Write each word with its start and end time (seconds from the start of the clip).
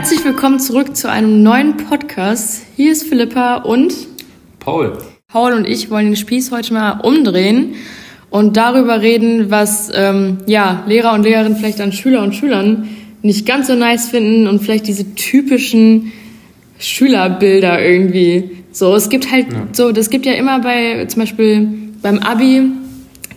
Herzlich 0.00 0.24
willkommen 0.24 0.60
zurück 0.60 0.96
zu 0.96 1.10
einem 1.10 1.42
neuen 1.42 1.76
Podcast. 1.76 2.62
Hier 2.76 2.92
ist 2.92 3.02
Philippa 3.08 3.56
und 3.56 3.92
Paul. 4.60 4.96
Paul 5.26 5.54
und 5.54 5.66
ich 5.66 5.90
wollen 5.90 6.06
den 6.06 6.14
Spieß 6.16 6.52
heute 6.52 6.72
mal 6.72 7.00
umdrehen 7.00 7.74
und 8.30 8.56
darüber 8.56 9.02
reden, 9.02 9.50
was 9.50 9.90
ähm, 9.92 10.38
ja, 10.46 10.84
Lehrer 10.86 11.14
und 11.14 11.24
Lehrerinnen 11.24 11.58
vielleicht 11.58 11.80
an 11.80 11.90
Schüler 11.90 12.22
und 12.22 12.36
Schülern 12.36 12.88
nicht 13.22 13.44
ganz 13.44 13.66
so 13.66 13.74
nice 13.74 14.08
finden 14.08 14.46
und 14.46 14.60
vielleicht 14.60 14.86
diese 14.86 15.16
typischen 15.16 16.12
Schülerbilder 16.78 17.84
irgendwie. 17.84 18.50
So, 18.70 18.94
es 18.94 19.08
gibt 19.08 19.32
halt 19.32 19.52
Ja. 19.52 19.66
so, 19.72 19.90
das 19.90 20.10
gibt 20.10 20.26
ja 20.26 20.34
immer 20.34 20.60
bei, 20.60 21.06
zum 21.06 21.22
Beispiel 21.22 21.68
beim 22.02 22.20
Abi 22.20 22.62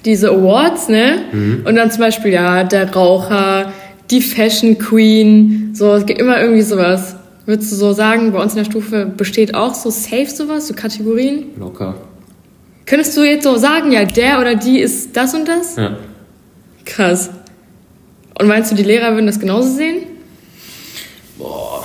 diese 0.06 0.30
Awards, 0.30 0.90
ne? 0.90 1.24
Und 1.66 1.76
dann 1.76 1.90
zum 1.90 2.02
Beispiel, 2.02 2.34
ja, 2.34 2.64
der 2.64 2.94
Raucher, 2.94 3.74
die 4.12 4.22
Fashion 4.22 4.78
Queen, 4.78 5.72
so, 5.74 5.94
es 5.94 6.06
gibt 6.06 6.20
immer 6.20 6.40
irgendwie 6.40 6.62
sowas. 6.62 7.16
Würdest 7.46 7.72
du 7.72 7.76
so 7.76 7.94
sagen, 7.94 8.32
bei 8.32 8.42
uns 8.42 8.54
in 8.54 8.60
der 8.60 8.66
Stufe 8.66 9.06
besteht 9.06 9.56
auch 9.56 9.74
so 9.74 9.90
safe 9.90 10.28
sowas, 10.28 10.68
so 10.68 10.74
Kategorien? 10.74 11.46
Locker. 11.58 11.96
Könntest 12.86 13.16
du 13.18 13.24
jetzt 13.24 13.44
so 13.44 13.58
sagen, 13.58 13.92
ja, 13.92 14.06
der 14.06 14.40
oder 14.40 14.56
die 14.56 14.80
ist 14.80 15.16
das 15.16 15.34
und 15.34 15.48
das? 15.48 15.76
Ja. 15.76 15.98
Krass. 16.86 17.30
Und 18.38 18.48
meinst 18.48 18.72
du, 18.72 18.76
die 18.76 18.84
Lehrer 18.84 19.14
würden 19.14 19.28
das 19.28 19.40
genauso 19.40 19.70
sehen? 19.70 20.04
Boah. 21.38 21.84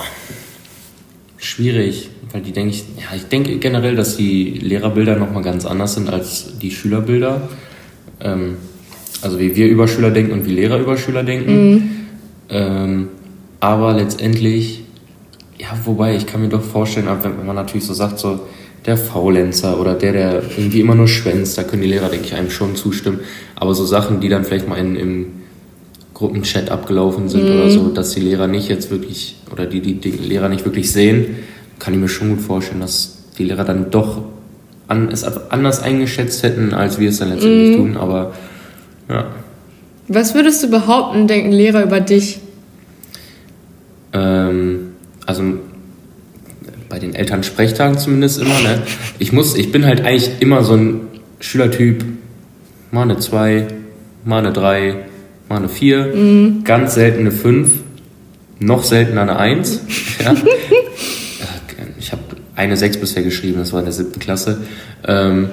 Schwierig. 1.37 2.09
Weil 2.33 2.41
die 2.41 2.51
denke 2.51 2.71
ich, 2.71 2.83
ja, 2.97 3.15
ich 3.15 3.25
denke 3.25 3.57
generell, 3.57 3.95
dass 3.95 4.17
die 4.17 4.59
Lehrerbilder 4.59 5.15
nochmal 5.15 5.43
ganz 5.43 5.65
anders 5.65 5.93
sind 5.93 6.09
als 6.09 6.57
die 6.59 6.71
Schülerbilder. 6.71 7.49
Ähm, 8.19 8.57
also 9.21 9.39
wie 9.39 9.55
wir 9.55 9.67
über 9.67 9.87
Schüler 9.87 10.11
denken 10.11 10.33
und 10.33 10.45
wie 10.45 10.51
Lehrer 10.51 10.77
über 10.77 10.97
Schüler 10.97 11.23
denken. 11.23 11.96
Ähm, 12.49 13.09
aber 13.59 13.93
letztendlich, 13.93 14.83
ja, 15.57 15.67
wobei 15.85 16.15
ich 16.15 16.25
kann 16.25 16.41
mir 16.41 16.49
doch 16.49 16.63
vorstellen, 16.63 17.07
wenn 17.21 17.45
man 17.45 17.55
natürlich 17.55 17.85
so 17.85 17.93
sagt, 17.93 18.19
so 18.19 18.39
der 18.85 18.97
Faulenzer 18.97 19.79
oder 19.79 19.95
der, 19.95 20.13
der 20.13 20.43
irgendwie 20.57 20.79
immer 20.79 20.95
nur 20.95 21.07
schwänzt, 21.07 21.57
da 21.57 21.63
können 21.63 21.81
die 21.81 21.89
Lehrer, 21.89 22.09
denke 22.09 22.25
ich, 22.25 22.35
einem 22.35 22.49
schon 22.49 22.75
zustimmen. 22.75 23.19
Aber 23.55 23.73
so 23.75 23.85
Sachen, 23.85 24.21
die 24.21 24.29
dann 24.29 24.45
vielleicht 24.45 24.67
mal 24.67 24.77
in, 24.77 24.95
im 24.95 25.25
Gruppenchat 26.13 26.69
abgelaufen 26.69 27.27
sind 27.29 27.43
oder 27.43 27.69
so, 27.69 27.89
dass 27.89 28.11
die 28.11 28.21
Lehrer 28.21 28.47
nicht 28.47 28.69
jetzt 28.69 28.89
wirklich, 28.89 29.35
oder 29.51 29.65
die, 29.65 29.81
die 29.81 29.95
die 29.95 30.11
Lehrer 30.11 30.49
nicht 30.49 30.65
wirklich 30.65 30.91
sehen, 30.91 31.35
kann 31.79 31.93
ich 31.93 31.99
mir 31.99 32.07
schon 32.07 32.29
gut 32.29 32.41
vorstellen, 32.41 32.79
dass 32.79 33.25
die 33.37 33.43
Lehrer 33.43 33.65
dann 33.65 33.91
doch 33.91 34.23
an, 34.87 35.09
es 35.09 35.23
anders 35.23 35.81
eingeschätzt 35.81 36.41
hätten, 36.43 36.73
als 36.73 36.97
wir 36.97 37.09
es 37.09 37.19
dann 37.19 37.29
letztendlich 37.29 37.75
tun. 37.75 37.97
Aber 37.97 38.33
ja, 39.09 39.27
Was 40.07 40.33
würdest 40.35 40.63
du 40.63 40.69
behaupten, 40.69 41.27
denken 41.27 41.51
Lehrer 41.51 41.83
über 41.83 41.99
dich? 41.99 42.39
Ähm, 44.13 44.91
also 45.25 45.43
bei 46.89 46.99
den 46.99 47.13
Elternsprechtagen 47.13 47.97
zumindest 47.97 48.39
immer, 48.39 48.59
ne? 48.61 48.81
Ich 49.19 49.33
muss, 49.33 49.55
ich 49.55 49.71
bin 49.71 49.85
halt 49.85 50.01
eigentlich 50.01 50.31
immer 50.39 50.63
so 50.63 50.75
ein 50.75 51.01
Schülertyp, 51.39 52.05
mal 52.91 53.03
eine 53.03 53.19
2, 53.19 53.67
mal 54.23 54.39
eine 54.39 54.53
3, 54.53 54.95
mal 55.49 55.57
eine 55.57 55.69
4, 55.69 56.61
ganz 56.63 56.93
selten 56.93 57.19
eine 57.19 57.31
5, 57.31 57.69
noch 58.59 58.83
seltener 58.83 59.23
eine 59.23 59.37
1. 59.37 59.81
ja. 60.23 60.35
Ich 61.99 62.11
habe 62.13 62.21
eine 62.55 62.77
6 62.77 62.97
bisher 62.97 63.23
geschrieben, 63.23 63.59
das 63.59 63.73
war 63.73 63.79
in 63.79 63.85
der 63.85 63.93
siebten 63.93 64.19
Klasse. 64.19 64.61
Ähm, 65.05 65.49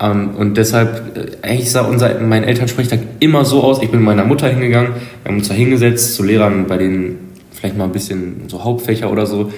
ähm, 0.00 0.30
und 0.36 0.56
deshalb, 0.56 1.16
äh, 1.16 1.46
eigentlich 1.46 1.70
sah 1.70 1.82
unser, 1.82 2.18
mein 2.20 2.44
Elternsprechtag 2.44 3.00
immer 3.20 3.44
so 3.44 3.62
aus. 3.62 3.82
Ich 3.82 3.90
bin 3.90 4.00
mit 4.00 4.06
meiner 4.06 4.24
Mutter 4.24 4.48
hingegangen, 4.48 4.92
wir 5.22 5.30
haben 5.30 5.38
uns 5.38 5.48
da 5.48 5.54
hingesetzt 5.54 6.14
zu 6.14 6.22
Lehrern 6.22 6.66
bei 6.66 6.76
den 6.78 7.18
vielleicht 7.52 7.76
mal 7.76 7.84
ein 7.84 7.92
bisschen 7.92 8.48
so 8.48 8.64
Hauptfächer 8.64 9.10
oder 9.10 9.26
so. 9.26 9.52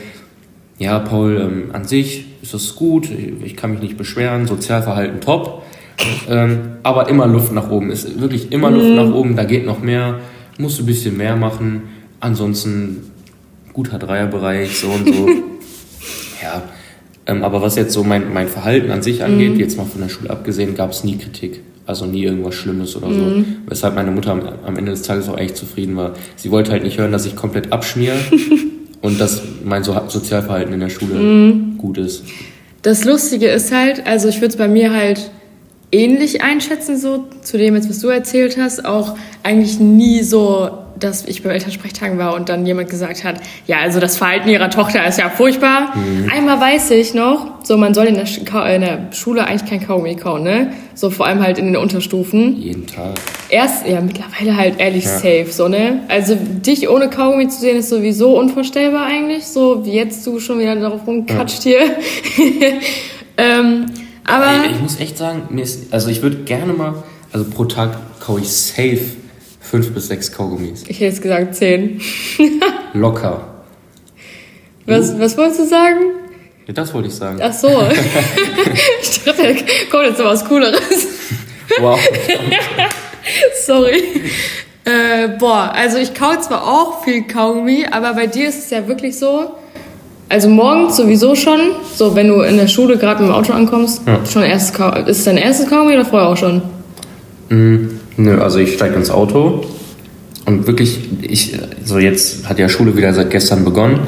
Ja, 0.78 0.98
Paul, 0.98 1.40
ähm, 1.40 1.70
an 1.72 1.84
sich 1.84 2.26
ist 2.42 2.54
das 2.54 2.74
gut, 2.74 3.08
ich 3.44 3.56
kann 3.56 3.70
mich 3.70 3.80
nicht 3.80 3.96
beschweren, 3.96 4.46
Sozialverhalten 4.46 5.20
top. 5.20 5.62
Ähm, 6.28 6.58
aber 6.82 7.08
immer 7.08 7.28
Luft 7.28 7.52
nach 7.52 7.70
oben, 7.70 7.90
ist 7.90 8.20
wirklich 8.20 8.50
immer 8.50 8.70
Luft 8.70 8.88
nach 8.88 9.14
oben, 9.14 9.36
da 9.36 9.44
geht 9.44 9.64
noch 9.64 9.80
mehr, 9.80 10.18
musst 10.58 10.78
du 10.78 10.82
ein 10.82 10.86
bisschen 10.86 11.16
mehr 11.16 11.36
machen. 11.36 11.82
Ansonsten 12.18 13.10
guter 13.72 13.98
Dreierbereich, 13.98 14.76
so 14.76 14.88
und 14.88 15.14
so. 15.14 15.28
ja, 16.42 16.62
ähm, 17.26 17.44
aber 17.44 17.62
was 17.62 17.76
jetzt 17.76 17.92
so 17.92 18.02
mein, 18.04 18.32
mein 18.32 18.48
Verhalten 18.48 18.90
an 18.90 19.02
sich 19.02 19.22
angeht, 19.22 19.56
jetzt 19.58 19.76
mal 19.76 19.84
von 19.84 20.00
der 20.00 20.08
Schule 20.08 20.30
abgesehen, 20.30 20.74
gab 20.74 20.90
es 20.90 21.04
nie 21.04 21.16
Kritik. 21.16 21.60
Also 21.84 22.06
nie 22.06 22.22
irgendwas 22.22 22.54
Schlimmes 22.54 22.94
oder 22.96 23.12
so. 23.12 23.44
Weshalb 23.66 23.96
meine 23.96 24.12
Mutter 24.12 24.30
am, 24.30 24.42
am 24.64 24.76
Ende 24.76 24.92
des 24.92 25.02
Tages 25.02 25.28
auch 25.28 25.36
echt 25.36 25.56
zufrieden 25.56 25.96
war. 25.96 26.14
Sie 26.36 26.50
wollte 26.50 26.70
halt 26.70 26.84
nicht 26.84 26.98
hören, 26.98 27.10
dass 27.10 27.26
ich 27.26 27.34
komplett 27.34 27.72
abschmiere 27.72 28.16
und 29.02 29.20
dass 29.20 29.42
mein 29.64 29.82
so 29.82 30.00
Sozialverhalten 30.06 30.72
in 30.72 30.80
der 30.80 30.90
Schule 30.90 31.54
gut 31.78 31.98
ist. 31.98 32.24
Das 32.82 33.04
Lustige 33.04 33.48
ist 33.48 33.72
halt, 33.72 34.06
also 34.06 34.28
ich 34.28 34.36
würde 34.36 34.48
es 34.48 34.56
bei 34.56 34.68
mir 34.68 34.92
halt 34.92 35.30
ähnlich 35.92 36.42
einschätzen, 36.42 36.96
so 36.98 37.24
zu 37.42 37.58
dem 37.58 37.74
jetzt, 37.74 37.88
was 37.88 38.00
du 38.00 38.08
erzählt 38.08 38.56
hast, 38.58 38.84
auch 38.84 39.16
eigentlich 39.42 39.78
nie 39.78 40.22
so, 40.22 40.70
dass 40.98 41.26
ich 41.26 41.42
beim 41.42 41.50
Elternsprechtag 41.52 42.16
war 42.16 42.34
und 42.34 42.48
dann 42.48 42.64
jemand 42.64 42.88
gesagt 42.88 43.24
hat, 43.24 43.36
ja, 43.66 43.78
also 43.80 43.98
das 44.00 44.16
Verhalten 44.16 44.48
ihrer 44.48 44.70
Tochter 44.70 45.04
ist 45.06 45.18
ja 45.18 45.28
furchtbar. 45.30 45.92
Einmal 46.32 46.60
weiß 46.60 46.92
ich 46.92 47.12
noch, 47.12 47.46
so 47.64 47.76
man 47.76 47.92
soll 47.92 48.06
in 48.06 48.14
der, 48.14 48.26
Sch- 48.26 48.44
Ka- 48.44 48.68
in 48.68 48.82
der 48.82 49.08
Schule 49.12 49.44
eigentlich 49.46 49.68
kein 49.68 49.84
Kaugummi 49.86 50.14
kauen, 50.14 50.44
ne? 50.44 50.72
So 50.94 51.10
vor 51.10 51.26
allem 51.26 51.42
halt 51.42 51.58
in 51.58 51.66
den 51.66 51.76
Unterstufen. 51.76 52.56
Jeden 52.60 52.86
Tag. 52.86 53.14
Erst, 53.48 53.86
ja, 53.86 54.00
mittlerweile 54.00 54.56
halt 54.56 54.78
ehrlich 54.78 55.04
Ja. 55.04 55.10
safe, 55.18 55.46
so, 55.50 55.66
ne? 55.68 56.00
Also 56.08 56.36
dich 56.36 56.88
ohne 56.88 57.10
Kaugummi 57.10 57.48
zu 57.48 57.60
sehen, 57.60 57.78
ist 57.78 57.88
sowieso 57.88 58.38
unvorstellbar 58.38 59.04
eigentlich, 59.06 59.44
so 59.46 59.84
wie 59.84 59.92
jetzt 59.92 60.24
du 60.26 60.38
schon 60.38 60.58
wieder 60.60 60.76
darauf 60.76 61.04
rumkatscht 61.06 61.64
hier. 61.64 61.80
ähm, 63.36 63.86
aber, 64.24 64.64
Ey, 64.64 64.72
ich 64.72 64.80
muss 64.80 64.98
echt 65.00 65.18
sagen, 65.18 65.58
ist, 65.58 65.92
also 65.92 66.08
ich 66.08 66.22
würde 66.22 66.38
gerne 66.38 66.72
mal, 66.72 67.02
also 67.32 67.48
pro 67.48 67.64
Tag 67.64 67.96
kaue 68.20 68.40
ich 68.40 68.52
safe 68.52 69.00
fünf 69.60 69.92
bis 69.92 70.08
sechs 70.08 70.30
Kaugummis. 70.30 70.82
ich 70.82 70.96
hätte 70.96 71.04
jetzt 71.06 71.22
gesagt 71.22 71.54
zehn. 71.54 72.00
Locker. 72.92 73.48
Was, 74.86 75.18
was 75.18 75.36
wolltest 75.36 75.60
du 75.60 75.66
sagen? 75.66 76.00
Ja, 76.66 76.74
das 76.74 76.92
wollte 76.92 77.08
ich 77.08 77.14
sagen. 77.14 77.38
Ach 77.42 77.52
so. 77.52 77.68
ich 79.02 79.24
dachte, 79.24 79.42
da 79.42 79.54
kommt 79.90 80.08
jetzt 80.08 80.18
noch 80.18 80.26
was 80.26 80.44
Cooleres. 80.44 81.06
Wow. 81.80 81.98
Sorry. 83.64 84.02
Äh, 84.84 85.28
boah, 85.38 85.72
also 85.72 85.98
ich 85.98 86.12
kau 86.12 86.34
zwar 86.40 86.66
auch 86.66 87.04
viel 87.04 87.22
Kaugummi, 87.22 87.86
aber 87.90 88.14
bei 88.14 88.26
dir 88.26 88.48
ist 88.48 88.58
es 88.58 88.70
ja 88.70 88.86
wirklich 88.88 89.16
so, 89.18 89.54
also 90.32 90.48
morgens 90.48 90.96
sowieso 90.96 91.34
schon, 91.34 91.60
so 91.94 92.16
wenn 92.16 92.28
du 92.28 92.40
in 92.40 92.56
der 92.56 92.66
Schule 92.66 92.96
gerade 92.96 93.22
mit 93.22 93.30
dem 93.30 93.34
Auto 93.34 93.52
ankommst, 93.52 94.00
Ja. 94.06 94.18
schon 94.24 94.42
erstes 94.42 94.72
ist 95.06 95.18
es 95.18 95.24
dein 95.24 95.36
erstes 95.36 95.68
Kaugummi 95.68 95.94
oder 95.94 96.04
vorher 96.06 96.28
auch 96.28 96.36
schon? 96.36 96.62
Mm, 97.50 97.88
Nö, 98.16 98.40
also 98.40 98.58
ich 98.58 98.74
steige 98.74 98.94
ins 98.96 99.10
Auto 99.10 99.64
und 100.46 100.66
wirklich, 100.66 100.98
ich, 101.22 101.54
so 101.84 101.98
jetzt 101.98 102.48
hat 102.48 102.58
ja 102.58 102.68
Schule 102.68 102.96
wieder 102.96 103.12
seit 103.14 103.30
gestern 103.30 103.64
begonnen. 103.64 104.00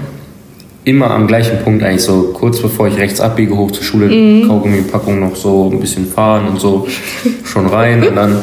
Immer 0.84 1.10
am 1.10 1.26
gleichen 1.26 1.58
Punkt, 1.64 1.82
eigentlich 1.82 2.02
so 2.02 2.30
kurz 2.34 2.60
bevor 2.60 2.88
ich 2.88 2.98
rechts 2.98 3.20
abbiege, 3.20 3.56
hoch 3.56 3.70
zur 3.70 3.82
Schule, 3.84 4.06
Mhm. 4.06 4.48
Kaugummipackung 4.48 5.20
noch 5.20 5.36
so 5.36 5.70
ein 5.72 5.80
bisschen 5.80 6.06
fahren 6.06 6.48
und 6.48 6.60
so 6.60 6.86
schon 7.44 7.66
rein 7.66 8.06
und 8.06 8.14
dann, 8.16 8.42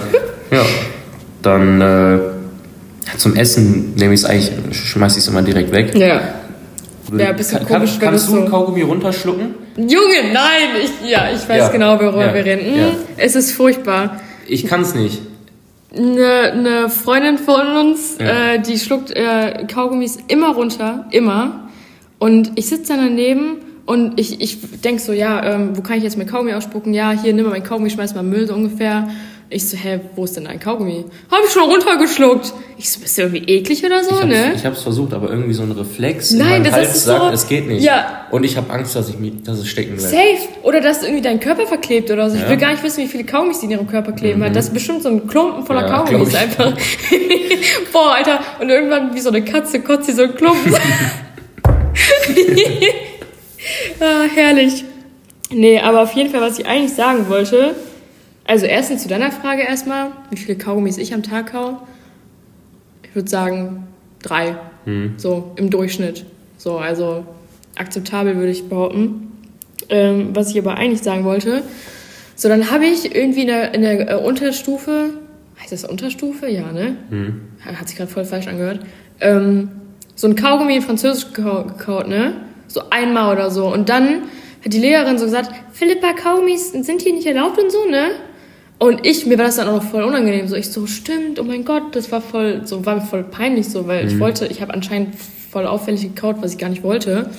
ja, 0.52 0.62
dann 1.44 1.82
äh, 1.82 2.20
zum 3.18 3.36
Essen 3.36 3.94
nehme 3.96 4.14
ich 4.14 4.22
es 4.22 4.26
eigentlich, 4.26 4.52
schmeiß 4.72 5.14
ich 5.18 5.24
es 5.24 5.28
immer 5.28 5.42
direkt 5.44 5.72
weg. 5.72 5.94
Ja. 5.96 6.22
Ja, 7.18 7.30
ein 7.30 7.36
bisschen 7.36 7.60
Kann- 7.60 7.68
komisch, 7.68 7.92
wenn 8.00 8.10
Kannst 8.10 8.30
du 8.30 8.36
ein 8.38 8.46
so- 8.46 8.50
Kaugummi 8.52 8.82
runterschlucken? 8.84 9.56
Junge, 9.78 10.32
nein! 10.34 10.70
Ich, 10.84 11.10
ja, 11.10 11.30
ich 11.34 11.48
weiß 11.48 11.58
Ja. 11.58 11.68
genau, 11.70 12.00
worüber 12.00 12.26
Ja. 12.28 12.34
wir 12.34 12.46
reden. 12.46 12.78
Ja. 12.78 12.88
Es 13.18 13.36
ist 13.36 13.52
furchtbar. 13.52 14.20
Ich 14.48 14.66
kann 14.66 14.82
es 14.82 14.96
nicht. 14.96 15.22
Eine, 15.96 16.52
eine 16.54 16.90
Freundin 16.90 17.38
von 17.38 17.68
uns, 17.78 18.16
äh, 18.18 18.60
die 18.60 18.78
schluckt 18.80 19.12
äh, 19.12 19.66
Kaugummis 19.72 20.20
immer 20.30 20.54
runter, 20.54 21.06
immer. 21.12 21.70
Und 22.18 22.52
ich 22.56 22.68
sitze 22.68 22.94
dann 22.94 23.06
daneben 23.08 23.58
und 23.86 24.20
ich, 24.20 24.40
ich 24.42 24.60
denk 24.82 25.00
so, 25.02 25.12
ja, 25.12 25.44
ähm, 25.56 25.72
wo 25.76 25.82
kann 25.82 25.98
ich 25.98 26.04
jetzt 26.04 26.18
mein 26.18 26.28
Kaugummi 26.28 26.54
ausspucken? 26.54 26.94
Ja, 26.94 27.12
hier, 27.12 27.34
nimm 27.34 27.44
mal 27.46 27.52
mein 27.52 27.64
Kaugummi, 27.64 27.90
schmeiß 27.90 28.16
mal 28.16 28.24
Müll 28.24 28.48
so 28.48 28.54
ungefähr. 28.54 29.10
Ich 29.54 29.68
so, 29.68 29.76
hä, 29.76 30.00
wo 30.16 30.24
ist 30.24 30.38
denn 30.38 30.46
dein 30.46 30.62
Kaugummi? 30.62 31.04
Hab 31.30 31.40
ich 31.46 31.52
schon 31.52 31.70
runtergeschluckt. 31.70 32.54
Ich 32.78 32.90
so, 32.90 33.02
bist 33.02 33.18
du 33.18 33.24
irgendwie 33.24 33.44
eklig 33.52 33.84
oder 33.86 34.02
so, 34.02 34.22
Ich 34.22 34.26
ne? 34.26 34.54
ich 34.56 34.66
hab's 34.66 34.82
versucht, 34.82 35.14
aber 35.14 35.30
irgendwie 35.30 35.54
so 35.54 35.64
ein 35.64 35.72
Reflex 35.74 36.32
in 36.32 36.38
Nein, 36.38 36.50
meinem 36.50 36.64
das 36.64 36.74
Hals 36.74 36.96
ist 36.96 37.04
sagt, 37.04 37.22
so- 37.26 37.30
es 37.32 37.48
geht 37.50 37.68
nicht. 37.68 37.84
Ja. 37.84 38.28
Und 38.32 38.46
ich 38.46 38.56
habe 38.56 38.72
Angst, 38.72 38.96
dass, 38.96 39.10
ich 39.10 39.16
dass 39.44 39.60
es 39.60 39.68
stecken 39.68 39.98
bleibt. 39.98 40.10
Safe. 40.10 40.48
Oder 40.64 40.80
dass 40.80 41.04
irgendwie 41.04 41.22
dein 41.22 41.42
Körper 41.42 41.68
verklebt 41.68 42.10
oder 42.12 42.30
so. 42.30 42.38
Ich 42.38 42.44
Ja. 42.44 42.50
will 42.50 42.56
gar 42.56 42.72
nicht 42.72 42.82
wissen, 42.82 43.04
wie 43.04 43.08
viele 43.10 43.26
Kaugummis 43.26 43.60
die 43.60 43.66
in 43.66 43.72
ihrem 43.72 43.88
Körper 43.88 44.14
kleben 44.14 44.42
hat. 44.42 44.56
Das 44.56 44.68
ist 44.68 44.74
bestimmt 44.74 45.04
so 45.04 45.10
ein 45.10 45.28
Klumpen 45.28 45.66
voller 45.66 45.82
Ja, 45.86 45.98
Kaugummis 45.98 46.30
ich. 46.30 46.38
einfach. 46.38 46.74
Boah, 47.92 48.14
Alter. 48.16 48.40
Und 48.62 48.70
irgendwann 48.70 49.14
wie 49.14 49.20
so 49.20 49.28
eine 49.30 49.44
Katze 49.44 49.82
kotzt 49.82 50.06
sie 50.06 50.14
so 50.14 50.24
einen 50.24 50.36
Klumpen. 50.36 50.74
ah, 54.00 54.24
herrlich. 54.34 54.84
Nee, 55.50 55.80
aber 55.80 56.04
auf 56.04 56.14
jeden 56.14 56.30
Fall, 56.32 56.42
was 56.42 56.60
ich 56.60 56.66
eigentlich 56.66 56.94
sagen 56.94 57.28
wollte, 57.28 57.76
also 58.52 58.66
erstens 58.66 59.04
zu 59.04 59.08
deiner 59.08 59.32
Frage 59.32 59.62
erstmal, 59.62 60.08
wie 60.30 60.36
viele 60.36 60.58
Kaugummis 60.58 60.98
ich 60.98 61.14
am 61.14 61.24
Tag 61.24 61.54
kau. 61.54 61.82
Ich 63.04 63.16
würde 63.16 63.30
sagen 63.30 63.88
drei. 64.22 64.58
So 65.18 65.52
im 65.56 65.70
Durchschnitt. 65.70 66.26
So, 66.58 66.78
also 66.78 67.24
akzeptabel 67.78 68.36
würde 68.36 68.52
ich 68.52 68.68
behaupten. 68.68 69.32
Ähm, 69.88 70.32
was 70.36 70.50
ich 70.52 70.58
aber 70.60 70.76
eigentlich 70.76 71.02
sagen 71.02 71.24
wollte, 71.24 71.64
so 72.36 72.50
dann 72.50 72.72
habe 72.72 72.86
ich 72.86 73.16
irgendwie 73.16 73.42
in 73.42 73.48
der, 73.48 73.74
in 73.74 73.82
der 73.84 74.10
äh, 74.12 74.16
Unterstufe, 74.16 75.12
heißt 75.62 75.72
das 75.72 75.86
Unterstufe? 75.86 76.50
Ja, 76.50 76.74
ne? 76.74 76.98
Hat 77.64 77.88
sich 77.88 77.98
gerade 77.98 78.12
voll 78.12 78.26
falsch 78.26 78.48
angehört. 78.48 78.82
Ähm, 79.22 79.70
so 80.16 80.28
ein 80.28 80.36
Kaugummi 80.36 80.76
in 80.76 80.82
Französisch 80.82 81.28
gekau- 81.34 81.68
gekaut, 81.68 82.10
ne? 82.10 82.34
So 82.68 82.82
einmal 82.90 83.32
oder 83.34 83.50
so. 83.50 83.72
Und 83.74 83.88
dann 83.88 84.24
hat 84.64 84.74
die 84.74 84.80
Lehrerin 84.80 85.18
so 85.18 85.24
gesagt, 85.26 85.52
Philippa, 85.72 86.12
Kaugummis 86.14 86.72
sind 86.72 87.02
hier 87.02 87.14
nicht 87.14 87.28
erlaubt 87.28 87.58
und 87.58 87.72
so, 87.72 87.86
ne? 87.90 88.12
Und 88.82 89.06
ich, 89.06 89.28
mir 89.28 89.38
war 89.38 89.46
das 89.46 89.58
dann 89.58 89.68
auch 89.68 89.76
noch 89.76 89.84
voll 89.84 90.02
unangenehm. 90.02 90.48
So, 90.48 90.56
ich 90.56 90.72
so, 90.72 90.88
stimmt, 90.88 91.40
oh 91.40 91.44
mein 91.44 91.64
Gott, 91.66 91.96
das 91.96 92.12
war 92.12 92.20
voll, 92.20 92.62
so, 92.66 92.84
war 92.84 92.96
mir 92.96 93.02
voll 93.02 93.24
peinlich 93.24 93.70
so, 93.70 93.86
weil 93.86 94.08
ich 94.08 94.20
wollte, 94.20 94.48
ich 94.48 94.60
habe 94.60 94.74
anscheinend 94.74 95.14
voll 95.52 95.68
auffällig 95.68 96.02
gekaut, 96.02 96.38
was 96.42 96.54
ich 96.54 96.58
gar 96.58 96.70
nicht 96.70 96.82
wollte. 96.82 97.30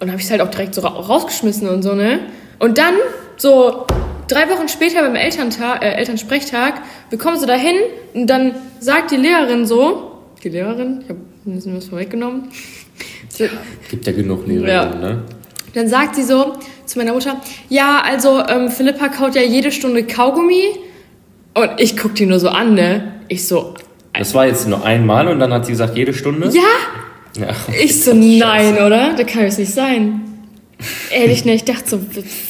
Und 0.00 0.08
habe 0.08 0.18
ich 0.18 0.24
es 0.24 0.30
halt 0.30 0.40
auch 0.40 0.48
direkt 0.50 0.74
so 0.74 0.80
ra 0.80 0.88
rausgeschmissen 0.88 1.68
und 1.68 1.82
so, 1.82 1.94
ne? 1.94 2.20
Und 2.58 2.78
dann, 2.78 2.94
so 3.36 3.84
drei 4.28 4.48
Wochen 4.48 4.66
später 4.68 5.02
beim 5.02 5.14
Elterntag, 5.14 5.82
äh, 5.84 5.90
Elternsprechtag, 5.90 6.80
wir 7.10 7.18
kommen 7.18 7.38
so 7.38 7.44
dahin 7.44 7.76
und 8.14 8.26
dann 8.26 8.54
sagt 8.80 9.10
die 9.10 9.16
Lehrerin 9.16 9.66
so, 9.66 10.22
die 10.42 10.48
Lehrerin, 10.48 11.00
ich 11.02 11.10
habe 11.10 11.20
ein 11.44 11.54
bisschen 11.56 11.76
was 11.76 11.84
vorweggenommen, 11.84 12.44
Gibt 13.90 14.06
ja 14.06 14.12
genug 14.14 14.46
Lehrerinnen, 14.46 14.70
Ja. 14.70 14.86
ne? 14.94 15.22
dann 15.74 15.88
sagt 15.88 16.16
sie 16.16 16.22
so 16.22 16.54
zu 16.86 16.98
meiner 16.98 17.12
Mutter, 17.12 17.40
ja, 17.68 18.00
also 18.04 18.42
ähm, 18.46 18.70
Philippa 18.70 19.08
kaut 19.08 19.34
ja 19.34 19.42
jede 19.42 19.72
Stunde 19.72 20.04
Kaugummi. 20.04 20.62
Und 21.54 21.70
ich 21.78 21.96
guck 21.96 22.14
die 22.14 22.26
nur 22.26 22.38
so 22.38 22.48
an, 22.48 22.74
ne? 22.74 23.14
Ich 23.28 23.46
so, 23.48 23.74
Das 24.12 24.34
war 24.34 24.46
jetzt 24.46 24.68
nur 24.68 24.84
einmal 24.84 25.28
und 25.28 25.38
dann 25.40 25.52
hat 25.52 25.66
sie 25.66 25.72
gesagt, 25.72 25.96
jede 25.96 26.12
Stunde? 26.14 26.50
ja? 26.52 26.62
Ja. 27.40 27.48
Ich 27.82 28.02
so, 28.02 28.12
nein, 28.14 28.74
oder? 28.74 29.14
Da 29.16 29.24
kann 29.24 29.44
es 29.44 29.58
nicht 29.58 29.72
sein. 29.72 30.20
Ehrlich, 31.10 31.44
ne? 31.44 31.54
Ich 31.54 31.64
dachte 31.64 31.88
so, 31.88 32.00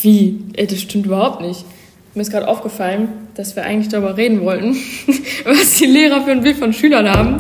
wie? 0.02 0.38
Ey, 0.54 0.66
das 0.66 0.80
stimmt 0.82 1.06
überhaupt 1.06 1.40
nicht. 1.40 1.64
Mir 2.14 2.22
ist 2.22 2.30
gerade 2.30 2.48
aufgefallen, 2.48 3.08
dass 3.34 3.56
wir 3.56 3.64
eigentlich 3.64 3.88
darüber 3.88 4.16
reden 4.16 4.40
wollten, 4.42 4.74
was 5.44 5.74
die 5.76 5.86
Lehrer 5.86 6.22
für 6.24 6.32
ein 6.32 6.40
Bild 6.42 6.56
von 6.56 6.72
Schülern 6.72 7.08
haben. 7.08 7.36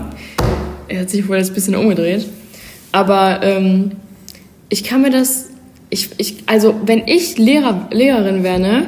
Er 0.88 1.00
hat 1.00 1.10
sich 1.10 1.26
wohl 1.28 1.38
jetzt 1.38 1.50
ein 1.50 1.54
bisschen 1.54 1.74
umgedreht. 1.74 2.26
Aber 2.92 3.40
ähm, 3.42 3.92
ich 4.68 4.84
kann 4.84 5.02
mir 5.02 5.10
das, 5.10 5.46
ich, 5.90 6.10
ich, 6.18 6.42
also 6.46 6.74
wenn 6.84 7.06
ich 7.06 7.38
Lehrer, 7.38 7.88
Lehrerin 7.92 8.42
wäre, 8.42 8.60
ne, 8.60 8.86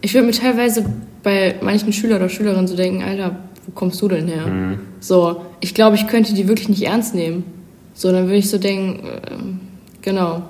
ich 0.00 0.14
würde 0.14 0.26
mir 0.26 0.32
teilweise 0.32 0.84
bei 1.22 1.56
manchen 1.60 1.92
Schüler 1.92 2.16
oder 2.16 2.28
Schülerinnen 2.28 2.68
so 2.68 2.76
denken, 2.76 3.02
Alter, 3.02 3.36
wo 3.66 3.72
kommst 3.74 4.00
du 4.02 4.08
denn 4.08 4.28
her? 4.28 4.44
So, 5.00 5.42
ich 5.60 5.74
glaube, 5.74 5.96
ich 5.96 6.06
könnte 6.06 6.34
die 6.34 6.46
wirklich 6.48 6.68
nicht 6.68 6.82
ernst 6.82 7.14
nehmen. 7.14 7.44
So, 7.94 8.12
dann 8.12 8.24
würde 8.26 8.36
ich 8.36 8.50
so 8.50 8.58
denken, 8.58 9.00
ähm, 9.30 9.60
genau. 10.02 10.42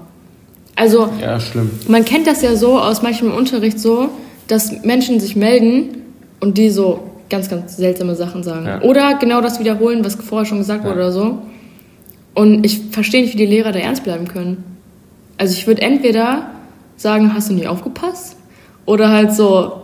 Also, 0.75 1.09
Ja, 1.21 1.39
schlimm. 1.41 1.71
man 1.89 2.05
kennt 2.05 2.27
das 2.27 2.43
ja 2.43 2.57
so 2.57 2.79
aus 2.79 3.03
manchem 3.03 3.33
Unterricht 3.33 3.79
so, 3.79 4.09
dass 4.49 4.83
Menschen 4.85 5.21
sich 5.21 5.37
melden 5.37 6.03
und 6.41 6.59
die 6.59 6.69
so 6.71 7.01
ganz, 7.31 7.49
ganz 7.49 7.77
seltsame 7.77 8.15
Sachen 8.15 8.43
sagen. 8.43 8.67
Ja. 8.67 8.83
Oder 8.83 9.15
genau 9.19 9.41
das 9.41 9.59
wiederholen, 9.61 10.05
was 10.05 10.17
vorher 10.17 10.45
schon 10.45 10.59
gesagt 10.59 10.85
Ja. 10.85 10.91
wurde 10.91 11.01
oder 11.01 11.13
so. 11.13 11.39
Und 12.35 12.67
ich 12.67 12.81
verstehe 12.91 13.23
nicht, 13.23 13.33
wie 13.33 13.39
die 13.39 13.47
Lehrer 13.47 13.73
da 13.73 13.79
ernst 13.79 14.05
bleiben 14.05 14.29
können. 14.29 14.63
Also 15.39 15.55
ich 15.55 15.67
würde 15.67 15.83
entweder 15.83 16.51
sagen, 16.97 17.35
hast 17.35 17.51
du 17.51 17.55
nie 17.55 17.67
aufgepasst? 17.67 18.37
Oder 18.87 19.11
halt 19.11 19.35
so 19.35 19.83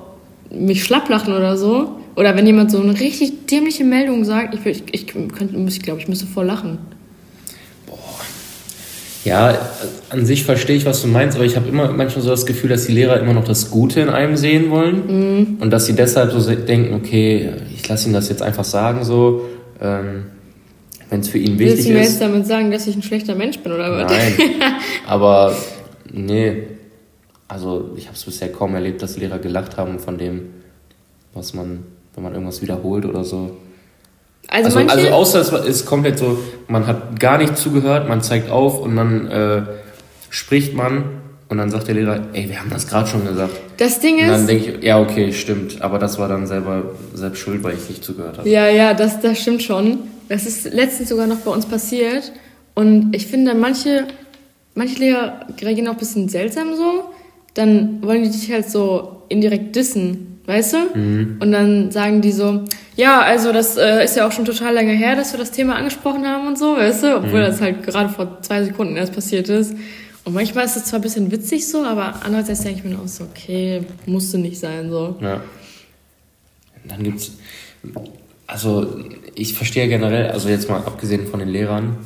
mich 0.51 0.85
schlapplachen 0.85 1.35
oder 1.35 1.57
so. 1.57 1.97
Oder 2.15 2.37
wenn 2.37 2.47
jemand 2.47 2.71
so 2.71 2.81
eine 2.81 2.99
richtig 2.99 3.47
dämliche 3.47 3.85
Meldung 3.85 4.25
sagt, 4.25 4.55
ich, 4.55 4.67
ich, 4.67 4.85
ich, 4.93 5.07
könnte, 5.07 5.57
ich 5.57 5.83
glaube, 5.83 6.01
ich 6.01 6.09
müsste 6.09 6.27
voll 6.27 6.47
lachen. 6.47 6.79
Ja, 9.25 9.57
an 10.11 10.27
sich 10.27 10.43
verstehe 10.43 10.77
ich, 10.77 10.85
was 10.85 11.01
du 11.01 11.09
meinst, 11.09 11.37
aber 11.37 11.45
ich 11.45 11.55
habe 11.55 11.69
immer 11.69 11.93
manchmal 11.93 12.23
so 12.23 12.31
das 12.31 12.45
Gefühl, 12.45 12.71
dass 12.71 12.87
die 12.87 12.93
Lehrer 12.93 13.21
immer 13.21 13.33
noch 13.33 13.45
das 13.45 13.71
Gute 13.71 14.01
in 14.01 14.09
einem 14.09 14.37
sehen 14.37 14.71
wollen 14.71 15.59
und 15.61 15.71
dass 15.71 15.87
sie 15.87 15.95
deshalb 15.95 16.33
so 16.33 16.53
denken, 16.53 16.93
okay, 16.95 17.51
ich 17.73 17.87
lasse 17.89 18.07
ihnen 18.07 18.15
das 18.15 18.29
jetzt 18.29 18.43
einfach 18.43 18.65
sagen, 18.65 19.05
so, 19.05 19.43
ähm, 19.81 20.25
wenn 21.13 21.21
es 21.21 21.29
für 21.29 21.37
ihn 21.37 21.59
Willst 21.59 21.77
wichtig 21.77 21.87
du 21.89 21.93
mir 21.93 22.01
ist. 22.01 22.09
jetzt 22.13 22.23
damit 22.23 22.47
sagen, 22.47 22.71
dass 22.71 22.87
ich 22.87 22.97
ein 22.97 23.03
schlechter 23.03 23.35
Mensch 23.35 23.59
bin 23.59 23.71
oder 23.71 23.91
was? 23.93 24.11
Nein, 24.11 24.33
aber 25.07 25.55
nee, 26.11 26.63
also 27.49 27.91
ich 27.97 28.07
habe 28.07 28.17
es 28.17 28.25
bisher 28.25 28.51
kaum 28.51 28.75
erlebt, 28.75 29.03
dass 29.03 29.19
Lehrer 29.19 29.39
gelacht 29.39 29.77
haben 29.77 29.99
von 29.99 30.17
dem, 30.17 30.55
was 31.35 31.53
man, 31.53 31.85
wenn 32.15 32.25
man 32.25 32.33
irgendwas 32.33 32.63
wiederholt 32.63 33.05
oder 33.05 33.25
so. 33.25 33.59
Also, 34.49 34.67
Also, 34.67 34.79
manche, 34.79 34.95
also 34.97 35.09
außer 35.11 35.41
es 35.41 35.67
ist 35.67 35.85
komplett 35.87 36.19
so, 36.19 36.39
man 36.69 36.87
hat 36.87 37.21
gar 37.21 37.37
nicht 37.37 37.59
zugehört, 37.59 38.09
man 38.09 38.23
zeigt 38.23 38.51
auf 38.51 38.81
und 38.81 38.97
dann 38.97 39.27
äh, 39.29 39.63
spricht 40.31 40.75
man 40.75 41.05
und 41.51 41.59
dann 41.59 41.71
sagt 41.71 41.89
der 41.89 41.95
Lehrer, 41.95 42.21
ey, 42.33 42.49
wir 42.49 42.59
haben 42.59 42.71
das 42.71 42.87
gerade 42.87 43.07
schon 43.07 43.27
gesagt. 43.27 43.53
das 43.77 44.01
Ding 44.01 44.15
Und 44.19 44.29
dann 44.29 44.41
ist, 44.41 44.49
denke 44.49 44.71
ich, 44.79 44.83
ja, 44.83 44.99
okay, 44.99 45.31
stimmt, 45.35 45.83
aber 45.83 45.99
das 45.99 46.19
war 46.19 46.29
dann 46.29 46.47
selber 46.47 46.85
selbst 47.13 47.41
schuld, 47.41 47.63
weil 47.63 47.75
ich 47.75 47.87
nicht 47.91 48.03
zugehört 48.03 48.39
habe. 48.39 48.49
ja, 48.49 48.67
ja, 48.71 48.95
das, 48.95 49.21
das 49.21 49.39
stimmt 49.39 49.63
schon. 49.63 49.99
Das 50.33 50.47
ist 50.47 50.73
letztens 50.73 51.11
sogar 51.11 51.27
noch 51.27 51.41
bei 51.41 51.51
uns 51.51 51.67
passiert. 51.67 52.33
Und 52.75 53.15
ich 53.15 53.27
finde, 53.27 53.55
manche, 53.55 54.07
manche 54.75 54.99
Lehrer 54.99 55.47
reagieren 55.61 55.89
auch 55.89 55.93
ein 55.93 55.99
bisschen 55.99 56.31
seltsam 56.31 56.75
so. 56.75 57.05
Dann 57.53 58.03
wollen 58.03 58.23
die 58.23 58.31
dich 58.31 58.51
halt 58.51 58.71
so 58.71 59.25
indirekt 59.29 59.77
dissen, 59.77 60.41
weißt 60.47 60.73
du? 60.73 60.79
Und 61.39 61.53
dann 61.53 61.91
sagen 61.91 62.23
die 62.23 62.33
so, 62.33 62.65
ja, 62.97 63.21
also 63.21 63.53
das 63.53 63.77
äh, 63.77 64.03
ist 64.05 64.17
ja 64.17 64.27
auch 64.27 64.33
schon 64.33 64.47
total 64.47 64.73
lange 64.73 64.93
her, 64.93 65.17
dass 65.17 65.35
wir 65.35 65.39
das 65.39 65.51
Thema 65.51 65.77
angesprochen 65.77 66.27
haben 66.27 66.47
und 66.47 66.59
so, 66.59 66.77
weißt 66.79 67.03
du? 67.03 67.17
Obwohl 67.19 67.41
das 67.41 67.61
halt 67.61 67.83
gerade 67.83 68.09
vor 68.09 68.41
zwei 68.41 68.65
Sekunden 68.65 68.97
erst 68.97 69.13
passiert 69.13 69.51
ist. 69.51 69.75
Und 70.25 70.33
manchmal 70.33 70.65
ist 70.65 70.77
es 70.77 70.87
zwar 70.87 71.01
ein 71.01 71.03
bisschen 71.03 71.31
witzig 71.31 71.69
so, 71.69 71.85
aber 71.85 72.21
andererseits 72.25 72.63
denke 72.63 72.79
ich 72.79 72.85
mir 72.85 72.99
auch 72.99 73.07
so, 73.07 73.25
okay, 73.25 73.83
musste 74.07 74.39
nicht 74.39 74.59
sein 74.59 74.89
so. 74.89 75.15
Ja. 75.21 75.43
Dann 76.89 77.03
gibt's, 77.03 77.33
also 78.53 79.01
ich 79.35 79.55
verstehe 79.55 79.89
generell, 79.89 80.31
also 80.31 80.51
jetzt 80.51 80.69
mal 80.69 80.77
abgesehen 80.77 81.27
von 81.27 81.41
den 81.41 81.49
Lehrern, 81.49 81.97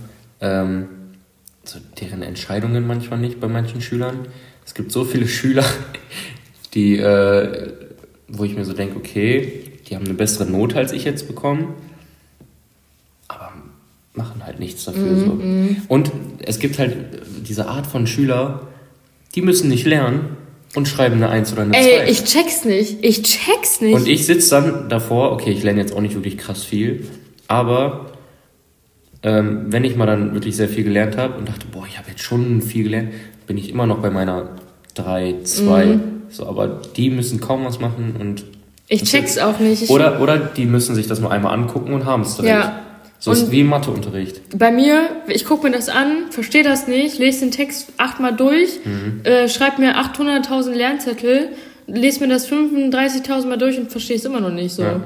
ähm, 0.41 0.87
so 1.65 1.81
deren 2.01 2.23
Entscheidungen 2.23 2.87
manchmal 2.87 3.19
nicht 3.19 3.41
bei 3.41 3.49
manchen 3.49 3.81
Schülern. 3.81 4.29
Es 4.65 4.75
gibt 4.75 4.93
so 4.93 5.05
viele 5.05 5.27
Schüler, 5.37 5.65
die, 6.75 6.99
äh, 6.99 7.73
wo 8.29 8.45
ich 8.45 8.55
mir 8.55 8.65
so 8.65 8.75
denke, 8.75 8.97
okay, 8.97 9.73
die 9.89 9.97
haben 9.97 10.05
eine 10.05 10.15
bessere 10.15 10.49
Note 10.49 10.77
als 10.77 10.93
ich 10.93 11.03
jetzt 11.03 11.27
bekommen, 11.27 11.75
aber 13.27 13.53
machen 14.15 14.45
halt 14.45 14.61
nichts 14.61 14.85
dafür. 14.85 15.19
so. 15.19 15.41
Und 15.89 16.13
es 16.45 16.61
gibt 16.61 16.79
halt 16.79 16.95
diese 17.49 17.67
Art 17.67 17.89
von 17.89 18.07
Schüler, 18.07 18.69
die 19.35 19.43
müssen 19.43 19.69
nicht 19.69 19.85
lernen 19.85 20.37
und 20.77 20.87
schreiben 20.87 21.17
eine 21.17 21.31
Eins 21.31 21.53
oder 21.53 21.63
eine 21.63 21.77
Ey, 21.77 21.83
Zwei. 21.83 22.11
ich 22.11 22.25
check's 22.25 22.65
nicht. 22.65 22.99
Ich 23.03 23.23
check's 23.23 23.81
nicht. 23.81 23.95
Und 23.95 24.07
ich 24.07 24.27
sitze 24.27 24.51
dann 24.51 24.89
davor, 24.89 25.33
okay, 25.33 25.51
ich 25.51 25.63
lerne 25.63 25.81
jetzt 25.81 25.95
auch 25.95 26.01
nicht 26.01 26.15
wirklich 26.15 26.37
krass 26.37 26.63
viel, 26.63 27.07
aber 27.49 28.13
ähm, 29.23 29.67
wenn 29.69 29.85
ich 29.85 29.97
mal 29.97 30.07
dann 30.07 30.35
wirklich 30.35 30.55
sehr 30.55 30.69
viel 30.69 30.85
gelernt 30.85 31.17
habe 31.17 31.39
und 31.39 31.49
dachte, 31.49 31.67
boah, 31.73 31.85
ich 31.89 31.99
habe 31.99 32.11
jetzt 32.11 32.23
schon 32.23 32.61
viel 32.61 32.85
gelernt, 32.85 33.11
bin 33.47 33.57
ich 33.57 33.71
immer 33.71 33.87
noch 33.87 33.99
bei 33.99 34.11
meiner 34.11 34.51
3, 34.95 35.37
2. 35.43 35.87
Mhm. 35.87 36.01
So, 36.29 36.47
aber 36.47 36.83
die 36.97 37.11
müssen 37.11 37.41
kaum 37.41 37.65
was 37.65 37.81
machen 37.81 38.17
und. 38.21 38.45
Ich 38.89 39.03
check's 39.03 39.39
auch 39.39 39.59
nicht. 39.59 39.83
Ich, 39.83 39.91
Oder, 39.91 40.21
oder 40.21 40.39
die 40.39 40.67
müssen 40.67 40.95
sich 40.95 41.09
das 41.09 41.19
nur 41.19 41.33
einmal 41.33 41.55
angucken 41.55 41.93
und 41.93 42.05
haben 42.05 42.23
es 42.23 42.37
direkt. 42.37 42.55
Ja. 42.55 42.86
So 43.19 43.33
ist 43.33 43.45
Und- 43.45 43.51
wie 43.51 43.61
im 43.61 43.69
Matheunterricht. 43.69 44.41
Bei 44.59 44.71
mir, 44.71 45.09
ich 45.29 45.45
gucke 45.45 45.69
mir 45.69 45.75
das 45.75 45.89
an, 45.89 46.31
verstehe 46.31 46.63
das 46.63 46.87
nicht, 46.87 47.19
lese 47.19 47.41
den 47.41 47.51
Text 47.51 47.89
achtmal 47.97 48.35
durch, 48.37 48.79
Mhm. 48.85 49.21
äh, 49.25 49.49
schreibe 49.49 49.81
mir 49.81 49.97
800.000 49.97 50.75
Lernzettel, 50.77 51.49
lese 51.87 52.21
mir 52.21 52.29
das 52.29 52.47
35.000 52.47 53.49
Mal 53.49 53.57
durch 53.59 53.79
und 53.79 53.91
verstehe 53.91 54.17
es 54.17 54.25
immer 54.25 54.41
noch 54.41 54.53
nicht 54.53 54.73
so. 54.75 54.83
Ja. 54.83 55.01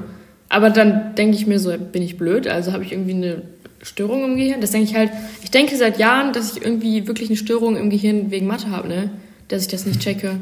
Aber 0.49 0.69
dann 0.69 1.15
denke 1.15 1.37
ich 1.37 1.47
mir 1.47 1.59
so, 1.59 1.71
bin 1.77 2.03
ich 2.03 2.17
blöd? 2.17 2.47
Also 2.47 2.73
habe 2.73 2.83
ich 2.83 2.91
irgendwie 2.91 3.13
eine 3.13 3.41
Störung 3.81 4.25
im 4.25 4.35
Gehirn? 4.35 4.59
Das 4.61 4.71
denke 4.71 4.89
ich 4.89 4.95
halt, 4.97 5.09
ich 5.43 5.49
denke 5.51 5.75
seit 5.77 5.97
Jahren, 5.97 6.33
dass 6.33 6.55
ich 6.57 6.63
irgendwie 6.63 7.07
wirklich 7.07 7.29
eine 7.29 7.37
Störung 7.37 7.77
im 7.77 7.89
Gehirn 7.89 8.29
wegen 8.31 8.45
Mathe 8.47 8.69
habe, 8.69 8.87
ne? 8.89 9.09
Dass 9.47 9.61
ich 9.61 9.67
das 9.69 9.85
nicht 9.85 10.01
checke. 10.01 10.35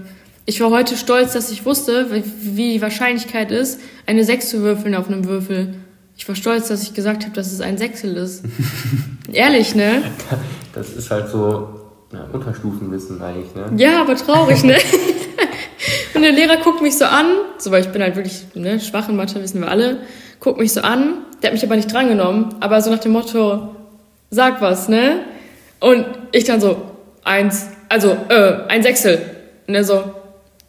Ich 0.45 0.59
war 0.61 0.71
heute 0.71 0.97
stolz, 0.97 1.33
dass 1.33 1.51
ich 1.51 1.65
wusste, 1.65 2.07
wie- 2.11 2.23
wie 2.57 2.73
die 2.73 2.81
Wahrscheinlichkeit 2.81 3.51
ist, 3.51 3.79
eine 4.07 4.23
6 4.23 4.49
zu 4.49 4.61
würfeln 4.61 4.95
auf 4.95 5.07
einem 5.07 5.25
Würfel. 5.25 5.75
Ich 6.19 6.27
war 6.27 6.35
stolz, 6.35 6.67
dass 6.67 6.83
ich 6.83 6.93
gesagt 6.93 7.23
habe, 7.23 7.33
dass 7.33 7.49
es 7.49 7.61
ein 7.61 7.77
Sechsel 7.77 8.17
ist. 8.17 8.43
Ehrlich, 9.31 9.73
ne? 9.73 10.03
Das 10.75 10.91
ist 10.91 11.09
halt 11.09 11.29
so 11.29 11.67
ja, 12.13 12.25
Unterstufenwissen 12.31 13.21
eigentlich, 13.21 13.55
ne? 13.55 13.71
Ja, 13.75 14.01
aber 14.01 14.15
traurig, 14.15 14.63
ne? 14.63 14.75
Und 16.13 16.21
der 16.21 16.31
Lehrer 16.31 16.57
guckt 16.57 16.81
mich 16.81 16.97
so 16.97 17.05
an, 17.05 17.25
so 17.57 17.71
weil 17.71 17.81
ich 17.81 17.89
bin 17.89 18.01
halt 18.03 18.15
wirklich 18.15 18.45
ne, 18.53 18.79
schwach 18.79 19.09
in 19.09 19.15
Mathe, 19.15 19.41
wissen 19.41 19.61
wir 19.61 19.69
alle, 19.69 20.01
guckt 20.39 20.59
mich 20.59 20.73
so 20.73 20.81
an, 20.81 21.25
der 21.41 21.47
hat 21.49 21.53
mich 21.53 21.65
aber 21.65 21.75
nicht 21.75 21.91
drangenommen, 21.91 22.55
aber 22.59 22.81
so 22.81 22.91
nach 22.91 22.99
dem 22.99 23.13
Motto, 23.13 23.75
sag 24.29 24.61
was, 24.61 24.89
ne? 24.89 25.21
Und 25.79 26.05
ich 26.33 26.43
dann 26.43 26.61
so, 26.61 26.81
eins, 27.23 27.67
also, 27.87 28.15
äh, 28.29 28.67
ein 28.67 28.83
Sechstel. 28.83 29.21
Und 29.67 29.73
er 29.73 29.83
so, 29.83 30.03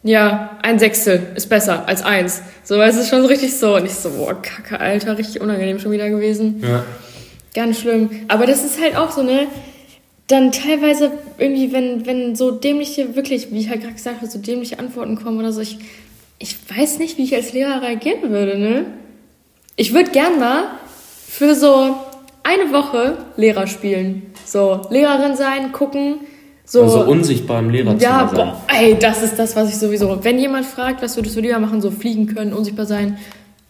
ja, 0.03 0.57
ein 0.63 0.79
Sechstel 0.79 1.21
ist 1.35 1.47
besser 1.47 1.87
als 1.87 2.01
eins. 2.03 2.41
So, 2.63 2.81
es 2.81 2.95
ist 2.95 3.09
schon 3.09 3.21
so 3.21 3.27
richtig 3.27 3.55
so. 3.55 3.75
Und 3.75 3.85
ich 3.85 3.93
so, 3.93 4.09
boah, 4.11 4.41
kacke, 4.41 4.79
Alter, 4.79 5.17
richtig 5.17 5.41
unangenehm 5.41 5.79
schon 5.79 5.91
wieder 5.91 6.09
gewesen. 6.09 6.61
Ja. 6.63 6.83
Ganz 7.53 7.79
schlimm. 7.79 8.09
Aber 8.27 8.45
das 8.45 8.63
ist 8.63 8.81
halt 8.81 8.95
auch 8.95 9.11
so, 9.11 9.21
ne? 9.23 9.47
Dann 10.27 10.51
teilweise 10.51 11.11
irgendwie, 11.37 11.71
wenn, 11.73 12.05
wenn 12.05 12.35
so 12.35 12.51
dämliche, 12.51 13.15
wirklich, 13.15 13.51
wie 13.51 13.59
ich 13.59 13.69
halt 13.69 13.81
gerade 13.81 13.93
gesagt 13.93 14.17
habe, 14.17 14.31
so 14.31 14.39
dämliche 14.39 14.79
Antworten 14.79 15.21
kommen 15.21 15.37
oder 15.39 15.51
so, 15.51 15.61
ich, 15.61 15.77
ich 16.39 16.55
weiß 16.75 16.99
nicht, 16.99 17.17
wie 17.17 17.23
ich 17.23 17.35
als 17.35 17.53
Lehrer 17.53 17.81
reagieren 17.81 18.31
würde, 18.31 18.57
ne? 18.57 18.85
Ich 19.75 19.93
würde 19.93 20.11
gern 20.11 20.39
mal 20.39 20.63
für 21.27 21.53
so 21.53 21.95
eine 22.43 22.71
Woche 22.71 23.17
Lehrer 23.35 23.67
spielen. 23.67 24.33
So, 24.45 24.81
Lehrerin 24.89 25.35
sein, 25.35 25.71
gucken. 25.71 26.21
So, 26.65 26.83
Also 26.83 27.01
unsichtbar 27.05 27.59
im 27.59 27.69
Lehrerzimmer 27.69 28.01
ja, 28.01 28.27
sein. 28.27 28.35
boah, 28.35 28.61
ey, 28.73 28.97
das 28.99 29.23
ist 29.23 29.37
das, 29.37 29.55
was 29.55 29.69
ich 29.69 29.77
sowieso. 29.77 30.23
Wenn 30.23 30.39
jemand 30.39 30.65
fragt, 30.65 31.01
was 31.01 31.15
würdest 31.17 31.35
du 31.35 31.41
lieber 31.41 31.59
machen, 31.59 31.81
so 31.81 31.91
fliegen 31.91 32.27
können, 32.27 32.53
unsichtbar 32.53 32.85
sein, 32.85 33.17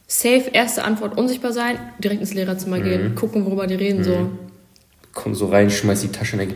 safe, 0.07 0.50
erste 0.53 0.83
Antwort, 0.83 1.17
unsichtbar 1.17 1.51
sein, 1.53 1.77
direkt 2.00 2.21
ins 2.21 2.33
Lehrerzimmer 2.33 2.77
Mhm. 2.77 2.83
gehen, 2.83 3.15
gucken, 3.15 3.45
worüber 3.45 3.65
die 3.65 3.75
reden, 3.75 4.03
so. 4.03 4.29
Komm 5.13 5.36
so 5.36 5.48
rein, 5.48 5.69
schmeiß 5.69 6.01
die 6.01 6.10
Tasche 6.10 6.38
weg. 6.38 6.50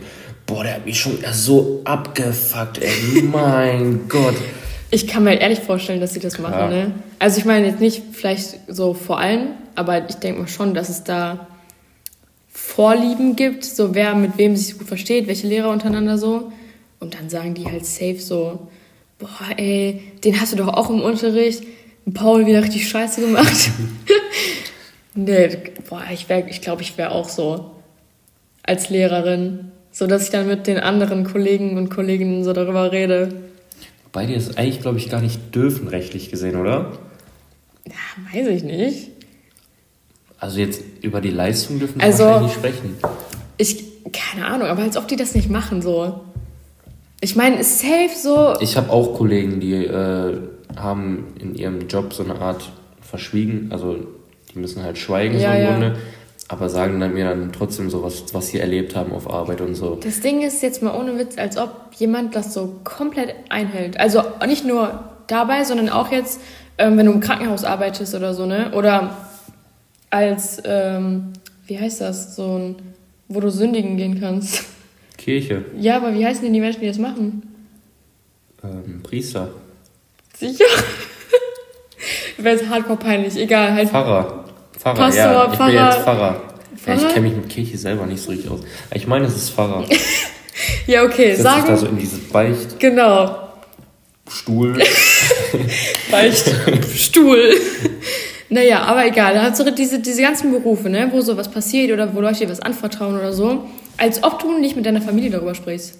Boah, 0.46 0.62
der 0.62 0.74
hat 0.74 0.86
mich 0.86 1.00
schon 1.00 1.18
so 1.32 1.80
abgefuckt, 1.84 2.78
ey. 2.78 3.22
mein 3.22 4.08
Gott. 4.08 4.34
Ich 4.90 5.08
kann 5.08 5.24
mir 5.24 5.30
halt 5.30 5.40
ehrlich 5.42 5.60
vorstellen, 5.60 6.00
dass 6.00 6.14
sie 6.14 6.20
das 6.20 6.38
machen, 6.38 6.54
Ja. 6.58 6.68
ne? 6.68 6.92
Also 7.18 7.38
ich 7.38 7.44
meine 7.44 7.66
jetzt 7.66 7.80
nicht 7.80 8.02
vielleicht 8.12 8.60
so 8.68 8.94
vor 8.94 9.18
allem, 9.18 9.48
aber 9.74 10.08
ich 10.08 10.16
denke 10.16 10.42
mal 10.42 10.48
schon, 10.48 10.74
dass 10.74 10.88
es 10.90 11.02
da 11.02 11.48
Vorlieben 12.66 13.36
gibt, 13.36 13.64
so 13.64 13.94
wer 13.94 14.14
mit 14.14 14.36
wem 14.36 14.54
sich 14.54 14.76
gut 14.76 14.88
versteht, 14.88 15.28
welche 15.28 15.46
Lehrer 15.46 15.70
untereinander 15.70 16.18
so. 16.18 16.52
Und 16.98 17.14
dann 17.14 17.30
sagen 17.30 17.54
die 17.54 17.64
halt 17.64 17.86
safe 17.86 18.18
so, 18.18 18.68
boah 19.18 19.56
ey, 19.56 20.02
den 20.24 20.38
hast 20.38 20.52
du 20.52 20.56
doch 20.56 20.68
auch 20.68 20.90
im 20.90 21.00
Unterricht. 21.00 21.62
Paul 22.12 22.44
wieder 22.44 22.62
richtig 22.62 22.88
scheiße 22.88 23.22
gemacht. 23.22 23.70
nee, 25.14 25.56
boah, 25.88 26.02
ich 26.12 26.28
wäre, 26.28 26.50
ich 26.50 26.60
glaube, 26.60 26.82
ich 26.82 26.98
wäre 26.98 27.12
auch 27.12 27.30
so 27.30 27.70
als 28.62 28.90
Lehrerin. 28.90 29.70
So 29.90 30.06
dass 30.06 30.24
ich 30.24 30.30
dann 30.30 30.46
mit 30.46 30.66
den 30.66 30.78
anderen 30.78 31.24
Kollegen 31.24 31.78
und 31.78 31.88
Kolleginnen 31.88 32.44
so 32.44 32.52
darüber 32.52 32.92
rede. 32.92 33.28
Bei 34.12 34.26
dir 34.26 34.36
ist 34.36 34.58
eigentlich, 34.58 34.82
glaube 34.82 34.98
ich, 34.98 35.08
gar 35.08 35.22
nicht 35.22 35.54
dürfen 35.54 35.88
rechtlich 35.88 36.30
gesehen, 36.30 36.56
oder? 36.56 36.98
Ja, 37.86 38.34
weiß 38.34 38.48
ich 38.48 38.64
nicht. 38.64 39.15
Also 40.38 40.58
jetzt 40.60 40.82
über 41.02 41.20
die 41.20 41.30
Leistung 41.30 41.78
dürfen 41.78 41.96
wir 42.00 42.04
Also- 42.04 42.24
wahrscheinlich 42.24 42.42
nicht 42.48 42.56
sprechen. 42.56 42.96
Ich, 43.56 43.84
keine 44.12 44.46
Ahnung, 44.46 44.68
aber 44.68 44.82
als 44.82 44.96
ob 44.96 45.08
die 45.08 45.16
das 45.16 45.34
nicht 45.34 45.50
machen, 45.50 45.80
so. 45.82 46.20
Ich 47.20 47.34
meine, 47.36 47.56
ist 47.58 47.80
safe 47.80 48.10
so. 48.22 48.54
Ich 48.60 48.76
habe 48.76 48.90
auch 48.90 49.14
Kollegen, 49.14 49.60
die 49.60 49.72
äh, 49.74 50.38
haben 50.76 51.28
in 51.40 51.54
ihrem 51.54 51.88
Job 51.88 52.12
so 52.12 52.22
eine 52.22 52.38
Art 52.38 52.70
verschwiegen, 53.00 53.68
also 53.70 53.96
die 54.52 54.58
müssen 54.58 54.82
halt 54.82 54.98
schweigen 54.98 55.38
Ja, 55.38 55.52
so 55.52 55.56
im 55.58 55.62
ja. 55.64 55.70
Grunde, 55.70 55.96
aber 56.48 56.68
sagen 56.68 57.00
dann 57.00 57.14
mir 57.14 57.24
dann 57.24 57.52
trotzdem 57.52 57.88
so 57.88 58.02
was, 58.02 58.34
was 58.34 58.48
sie 58.48 58.58
erlebt 58.58 58.94
haben 58.94 59.12
auf 59.12 59.30
Arbeit 59.32 59.62
und 59.62 59.74
so. 59.74 59.98
Das 60.02 60.20
Ding 60.20 60.42
ist 60.42 60.62
jetzt 60.62 60.82
mal 60.82 60.94
ohne 60.94 61.18
Witz, 61.18 61.38
als 61.38 61.56
ob 61.56 61.70
jemand 61.96 62.36
das 62.36 62.52
so 62.52 62.74
komplett 62.84 63.34
einhält. 63.48 63.98
Also 63.98 64.22
nicht 64.46 64.66
nur 64.66 65.00
dabei, 65.28 65.64
sondern 65.64 65.88
auch 65.88 66.12
jetzt, 66.12 66.40
ähm, 66.76 66.98
wenn 66.98 67.06
du 67.06 67.12
im 67.12 67.20
Krankenhaus 67.20 67.64
arbeitest 67.64 68.14
oder 68.14 68.34
so, 68.34 68.44
ne? 68.44 68.72
Oder 68.74 69.16
als, 70.16 70.60
ähm, 70.64 71.32
wie 71.66 71.78
heißt 71.78 72.00
das, 72.00 72.36
so 72.36 72.56
ein, 72.58 72.76
wo 73.28 73.40
du 73.40 73.50
sündigen 73.50 73.96
gehen 73.96 74.20
kannst. 74.20 74.64
Kirche, 75.18 75.64
Ja, 75.80 75.96
aber 75.96 76.14
wie 76.14 76.24
heißen 76.24 76.42
denn 76.44 76.52
die 76.52 76.60
Menschen, 76.60 76.80
die 76.80 76.88
das 76.88 76.98
machen? 76.98 77.42
ähm, 78.62 79.00
Priester, 79.02 79.50
Sicher? 80.38 80.64
Wäre 82.36 82.56
jetzt 82.56 82.68
hardcore 82.68 82.98
peinlich, 82.98 83.36
egal, 83.36 83.72
halt. 83.72 83.88
Pfarrer, 83.88 84.44
Pfarrer, 84.78 84.94
Pastor, 84.96 85.22
ja, 85.24 85.42
ich 85.44 85.48
bin 85.48 85.56
Pfarrer. 85.58 85.72
jetzt 85.94 85.98
Pfarrer. 86.04 86.42
Ja, 86.86 86.94
ich 86.94 87.00
Pfarrer? 87.00 87.12
kenne 87.14 87.28
mich 87.28 87.36
mit 87.36 87.48
Kirche 87.48 87.78
selber 87.78 88.06
nicht 88.06 88.22
so 88.22 88.30
richtig 88.30 88.50
aus. 88.50 88.60
Ich 88.94 89.06
meine, 89.06 89.26
es 89.26 89.34
ist 89.36 89.50
Pfarrer. 89.50 89.84
Ja, 90.86 91.02
okay, 91.04 91.34
Setzt 91.34 91.36
sich 91.36 91.44
da 91.44 91.60
sagen. 91.66 91.76
so 91.76 91.86
in 91.88 91.98
dieses 91.98 92.18
Beichtstuhl. 92.30 92.78
Genau. 92.78 93.38
Beichtstuhl. 96.10 97.54
Naja, 98.48 98.82
aber 98.82 99.06
egal. 99.06 99.52
Du 99.56 99.72
diese, 99.72 99.98
diese 99.98 100.22
ganzen 100.22 100.50
Berufe, 100.52 100.88
ne, 100.88 101.08
wo 101.12 101.20
so 101.20 101.36
was 101.36 101.50
passiert 101.50 101.92
oder 101.92 102.14
wo 102.14 102.20
Leute 102.20 102.40
dir 102.40 102.50
was 102.50 102.60
anvertrauen 102.60 103.16
oder 103.16 103.32
so. 103.32 103.64
Als 103.96 104.22
ob 104.22 104.38
du 104.38 104.58
nicht 104.58 104.76
mit 104.76 104.86
deiner 104.86 105.00
Familie 105.00 105.30
darüber 105.30 105.54
sprichst. 105.54 105.98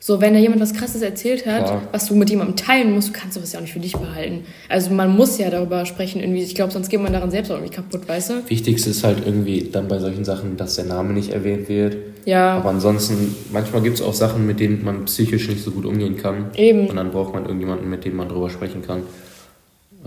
So, 0.00 0.20
wenn 0.20 0.32
da 0.32 0.38
jemand 0.38 0.60
was 0.60 0.74
Krasses 0.74 1.02
erzählt 1.02 1.44
hat, 1.44 1.64
Klar. 1.64 1.82
was 1.90 2.06
du 2.06 2.14
mit 2.14 2.30
jemandem 2.30 2.54
teilen 2.54 2.92
musst, 2.92 3.08
du 3.08 3.12
kannst 3.12 3.34
sowas 3.34 3.52
ja 3.52 3.58
auch 3.58 3.62
nicht 3.62 3.72
für 3.72 3.80
dich 3.80 3.94
behalten. 3.94 4.44
Also 4.68 4.90
man 4.90 5.16
muss 5.16 5.38
ja 5.38 5.50
darüber 5.50 5.84
sprechen 5.86 6.20
irgendwie. 6.20 6.42
Ich 6.42 6.54
glaube, 6.54 6.72
sonst 6.72 6.88
geht 6.88 7.00
man 7.02 7.12
daran 7.12 7.32
selbst 7.32 7.50
auch 7.50 7.56
irgendwie 7.56 7.74
kaputt, 7.74 8.08
weißt 8.08 8.30
du? 8.30 8.34
Wichtigste 8.48 8.90
ist 8.90 9.02
halt 9.02 9.26
irgendwie 9.26 9.68
dann 9.72 9.88
bei 9.88 9.98
solchen 9.98 10.24
Sachen, 10.24 10.56
dass 10.56 10.76
der 10.76 10.84
Name 10.84 11.14
nicht 11.14 11.32
erwähnt 11.32 11.68
wird. 11.68 11.96
Ja. 12.26 12.58
Aber 12.58 12.68
ansonsten, 12.68 13.34
manchmal 13.52 13.82
gibt 13.82 13.96
es 13.96 14.02
auch 14.02 14.14
Sachen, 14.14 14.46
mit 14.46 14.60
denen 14.60 14.84
man 14.84 15.06
psychisch 15.06 15.48
nicht 15.48 15.64
so 15.64 15.72
gut 15.72 15.84
umgehen 15.84 16.16
kann. 16.16 16.50
Eben. 16.54 16.86
Und 16.86 16.94
dann 16.94 17.10
braucht 17.10 17.34
man 17.34 17.42
irgendjemanden, 17.42 17.90
mit 17.90 18.04
dem 18.04 18.14
man 18.14 18.28
drüber 18.28 18.50
sprechen 18.50 18.82
kann. 18.86 19.02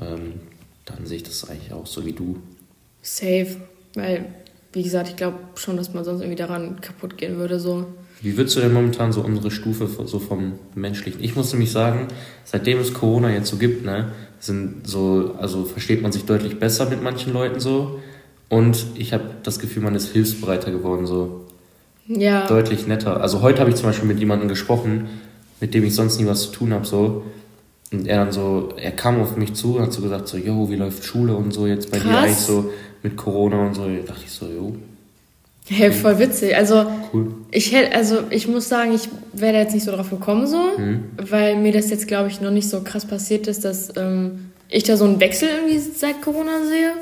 Ähm, 0.01 0.35
dann 0.85 1.05
sehe 1.05 1.17
ich 1.17 1.23
das 1.23 1.49
eigentlich 1.49 1.73
auch 1.73 1.85
so 1.85 2.05
wie 2.05 2.13
du. 2.13 2.37
Safe. 3.01 3.57
Weil, 3.95 4.25
wie 4.73 4.83
gesagt, 4.83 5.09
ich 5.09 5.15
glaube 5.15 5.37
schon, 5.55 5.77
dass 5.77 5.93
man 5.93 6.03
sonst 6.03 6.21
irgendwie 6.21 6.37
daran 6.37 6.81
kaputt 6.81 7.17
gehen 7.17 7.37
würde, 7.37 7.59
so. 7.59 7.87
Wie 8.21 8.37
würdest 8.37 8.55
du 8.55 8.61
denn 8.61 8.73
momentan 8.73 9.11
so 9.11 9.21
unsere 9.21 9.49
Stufe 9.49 9.87
so 10.05 10.19
vom 10.19 10.53
menschlichen? 10.75 11.23
Ich 11.23 11.35
muss 11.35 11.51
nämlich 11.51 11.71
sagen, 11.71 12.07
seitdem 12.45 12.79
es 12.79 12.93
Corona 12.93 13.31
jetzt 13.31 13.49
so 13.49 13.57
gibt, 13.57 13.83
ne, 13.83 14.11
sind 14.39 14.87
so, 14.87 15.35
also 15.39 15.65
versteht 15.65 16.03
man 16.03 16.11
sich 16.11 16.25
deutlich 16.25 16.59
besser 16.59 16.87
mit 16.89 17.01
manchen 17.01 17.33
Leuten 17.33 17.59
so. 17.59 17.99
Und 18.47 18.85
ich 18.95 19.13
habe 19.13 19.23
das 19.43 19.59
Gefühl, 19.59 19.81
man 19.81 19.95
ist 19.95 20.11
hilfsbereiter 20.11 20.71
geworden 20.71 21.05
so. 21.05 21.45
Ja. 22.07 22.45
deutlich 22.47 22.87
netter. 22.87 23.21
Also 23.21 23.41
heute 23.41 23.61
habe 23.61 23.69
ich 23.69 23.77
zum 23.77 23.85
Beispiel 23.85 24.07
mit 24.07 24.19
jemandem 24.19 24.49
gesprochen, 24.49 25.07
mit 25.59 25.73
dem 25.73 25.83
ich 25.85 25.95
sonst 25.95 26.19
nie 26.19 26.25
was 26.25 26.43
zu 26.43 26.51
tun 26.51 26.73
habe, 26.73 26.85
so. 26.85 27.23
Und 27.91 28.07
er 28.07 28.23
dann 28.23 28.31
so, 28.31 28.69
er 28.77 28.91
kam 28.91 29.21
auf 29.21 29.35
mich 29.35 29.53
zu 29.53 29.75
und 29.75 29.83
hat 29.83 29.93
so 29.93 30.01
gesagt, 30.01 30.27
so, 30.27 30.37
yo, 30.37 30.69
wie 30.69 30.75
läuft 30.75 31.03
Schule 31.03 31.35
und 31.35 31.53
so 31.53 31.67
jetzt 31.67 31.91
bei 31.91 31.99
dir 31.99 32.05
Krass. 32.05 32.23
eigentlich 32.23 32.37
so 32.37 32.71
mit 33.03 33.17
Corona 33.17 33.67
und 33.67 33.73
so. 33.73 33.83
Da 33.85 34.13
dachte 34.13 34.23
ich 34.25 34.31
so, 34.31 34.45
yo, 34.47 34.75
Hey, 35.67 35.91
voll 35.91 36.19
witzig. 36.19 36.55
Also, 36.55 36.85
cool. 37.13 37.33
ich 37.51 37.71
hätte, 37.71 37.95
also 37.95 38.23
ich 38.29 38.47
muss 38.47 38.67
sagen, 38.67 38.93
ich 38.93 39.07
wäre 39.31 39.53
da 39.53 39.59
jetzt 39.59 39.73
nicht 39.73 39.85
so 39.85 39.91
drauf 39.91 40.09
gekommen, 40.09 40.47
so, 40.47 40.57
weil 41.17 41.55
mir 41.55 41.71
das 41.71 41.89
jetzt, 41.89 42.07
glaube 42.07 42.29
ich, 42.29 42.41
noch 42.41 42.51
nicht 42.51 42.67
so 42.67 42.81
krass 42.81 43.05
passiert 43.05 43.47
ist, 43.47 43.63
dass 43.63 43.95
ähm, 43.95 44.51
ich 44.69 44.83
da 44.83 44.97
so 44.97 45.05
einen 45.05 45.19
Wechsel 45.19 45.49
irgendwie 45.49 45.77
seit 45.77 46.21
Corona 46.21 46.65
sehe. 46.67 46.93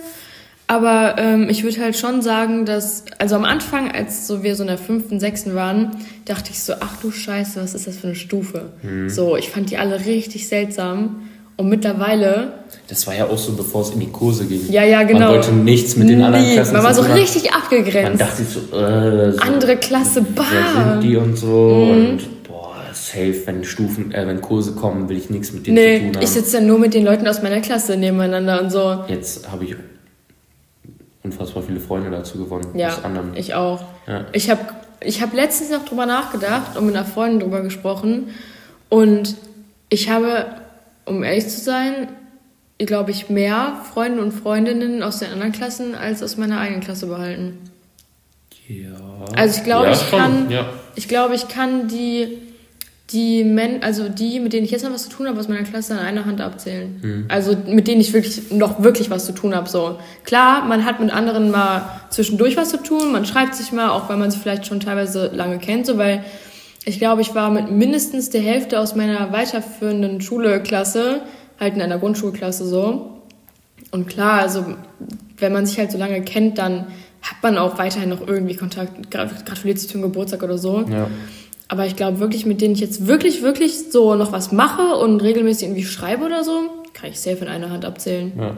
Aber 0.71 1.15
ähm, 1.17 1.49
ich 1.49 1.63
würde 1.63 1.81
halt 1.81 1.97
schon 1.97 2.21
sagen, 2.21 2.63
dass, 2.65 3.03
also 3.17 3.35
am 3.35 3.43
Anfang, 3.43 3.89
als 3.91 4.27
so 4.27 4.43
wir 4.43 4.55
so 4.55 4.61
in 4.61 4.67
der 4.67 4.77
fünften, 4.77 5.19
sechsten 5.19 5.55
waren, 5.55 5.89
dachte 6.25 6.51
ich 6.51 6.59
so, 6.61 6.73
ach 6.79 6.97
du 7.01 7.09
Scheiße, 7.09 7.59
was 7.59 7.73
ist 7.73 7.87
das 7.87 7.97
für 7.97 8.07
eine 8.07 8.15
Stufe? 8.15 8.69
So, 9.07 9.35
ich 9.35 9.49
fand 9.49 9.71
die 9.71 9.77
alle 9.77 10.05
richtig 10.05 10.47
seltsam. 10.47 11.21
Und 11.57 11.69
mittlerweile, 11.69 12.53
Das 12.87 13.07
war 13.07 13.15
ja 13.15 13.25
auch 13.25 13.37
so, 13.39 13.53
bevor 13.53 13.81
es 13.81 13.89
in 13.89 13.99
die 13.99 14.07
Kurse 14.11 14.45
ging. 14.45 14.61
ja, 14.71 14.83
ja, 14.83 15.01
genau. 15.03 15.19
Man 15.21 15.29
wollte 15.31 15.51
nichts 15.53 15.95
mit 15.97 16.07
den 16.07 16.21
anderen 16.21 16.45
Nie. 16.45 16.53
Klassen 16.53 16.73
Man 16.73 16.83
war 16.83 16.93
zu 16.93 17.03
so 17.03 17.11
richtig 17.13 17.45
Man 17.51 17.61
abgegrenzt. 17.63 18.21
dachte 18.21 18.43
sich 18.43 18.47
so, 18.53 18.77
äh, 18.77 19.31
so, 19.31 19.39
Andere 19.39 19.75
Klasse, 19.77 20.23
wer 20.35 20.43
bah. 20.45 20.91
sind 20.93 21.03
die 21.03 21.17
und 21.17 21.35
so. 21.35 21.89
Und 21.91 22.19
boah, 22.47 22.75
safe, 22.93 23.41
wenn 23.45 23.63
Stufen, 23.65 24.11
äh, 24.13 24.25
wenn 24.27 24.39
Kurse 24.39 24.73
kommen, 24.73 25.09
will 25.09 25.17
ich 25.17 25.31
nichts 25.31 25.51
mit 25.51 25.65
denen 25.67 25.75
zu 25.77 25.83
Nee, 25.83 25.99
tun 25.99 26.15
haben. 26.15 26.23
ich 26.23 26.29
sitze 26.29 26.57
dann 26.57 26.67
nur 26.67 26.77
mit 26.79 26.93
den 26.93 27.03
Leuten 27.03 27.27
aus 27.27 27.41
meiner 27.41 27.59
Klasse 27.59 27.97
nebeneinander 27.97 28.61
und 28.61 28.69
so. 28.71 28.99
Jetzt 29.09 29.51
habe 29.51 29.65
ich 29.65 29.75
unfassbar 31.23 31.63
viele 31.63 31.79
Freunde 31.79 32.09
dazu 32.11 32.37
gewonnen. 32.37 32.77
Ja, 32.77 32.89
aus 32.89 33.03
anderen. 33.03 33.35
ich 33.35 33.53
auch. 33.53 33.83
Ja. 34.07 34.25
Ich 34.31 34.49
habe 34.49 34.61
ich 35.01 35.21
hab 35.21 35.33
letztens 35.33 35.71
noch 35.71 35.85
drüber 35.85 36.05
nachgedacht 36.05 36.75
und 36.77 36.85
mit 36.85 36.95
einer 36.95 37.05
Freundin 37.05 37.39
drüber 37.39 37.61
gesprochen. 37.61 38.29
Und 38.89 39.35
ich 39.89 40.09
habe, 40.09 40.45
um 41.05 41.23
ehrlich 41.23 41.47
zu 41.47 41.59
sein, 41.59 42.09
glaube 42.79 43.11
ich, 43.11 43.29
mehr 43.29 43.81
Freunde 43.93 44.21
und 44.21 44.31
Freundinnen 44.31 45.03
aus 45.03 45.19
den 45.19 45.31
anderen 45.31 45.51
Klassen 45.51 45.95
als 45.95 46.21
aus 46.23 46.37
meiner 46.37 46.59
eigenen 46.59 46.81
Klasse 46.81 47.07
behalten. 47.07 47.57
Ja. 48.67 48.89
Also 49.35 49.57
ich 49.59 49.63
glaube, 49.63 49.87
ja, 49.87 49.93
ich 49.93 50.11
kann, 50.11 50.49
Ja. 50.49 50.65
ich 50.95 51.07
glaube, 51.07 51.35
ich 51.35 51.47
kann 51.47 51.87
die, 51.87 52.37
die 53.11 53.43
Men 53.43 53.81
also 53.81 54.07
die, 54.07 54.39
mit 54.39 54.53
denen 54.53 54.65
ich 54.65 54.71
jetzt 54.71 54.83
noch 54.83 54.93
was 54.93 55.03
zu 55.03 55.09
tun 55.09 55.27
habe, 55.27 55.39
aus 55.39 55.47
meiner 55.47 55.63
Klasse 55.63 55.93
an 55.93 55.99
einer 56.05 56.25
Hand 56.25 56.41
abzählen. 56.41 56.99
Hm. 57.01 57.25
Also 57.27 57.55
mit 57.67 57.87
denen 57.87 58.01
ich 58.01 58.13
wirklich 58.13 58.51
noch 58.51 58.83
wirklich 58.83 59.09
was 59.09 59.25
zu 59.25 59.31
tun 59.31 59.55
habe. 59.55 59.67
So 59.67 59.97
klar, 60.23 60.65
man 60.65 60.85
hat 60.85 60.99
mit 60.99 61.11
anderen 61.11 61.49
mal 61.49 61.89
zwischendurch 62.11 62.55
was 62.55 62.69
zu 62.69 62.77
tun, 62.77 63.11
man 63.11 63.25
schreibt 63.25 63.55
sich 63.55 63.71
mal, 63.71 63.89
auch 63.89 64.09
wenn 64.09 64.19
man 64.19 64.29
sich 64.29 64.39
vielleicht 64.39 64.67
schon 64.67 64.79
teilweise 64.79 65.31
lange 65.33 65.57
kennt, 65.57 65.85
so 65.87 65.97
weil 65.97 66.23
ich 66.85 66.99
glaube, 66.99 67.21
ich 67.21 67.35
war 67.35 67.49
mit 67.51 67.69
mindestens 67.71 68.29
der 68.29 68.41
Hälfte 68.41 68.79
aus 68.79 68.95
meiner 68.95 69.31
weiterführenden 69.31 70.21
Schule-Klasse, 70.21 71.21
halt 71.59 71.75
in 71.75 71.81
einer 71.81 71.97
Grundschulklasse 71.99 72.65
so. 72.65 73.21
Und 73.91 74.07
klar, 74.07 74.39
also 74.39 74.65
wenn 75.37 75.51
man 75.51 75.65
sich 75.65 75.77
halt 75.77 75.91
so 75.91 75.97
lange 75.97 76.21
kennt, 76.21 76.57
dann 76.57 76.85
hat 77.21 77.41
man 77.41 77.57
auch 77.57 77.77
weiterhin 77.77 78.09
noch 78.09 78.25
irgendwie 78.25 78.55
Kontakt, 78.55 79.13
gra- 79.13 79.27
gratuliert 79.45 79.77
sich 79.79 79.89
zum 79.89 80.01
Geburtstag 80.01 80.41
oder 80.43 80.57
so. 80.57 80.85
ja. 80.89 81.07
Aber 81.69 81.85
ich 81.85 81.95
glaube 81.95 82.19
wirklich, 82.19 82.45
mit 82.45 82.61
denen 82.61 82.73
ich 82.73 82.79
jetzt 82.81 83.07
wirklich, 83.07 83.43
wirklich 83.43 83.91
so 83.91 84.15
noch 84.15 84.31
was 84.31 84.51
mache 84.51 84.95
und 84.95 85.21
regelmäßig 85.21 85.67
irgendwie 85.67 85.85
schreibe 85.85 86.25
oder 86.25 86.43
so, 86.43 86.63
kann 86.93 87.11
ich 87.11 87.19
safe 87.19 87.37
in 87.37 87.47
einer 87.47 87.69
Hand 87.69 87.85
abzählen. 87.85 88.33
Ja. 88.37 88.57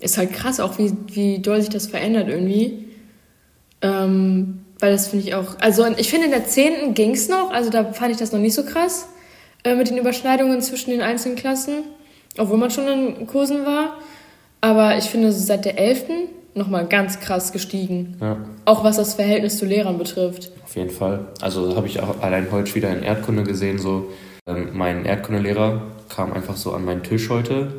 Ist 0.00 0.18
halt 0.18 0.32
krass 0.32 0.58
auch, 0.60 0.78
wie, 0.78 0.92
wie 1.12 1.38
doll 1.38 1.60
sich 1.60 1.70
das 1.70 1.86
verändert 1.86 2.28
irgendwie. 2.28 2.84
Ähm, 3.82 4.64
weil 4.80 4.92
das 4.92 5.08
finde 5.08 5.26
ich 5.26 5.34
auch. 5.34 5.56
Also 5.60 5.86
ich 5.96 6.10
finde 6.10 6.26
in 6.26 6.32
der 6.32 6.44
10. 6.44 6.94
ging 6.94 7.12
es 7.12 7.28
noch, 7.28 7.50
also 7.50 7.70
da 7.70 7.92
fand 7.92 8.10
ich 8.10 8.16
das 8.16 8.32
noch 8.32 8.40
nicht 8.40 8.54
so 8.54 8.64
krass 8.64 9.08
äh, 9.64 9.76
mit 9.76 9.88
den 9.88 9.98
Überschneidungen 9.98 10.60
zwischen 10.60 10.90
den 10.90 11.02
einzelnen 11.02 11.36
Klassen, 11.36 11.84
obwohl 12.36 12.58
man 12.58 12.70
schon 12.70 12.88
in 12.88 13.26
Kursen 13.28 13.64
war. 13.64 13.96
Aber 14.60 14.96
ich 14.98 15.04
finde 15.04 15.30
seit 15.32 15.64
der 15.64 15.78
11. 15.78 16.04
nochmal 16.58 16.86
ganz 16.86 17.20
krass 17.20 17.52
gestiegen. 17.52 18.16
Ja. 18.20 18.36
Auch 18.64 18.84
was 18.84 18.96
das 18.96 19.14
Verhältnis 19.14 19.58
zu 19.58 19.64
Lehrern 19.64 19.98
betrifft. 19.98 20.52
Auf 20.64 20.76
jeden 20.76 20.90
Fall. 20.90 21.28
Also 21.40 21.76
habe 21.76 21.86
ich 21.86 22.00
auch 22.00 22.20
allein 22.20 22.48
heute 22.50 22.74
wieder 22.74 22.90
in 22.90 23.02
Erdkunde 23.02 23.44
gesehen, 23.44 23.78
so 23.78 24.10
ähm, 24.46 24.68
mein 24.74 25.04
Erdkundelehrer 25.04 25.82
kam 26.08 26.32
einfach 26.32 26.56
so 26.56 26.72
an 26.72 26.84
meinen 26.84 27.02
Tisch 27.02 27.30
heute. 27.30 27.72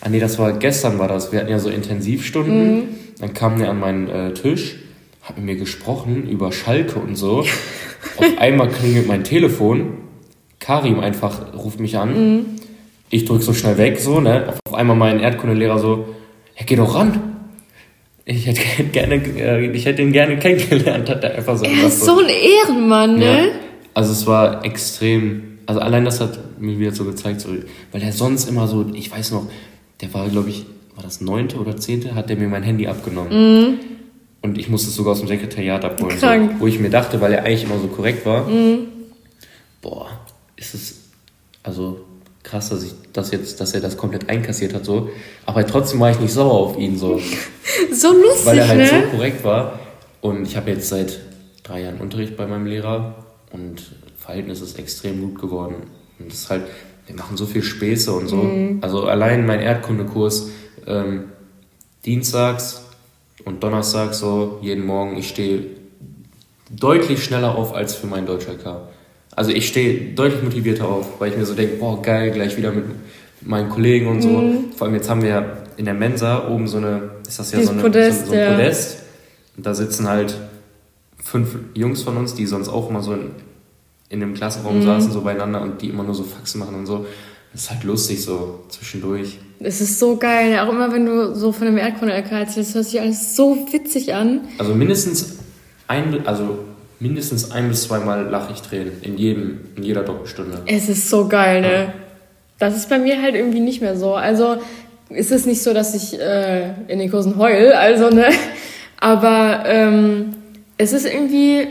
Ah 0.00 0.08
nee, 0.08 0.20
das 0.20 0.38
war 0.38 0.52
gestern 0.52 0.98
war 0.98 1.08
das. 1.08 1.32
Wir 1.32 1.40
hatten 1.40 1.50
ja 1.50 1.58
so 1.58 1.68
Intensivstunden. 1.68 2.74
Mhm. 2.74 2.82
Dann 3.20 3.34
kam 3.34 3.58
der 3.58 3.70
an 3.70 3.78
meinen 3.78 4.08
äh, 4.08 4.34
Tisch 4.34 4.76
hat 5.24 5.36
mit 5.36 5.46
mir 5.46 5.56
gesprochen 5.56 6.28
über 6.28 6.52
Schalke 6.52 6.98
und 6.98 7.16
so. 7.16 7.38
Auf 8.16 8.38
einmal 8.38 8.68
klingelt 8.68 9.08
mein 9.08 9.24
Telefon. 9.24 9.98
Karim 10.60 11.00
einfach 11.00 11.54
ruft 11.54 11.80
mich 11.80 11.98
an. 11.98 12.14
Mhm. 12.14 12.46
Ich 13.10 13.24
drück 13.24 13.42
so 13.42 13.52
schnell 13.52 13.78
weg, 13.78 14.00
so, 14.00 14.20
ne? 14.20 14.52
Auf 14.64 14.74
einmal 14.74 14.96
mein 14.96 15.20
Erdkundelehrer 15.20 15.78
so, 15.78 16.14
ja, 16.58 16.64
geh 16.66 16.76
doch 16.76 16.94
ran. 16.94 17.33
Ich 18.26 18.46
hätte 18.46 18.84
gerne, 18.92 19.16
äh, 19.16 19.70
ich 19.70 19.84
hätte 19.84 20.02
ihn 20.02 20.12
gerne 20.12 20.38
kennengelernt, 20.38 21.08
hat 21.10 21.24
er 21.24 21.34
einfach 21.34 21.58
so 21.58 21.64
Er 21.64 21.86
ist 21.86 22.04
so 22.04 22.18
ein 22.18 22.28
Ehrenmann, 22.28 23.18
ne? 23.18 23.24
Ja. 23.24 23.52
Also 23.92 24.12
es 24.12 24.26
war 24.26 24.64
extrem, 24.64 25.58
also 25.66 25.80
allein 25.80 26.04
das 26.04 26.20
hat 26.20 26.38
mir 26.58 26.78
wieder 26.78 26.92
so 26.92 27.04
gezeigt, 27.04 27.40
so, 27.40 27.50
weil 27.92 28.02
er 28.02 28.12
sonst 28.12 28.48
immer 28.48 28.66
so, 28.66 28.86
ich 28.94 29.10
weiß 29.10 29.32
noch, 29.32 29.46
der 30.00 30.12
war, 30.14 30.28
glaube 30.28 30.50
ich, 30.50 30.64
war 30.94 31.04
das 31.04 31.20
neunte 31.20 31.58
oder 31.58 31.76
zehnte, 31.76 32.14
hat 32.14 32.30
der 32.30 32.36
mir 32.36 32.48
mein 32.48 32.62
Handy 32.62 32.86
abgenommen. 32.86 33.32
Mhm. 33.32 33.78
Und 34.42 34.58
ich 34.58 34.68
musste 34.68 34.88
es 34.88 34.96
sogar 34.96 35.12
aus 35.12 35.20
dem 35.20 35.28
Sekretariat 35.28 35.84
abholen. 35.84 36.18
So, 36.18 36.26
wo 36.58 36.66
ich 36.66 36.78
mir 36.78 36.90
dachte, 36.90 37.20
weil 37.20 37.32
er 37.32 37.44
eigentlich 37.44 37.64
immer 37.64 37.78
so 37.78 37.88
korrekt 37.88 38.26
war, 38.26 38.48
mhm. 38.48 38.88
boah, 39.80 40.08
ist 40.56 40.74
es 40.74 41.04
also 41.62 42.03
krass, 42.44 42.68
dass 42.68 42.84
ich 42.84 42.92
das 43.12 43.32
jetzt, 43.32 43.60
dass 43.60 43.74
er 43.74 43.80
das 43.80 43.96
komplett 43.96 44.28
einkassiert 44.28 44.74
hat, 44.74 44.84
so. 44.84 45.10
Aber 45.46 45.66
trotzdem 45.66 45.98
war 45.98 46.10
ich 46.10 46.20
nicht 46.20 46.32
sauer 46.32 46.52
auf 46.52 46.78
ihn, 46.78 46.96
so. 46.96 47.20
so 47.92 48.12
lustig, 48.12 48.46
Weil 48.46 48.58
er 48.58 48.68
halt 48.68 48.78
ne? 48.78 48.86
so 48.86 49.16
korrekt 49.16 49.42
war. 49.42 49.80
Und 50.20 50.46
ich 50.46 50.56
habe 50.56 50.70
jetzt 50.70 50.88
seit 50.88 51.20
drei 51.64 51.82
Jahren 51.82 51.98
Unterricht 51.98 52.36
bei 52.36 52.46
meinem 52.46 52.66
Lehrer 52.66 53.24
und 53.50 53.82
Verhältnis 54.16 54.60
ist 54.60 54.78
extrem 54.78 55.20
gut 55.20 55.40
geworden. 55.40 55.74
Und 56.18 56.30
das 56.30 56.40
ist 56.40 56.50
halt, 56.50 56.62
wir 57.06 57.16
machen 57.16 57.36
so 57.36 57.46
viel 57.46 57.62
Späße 57.62 58.12
und 58.12 58.28
so. 58.28 58.36
Mhm. 58.36 58.78
Also 58.80 59.04
allein 59.04 59.44
mein 59.44 59.60
Erdkundekurs, 59.60 60.50
ähm, 60.86 61.24
dienstags 62.04 62.84
und 63.44 63.62
Donnerstag 63.62 64.14
so 64.14 64.58
jeden 64.62 64.86
Morgen, 64.86 65.16
ich 65.16 65.28
stehe 65.28 65.66
deutlich 66.70 67.24
schneller 67.24 67.56
auf 67.56 67.74
als 67.74 67.94
für 67.94 68.06
meinen 68.06 68.26
Deutsch 68.26 68.46
LK. 68.46 68.88
Also 69.36 69.50
ich 69.50 69.66
stehe 69.68 70.14
deutlich 70.14 70.42
motivierter 70.42 70.88
auf, 70.88 71.20
weil 71.20 71.30
ich 71.30 71.36
mir 71.36 71.44
so 71.44 71.54
denke, 71.54 71.76
boah, 71.76 72.00
geil, 72.00 72.30
gleich 72.30 72.56
wieder 72.56 72.72
mit 72.72 72.84
meinen 73.40 73.68
Kollegen 73.68 74.06
und 74.06 74.22
so. 74.22 74.28
Mhm. 74.28 74.72
Vor 74.76 74.86
allem 74.86 74.94
jetzt 74.94 75.10
haben 75.10 75.22
wir 75.22 75.28
ja 75.28 75.56
in 75.76 75.84
der 75.84 75.94
Mensa 75.94 76.48
oben 76.48 76.68
so 76.68 76.78
eine, 76.78 77.10
ist 77.26 77.38
das 77.38 77.52
ja 77.52 77.62
so, 77.62 77.72
eine, 77.72 77.82
Podest, 77.82 78.26
so, 78.26 78.26
so 78.26 78.32
ein 78.32 78.38
ja. 78.38 78.50
Podest. 78.52 78.98
Und 79.56 79.66
da 79.66 79.74
sitzen 79.74 80.08
halt 80.08 80.36
fünf 81.22 81.56
Jungs 81.74 82.02
von 82.02 82.16
uns, 82.16 82.34
die 82.34 82.46
sonst 82.46 82.68
auch 82.68 82.90
immer 82.90 83.02
so 83.02 83.14
in, 83.14 83.30
in 84.08 84.20
dem 84.20 84.34
Klassenraum 84.34 84.78
mhm. 84.78 84.84
saßen, 84.84 85.12
so 85.12 85.22
beieinander 85.22 85.62
und 85.62 85.82
die 85.82 85.88
immer 85.88 86.04
nur 86.04 86.14
so 86.14 86.22
Faxen 86.22 86.60
machen 86.60 86.74
und 86.76 86.86
so. 86.86 87.06
Das 87.52 87.62
ist 87.62 87.70
halt 87.70 87.84
lustig 87.84 88.22
so 88.22 88.64
zwischendurch. 88.68 89.38
Es 89.60 89.80
ist 89.80 89.98
so 89.98 90.16
geil. 90.16 90.58
Auch 90.58 90.70
immer, 90.70 90.92
wenn 90.92 91.06
du 91.06 91.34
so 91.34 91.52
von 91.52 91.66
dem 91.66 91.78
Erdkunde-LK 91.78 92.32
erzählst, 92.32 92.70
das 92.70 92.74
hört 92.74 92.84
sich 92.86 93.00
alles 93.00 93.36
so 93.36 93.66
witzig 93.70 94.12
an. 94.12 94.42
Also 94.58 94.74
mindestens 94.74 95.38
ein, 95.86 96.26
also 96.26 96.58
mindestens 97.04 97.50
ein 97.50 97.68
bis 97.68 97.82
zweimal 97.82 98.24
lache 98.30 98.54
ich 98.54 98.62
Tränen 98.62 98.92
in 99.02 99.18
jedem, 99.18 99.60
in 99.76 99.82
jeder 99.82 100.02
Doppelstunde. 100.02 100.62
Es 100.64 100.88
ist 100.88 101.10
so 101.10 101.28
geil, 101.28 101.60
ne? 101.60 101.72
Ja. 101.72 101.92
Das 102.58 102.76
ist 102.76 102.88
bei 102.88 102.98
mir 102.98 103.20
halt 103.20 103.34
irgendwie 103.34 103.60
nicht 103.60 103.82
mehr 103.82 103.94
so. 103.94 104.14
Also 104.14 104.56
ist 105.10 105.30
es 105.30 105.44
nicht 105.44 105.62
so, 105.62 105.74
dass 105.74 105.94
ich 105.94 106.18
äh, 106.18 106.70
in 106.88 106.98
den 106.98 107.10
Kursen 107.10 107.36
heul, 107.36 107.72
also 107.72 108.08
ne. 108.08 108.28
Aber 109.00 109.64
ähm, 109.66 110.34
es 110.78 110.94
ist 110.94 111.04
irgendwie 111.04 111.66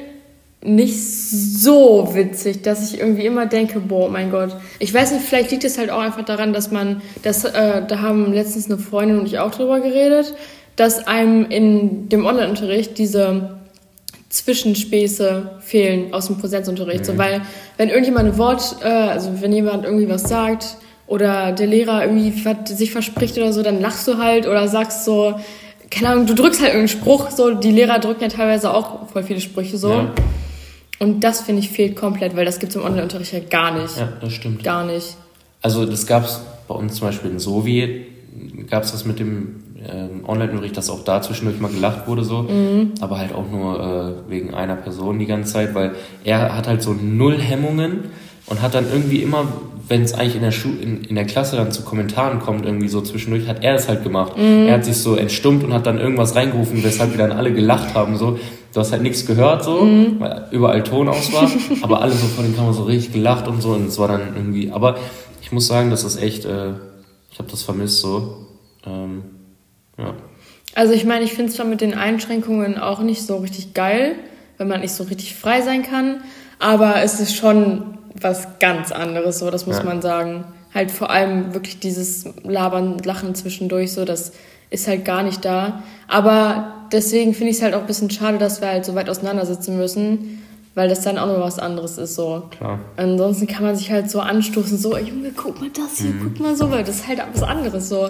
nicht 0.62 1.02
so 1.02 2.12
witzig, 2.14 2.62
dass 2.62 2.88
ich 2.88 3.00
irgendwie 3.00 3.26
immer 3.26 3.48
denke, 3.48 3.80
boah, 3.80 4.12
mein 4.12 4.30
Gott. 4.30 4.56
Ich 4.78 4.94
weiß 4.94 5.14
nicht, 5.14 5.26
vielleicht 5.26 5.50
liegt 5.50 5.64
es 5.64 5.80
halt 5.80 5.90
auch 5.90 6.00
einfach 6.00 6.24
daran, 6.24 6.54
dass 6.54 6.70
man, 6.70 7.02
das, 7.24 7.44
äh, 7.44 7.82
da 7.88 8.02
haben 8.02 8.32
letztens 8.32 8.70
eine 8.70 8.78
Freundin 8.78 9.18
und 9.18 9.26
ich 9.26 9.40
auch 9.40 9.50
drüber 9.50 9.80
geredet, 9.80 10.36
dass 10.76 11.08
einem 11.08 11.46
in 11.50 12.08
dem 12.10 12.24
Online-Unterricht 12.24 13.00
diese 13.00 13.63
Zwischenspäße 14.34 15.60
fehlen 15.60 16.12
aus 16.12 16.26
dem 16.26 16.40
Präsenzunterricht. 16.40 17.02
Mhm. 17.02 17.06
So, 17.06 17.18
weil 17.20 17.42
wenn 17.78 17.90
irgendjemand 17.90 18.30
ein 18.30 18.38
Wort, 18.40 18.78
äh, 18.82 18.88
also 18.88 19.30
wenn 19.42 19.54
jemand 19.54 19.86
irgendwie 19.86 20.10
was 20.10 20.24
sagt 20.24 20.78
oder 21.06 21.52
der 21.52 21.68
Lehrer 21.68 22.04
irgendwie 22.04 22.34
sich 22.66 22.92
verspricht 22.92 23.38
oder 23.38 23.54
so, 23.54 23.62
dann 23.62 23.80
lachst 23.80 24.08
du 24.08 24.18
halt 24.18 24.48
oder 24.48 24.68
sagst 24.68 25.06
so, 25.06 25.36
keine 25.92 26.10
Ahnung, 26.10 26.26
du 26.26 26.34
drückst 26.34 26.62
halt 26.62 26.74
irgendeinen 26.74 27.00
Spruch, 27.00 27.30
so, 27.30 27.54
die 27.54 27.70
Lehrer 27.70 28.00
drücken 28.00 28.24
ja 28.24 28.28
teilweise 28.28 28.74
auch 28.74 29.08
voll 29.10 29.22
viele 29.22 29.40
Sprüche 29.40 29.78
so. 29.78 29.92
Ja. 29.92 30.12
Und 30.98 31.24
das, 31.24 31.42
finde 31.42 31.62
ich, 31.62 31.70
fehlt 31.70 31.96
komplett, 31.96 32.36
weil 32.36 32.46
das 32.46 32.60
gibt 32.60 32.72
es 32.72 32.76
im 32.76 32.84
Online-Unterricht 32.84 33.34
ja 33.34 33.40
gar 33.40 33.80
nicht. 33.80 33.98
Ja, 33.98 34.14
das 34.20 34.34
stimmt. 34.34 34.64
Gar 34.64 34.86
nicht. 34.86 35.16
Also 35.62 35.86
das 35.86 36.08
gab 36.08 36.26
es 36.26 36.42
bei 36.68 36.74
uns 36.74 36.96
zum 36.96 37.08
Beispiel 37.08 37.30
in 37.30 37.40
Sovi, 37.40 38.08
gab 38.68 38.84
es 38.84 38.94
das 38.94 39.06
mit 39.06 39.20
dem 39.20 39.63
äh, 39.84 40.28
Online-Unterricht, 40.28 40.78
dass 40.78 40.90
auch 40.90 41.04
da 41.04 41.22
zwischendurch 41.22 41.60
mal 41.60 41.72
gelacht 41.72 42.08
wurde 42.08 42.24
so, 42.24 42.44
mhm. 42.44 42.94
aber 43.02 43.18
halt 43.18 43.34
auch 43.34 43.50
nur 43.50 43.80
äh, 44.28 44.30
wegen 44.30 44.54
einer 44.54 44.76
Person 44.76 45.20
die 45.20 45.26
ganze 45.26 45.54
Zeit, 45.54 45.76
weil 45.76 45.92
er 46.24 46.56
hat 46.56 46.68
halt 46.68 46.82
so 46.82 46.94
null 46.94 47.38
Hemmungen 47.38 48.06
und 48.48 48.62
hat 48.62 48.76
dann 48.76 48.86
irgendwie 48.92 49.24
immer, 49.24 49.48
wenn 49.88 50.02
es 50.02 50.14
eigentlich 50.14 50.36
in 50.36 50.42
der, 50.42 50.52
Schu 50.52 50.70
in, 50.82 51.04
in 51.04 51.16
der 51.16 51.26
Klasse 51.26 51.56
dann 51.56 51.72
zu 51.72 51.84
Kommentaren 51.84 52.40
kommt, 52.40 52.66
irgendwie 52.66 52.88
so 52.88 53.02
zwischendurch, 53.02 53.48
hat 53.48 53.64
er 53.64 53.76
es 53.76 53.88
halt 53.88 54.04
gemacht. 54.04 54.38
Mhm. 54.38 54.68
Er 54.68 54.76
hat 54.76 54.86
sich 54.86 54.98
so 54.98 55.16
entstummt 55.16 55.64
und 55.64 55.74
hat 55.74 55.86
dann 55.86 55.98
irgendwas 55.98 56.36
reingerufen, 56.36 56.84
weshalb 56.84 57.12
wir 57.12 57.18
dann 57.18 57.32
alle 57.32 57.54
gelacht 57.54 57.94
haben. 57.96 58.18
So. 58.18 58.40
Du 58.74 58.80
hast 58.80 58.92
halt 58.92 59.04
nichts 59.04 59.26
gehört, 59.26 59.64
so, 59.64 59.84
mhm. 59.84 60.20
weil 60.20 60.48
überall 60.52 60.84
Ton 60.84 61.08
aus 61.08 61.32
war, 61.32 61.50
aber 61.82 62.02
alle 62.02 62.12
so 62.12 62.26
vor 62.28 62.44
den 62.44 62.56
Kameras 62.56 62.78
so 62.78 62.84
richtig 62.84 63.14
gelacht 63.14 63.48
und 63.48 63.62
so 63.62 63.70
und 63.70 63.88
es 63.88 64.00
war 64.00 64.08
dann 64.08 64.36
irgendwie, 64.36 64.72
aber 64.72 64.98
ich 65.42 65.52
muss 65.52 65.68
sagen, 65.68 65.90
das 65.90 66.04
ist 66.04 66.22
echt, 66.22 66.46
äh, 66.46 66.72
ich 67.32 67.40
habe 67.40 67.50
das 67.50 67.64
vermisst 67.64 68.00
so. 68.00 68.48
Ähm, 68.86 69.24
ja. 69.98 70.14
Also 70.76 70.94
ich 70.94 71.06
meine, 71.06 71.24
ich 71.24 71.34
finde 71.34 71.52
es 71.52 71.56
zwar 71.56 71.68
mit 71.68 71.82
den 71.82 71.94
Einschränkungen 71.94 72.80
auch 72.80 73.00
nicht 73.02 73.22
so 73.22 73.38
richtig 73.38 73.74
geil, 73.74 74.16
wenn 74.58 74.68
man 74.68 74.82
nicht 74.82 74.94
so 74.94 75.04
richtig 75.04 75.36
frei 75.36 75.62
sein 75.62 75.84
kann, 75.84 76.22
aber 76.60 77.04
es 77.04 77.20
ist 77.20 77.36
schon 77.36 77.98
was 78.20 78.60
ganz 78.60 78.92
anderes, 78.92 79.40
so, 79.40 79.52
das 79.52 79.68
muss 79.68 79.78
ja. 79.78 79.84
man 79.84 80.02
sagen. 80.02 80.46
Halt 80.74 80.90
vor 80.90 81.12
allem 81.12 81.54
wirklich 81.54 81.80
dieses 81.80 82.26
Labern, 82.44 82.98
Lachen 83.00 83.36
zwischendurch, 83.36 83.92
so, 83.92 84.06
das 84.06 84.32
ist 84.72 84.88
halt 84.88 85.06
gar 85.06 85.22
nicht 85.22 85.46
da. 85.46 85.84
Aber 86.08 86.74
deswegen 86.92 87.36
finde 87.36 87.52
ich 87.52 87.58
es 87.58 87.62
halt 87.62 87.76
auch 87.76 87.82
ein 87.82 87.88
bisschen 87.88 88.10
schade, 88.10 88.40
dass 88.40 88.60
wir 88.60 88.70
halt 88.70 88.86
so 88.86 88.96
weit 88.96 89.08
auseinandersitzen 89.08 89.78
müssen, 89.78 90.44
weil 90.74 90.90
das 90.90 91.02
dann 91.02 91.20
auch 91.20 91.28
noch 91.28 91.42
was 91.42 91.60
anderes 91.60 92.00
ist, 92.00 92.16
so. 92.16 92.44
Klar. 92.58 92.80
Ansonsten 92.98 93.46
kann 93.46 93.64
man 93.64 93.76
sich 93.76 93.92
halt 93.92 94.10
so 94.10 94.20
anstoßen, 94.20 94.78
so, 94.80 94.98
Junge, 94.98 95.32
guck 95.36 95.62
mal 95.62 95.70
das 95.70 96.00
hier, 96.00 96.10
mhm. 96.10 96.22
guck 96.24 96.40
mal 96.40 96.56
so, 96.56 96.72
weil 96.72 96.84
das 96.84 96.96
ist 96.96 97.08
halt 97.08 97.22
was 97.32 97.44
anderes, 97.44 97.90
so. 97.90 98.10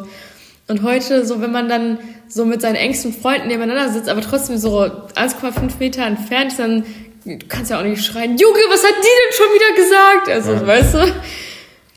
Und 0.67 0.82
heute, 0.84 1.26
so 1.26 1.41
wenn 1.41 1.52
man 1.52 1.67
dann 1.67 1.99
so 2.28 2.45
mit 2.45 2.62
seinen 2.62 2.76
engsten 2.76 3.13
Freunden 3.13 3.47
nebeneinander 3.47 3.91
sitzt, 3.91 4.10
aber 4.10 4.21
trotzdem 4.21 4.58
so 4.58 4.80
1,5 4.80 5.71
Meter 5.80 6.06
entfernt 6.06 6.52
ist, 6.52 6.60
dann 6.60 6.84
du 7.26 7.38
kannst 7.47 7.71
ja 7.71 7.80
auch 7.80 7.84
nicht 7.84 8.04
schreien, 8.04 8.38
Junge, 8.38 8.60
was 8.69 8.84
hat 8.84 8.95
die 8.97 9.02
denn 9.02 9.34
schon 9.34 9.45
wieder 9.54 9.76
gesagt? 9.76 10.30
Also, 10.30 10.54
ja. 10.54 10.67
weißt 10.67 10.93
du? 10.95 11.21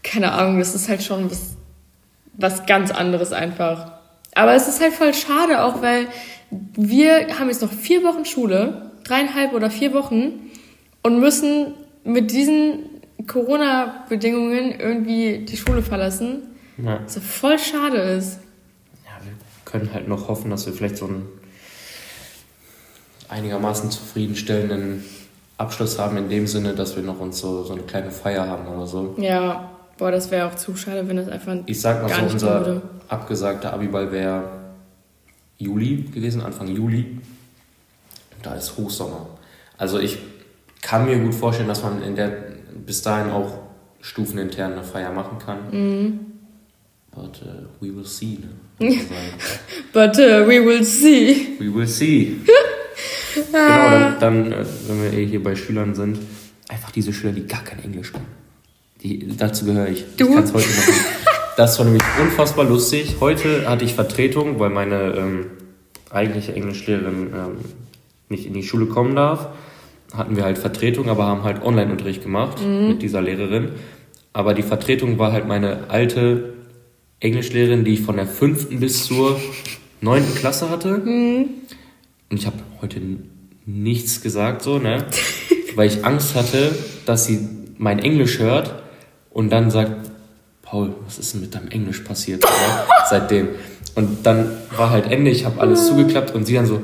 Keine 0.02 0.32
Ahnung, 0.32 0.58
das 0.58 0.74
ist 0.74 0.88
halt 0.88 1.02
schon 1.02 1.30
was, 1.30 1.56
was 2.34 2.66
ganz 2.66 2.90
anderes 2.90 3.32
einfach. 3.32 3.92
Aber 4.34 4.54
es 4.54 4.68
ist 4.68 4.80
halt 4.80 4.92
voll 4.92 5.14
schade 5.14 5.64
auch, 5.64 5.82
weil 5.82 6.06
wir 6.50 7.38
haben 7.38 7.48
jetzt 7.48 7.62
noch 7.62 7.72
vier 7.72 8.04
Wochen 8.04 8.24
Schule, 8.24 8.90
dreieinhalb 9.04 9.52
oder 9.52 9.70
vier 9.70 9.92
Wochen 9.94 10.50
und 11.02 11.18
müssen 11.18 11.74
mit 12.04 12.30
diesen 12.30 12.84
Corona-Bedingungen 13.26 14.78
irgendwie 14.78 15.38
die 15.38 15.56
Schule 15.56 15.82
verlassen. 15.82 16.42
Ja. 16.76 17.00
Was 17.04 17.18
voll 17.18 17.58
schade 17.58 17.96
ist. 17.96 18.38
Können 19.66 19.92
halt 19.92 20.08
noch 20.08 20.28
hoffen, 20.28 20.50
dass 20.50 20.64
wir 20.64 20.72
vielleicht 20.72 20.96
so 20.96 21.04
einen 21.04 21.28
einigermaßen 23.28 23.90
zufriedenstellenden 23.90 25.04
Abschluss 25.58 25.98
haben, 25.98 26.16
in 26.16 26.30
dem 26.30 26.46
Sinne, 26.46 26.74
dass 26.74 26.96
wir 26.96 27.02
noch 27.02 27.20
uns 27.20 27.38
so, 27.38 27.64
so 27.64 27.74
eine 27.74 27.82
kleine 27.82 28.10
Feier 28.10 28.46
haben 28.46 28.66
oder 28.68 28.86
so. 28.86 29.14
Ja, 29.18 29.70
boah, 29.98 30.10
das 30.10 30.30
wäre 30.30 30.48
auch 30.48 30.54
zu 30.54 30.76
schade, 30.76 31.06
wenn 31.08 31.16
das 31.16 31.28
einfach. 31.28 31.54
Ich 31.66 31.80
sag 31.80 32.02
mal 32.02 32.08
so, 32.08 32.32
unser 32.32 32.82
abgesagter 33.08 33.72
Abiball 33.72 34.10
wäre 34.12 34.44
Juli 35.58 36.02
gewesen, 36.12 36.40
Anfang 36.42 36.68
Juli. 36.68 37.20
Da 38.42 38.54
ist 38.54 38.76
Hochsommer. 38.76 39.26
Also 39.78 39.98
ich 39.98 40.18
kann 40.82 41.06
mir 41.06 41.18
gut 41.18 41.34
vorstellen, 41.34 41.68
dass 41.68 41.82
man 41.82 42.02
in 42.02 42.14
der 42.14 42.30
bis 42.86 43.02
dahin 43.02 43.32
auch 43.32 43.58
stufenintern 44.00 44.72
eine 44.72 44.84
Feier 44.84 45.10
machen 45.12 45.38
kann. 45.44 45.58
Mhm. 45.70 46.20
But 47.16 47.40
uh, 47.42 47.66
we 47.80 47.90
will 47.90 48.04
see. 48.04 48.38
Ne? 48.78 48.94
But 49.94 50.18
uh, 50.18 50.44
we 50.46 50.60
will 50.60 50.84
see. 50.84 51.56
We 51.58 51.74
will 51.74 51.88
see. 51.88 52.40
Genau, 53.34 54.16
dann, 54.18 54.20
dann 54.20 54.52
äh, 54.52 54.64
wenn 54.88 55.02
wir 55.02 55.12
eh 55.12 55.26
hier 55.26 55.42
bei 55.42 55.54
Schülern 55.54 55.94
sind, 55.94 56.18
einfach 56.68 56.90
diese 56.90 57.12
Schüler, 57.12 57.34
die 57.34 57.46
gar 57.46 57.62
kein 57.62 57.84
Englisch 57.84 58.10
können. 58.10 58.26
Die, 59.02 59.36
dazu 59.36 59.66
gehöre 59.66 59.88
ich. 59.88 60.06
Du? 60.16 60.28
Ich 60.28 60.34
kann's 60.34 60.54
heute 60.54 60.66
noch 60.66 60.86
nicht. 60.86 61.00
Das 61.58 61.78
war 61.78 61.84
nämlich 61.84 62.02
unfassbar 62.18 62.64
lustig. 62.64 63.16
Heute 63.20 63.68
hatte 63.68 63.84
ich 63.84 63.92
Vertretung, 63.92 64.58
weil 64.58 64.70
meine 64.70 65.14
ähm, 65.16 65.46
eigentliche 66.10 66.54
Englischlehrerin 66.54 67.32
ähm, 67.34 67.56
nicht 68.30 68.46
in 68.46 68.54
die 68.54 68.62
Schule 68.62 68.86
kommen 68.86 69.14
darf. 69.14 69.48
Hatten 70.14 70.34
wir 70.34 70.44
halt 70.44 70.56
Vertretung, 70.56 71.10
aber 71.10 71.26
haben 71.26 71.44
halt 71.44 71.62
Online-Unterricht 71.62 72.22
gemacht 72.22 72.58
mit 72.64 73.02
dieser 73.02 73.20
Lehrerin. 73.20 73.72
Aber 74.32 74.54
die 74.54 74.62
Vertretung 74.62 75.18
war 75.18 75.32
halt 75.32 75.46
meine 75.46 75.88
alte 75.90 76.55
Englischlehrerin, 77.20 77.84
die 77.84 77.94
ich 77.94 78.00
von 78.02 78.16
der 78.16 78.26
fünften 78.26 78.80
bis 78.80 79.06
zur 79.06 79.40
neunten 80.00 80.34
Klasse 80.34 80.70
hatte. 80.70 80.94
Und 80.94 82.38
ich 82.38 82.46
habe 82.46 82.58
heute 82.82 83.00
nichts 83.64 84.20
gesagt, 84.20 84.62
so, 84.62 84.78
ne? 84.78 85.06
Weil 85.74 85.88
ich 85.88 86.04
Angst 86.04 86.34
hatte, 86.34 86.74
dass 87.04 87.26
sie 87.26 87.40
mein 87.78 87.98
Englisch 87.98 88.38
hört 88.38 88.82
und 89.30 89.50
dann 89.50 89.70
sagt, 89.70 90.10
Paul, 90.62 90.94
was 91.04 91.18
ist 91.18 91.34
denn 91.34 91.42
mit 91.42 91.54
deinem 91.54 91.68
Englisch 91.68 92.00
passiert? 92.00 92.42
Ne? 92.42 92.48
Seitdem. 93.10 93.48
Und 93.94 94.26
dann 94.26 94.50
war 94.76 94.90
halt 94.90 95.10
Ende, 95.10 95.30
ich 95.30 95.44
habe 95.44 95.60
alles 95.60 95.86
zugeklappt 95.86 96.34
und 96.34 96.44
sie 96.44 96.54
dann 96.54 96.66
so, 96.66 96.82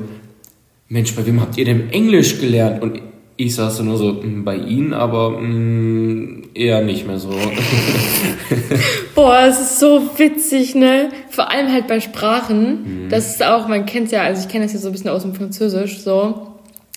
Mensch, 0.87 1.15
bei 1.15 1.25
wem 1.25 1.41
habt 1.41 1.57
ihr 1.57 1.65
denn 1.65 1.89
Englisch 1.89 2.39
gelernt? 2.39 2.81
Und 2.81 3.01
ich 3.43 3.55
saß 3.55 3.81
nur 3.81 3.97
so, 3.97 4.13
"Mm, 4.13 4.43
bei 4.43 4.55
Ihnen, 4.57 4.93
aber 4.93 5.31
mm, 5.31 6.49
eher 6.53 6.81
nicht 6.81 7.05
mehr 7.07 7.19
so. 7.19 7.29
Boah, 9.15 9.41
es 9.47 9.59
ist 9.59 9.79
so 9.79 10.01
witzig, 10.17 10.75
ne? 10.75 11.09
Vor 11.29 11.49
allem 11.51 11.71
halt 11.71 11.87
bei 11.87 11.99
Sprachen. 11.99 13.07
Das 13.09 13.29
ist 13.31 13.43
auch, 13.43 13.67
man 13.67 13.85
kennt 13.85 14.11
ja, 14.11 14.21
also 14.23 14.41
ich 14.41 14.47
kenne 14.51 14.65
das 14.65 14.73
ja 14.73 14.79
so 14.79 14.87
ein 14.89 14.91
bisschen 14.91 15.09
aus 15.09 15.21
dem 15.23 15.33
Französisch, 15.35 15.99
so. 15.99 16.47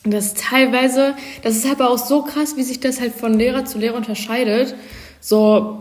Und 0.05 0.15
das 0.15 0.27
ist 0.27 0.39
teilweise, 0.51 1.15
das 1.43 1.57
ist 1.57 1.67
aber 1.71 1.91
auch 1.91 1.99
so 1.99 2.23
krass, 2.23 2.57
wie 2.57 2.63
sich 2.63 2.81
das 2.81 3.01
halt 3.01 3.13
von 3.13 3.35
Lehrer 3.35 3.65
zu 3.65 3.79
Lehrer 3.79 3.97
unterscheidet. 3.97 4.75
So, 5.21 5.79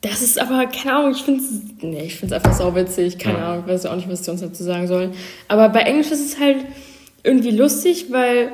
das 0.00 0.20
ist 0.22 0.40
aber, 0.40 0.66
keine 0.66 0.96
Ahnung, 0.96 1.12
ich 1.12 1.22
finde 1.22 1.40
es, 1.44 1.50
nee, 1.82 2.02
ich 2.06 2.16
finde 2.16 2.34
es 2.36 2.44
einfach 2.44 2.56
sau 2.58 2.74
witzig. 2.74 3.18
Keine 3.18 3.38
Ja. 3.38 3.52
Ahnung, 3.52 3.64
ich 3.66 3.72
weiß 3.72 3.86
auch 3.86 3.96
nicht, 3.96 4.10
was 4.10 4.22
ich 4.22 4.28
uns 4.28 4.40
dazu 4.40 4.62
sagen 4.64 4.86
soll. 4.88 5.10
Aber 5.48 5.68
bei 5.68 5.80
Englisch 5.80 6.10
ist 6.10 6.24
es 6.34 6.40
halt 6.40 6.56
irgendwie 7.22 7.50
lustig, 7.52 8.06
weil, 8.10 8.50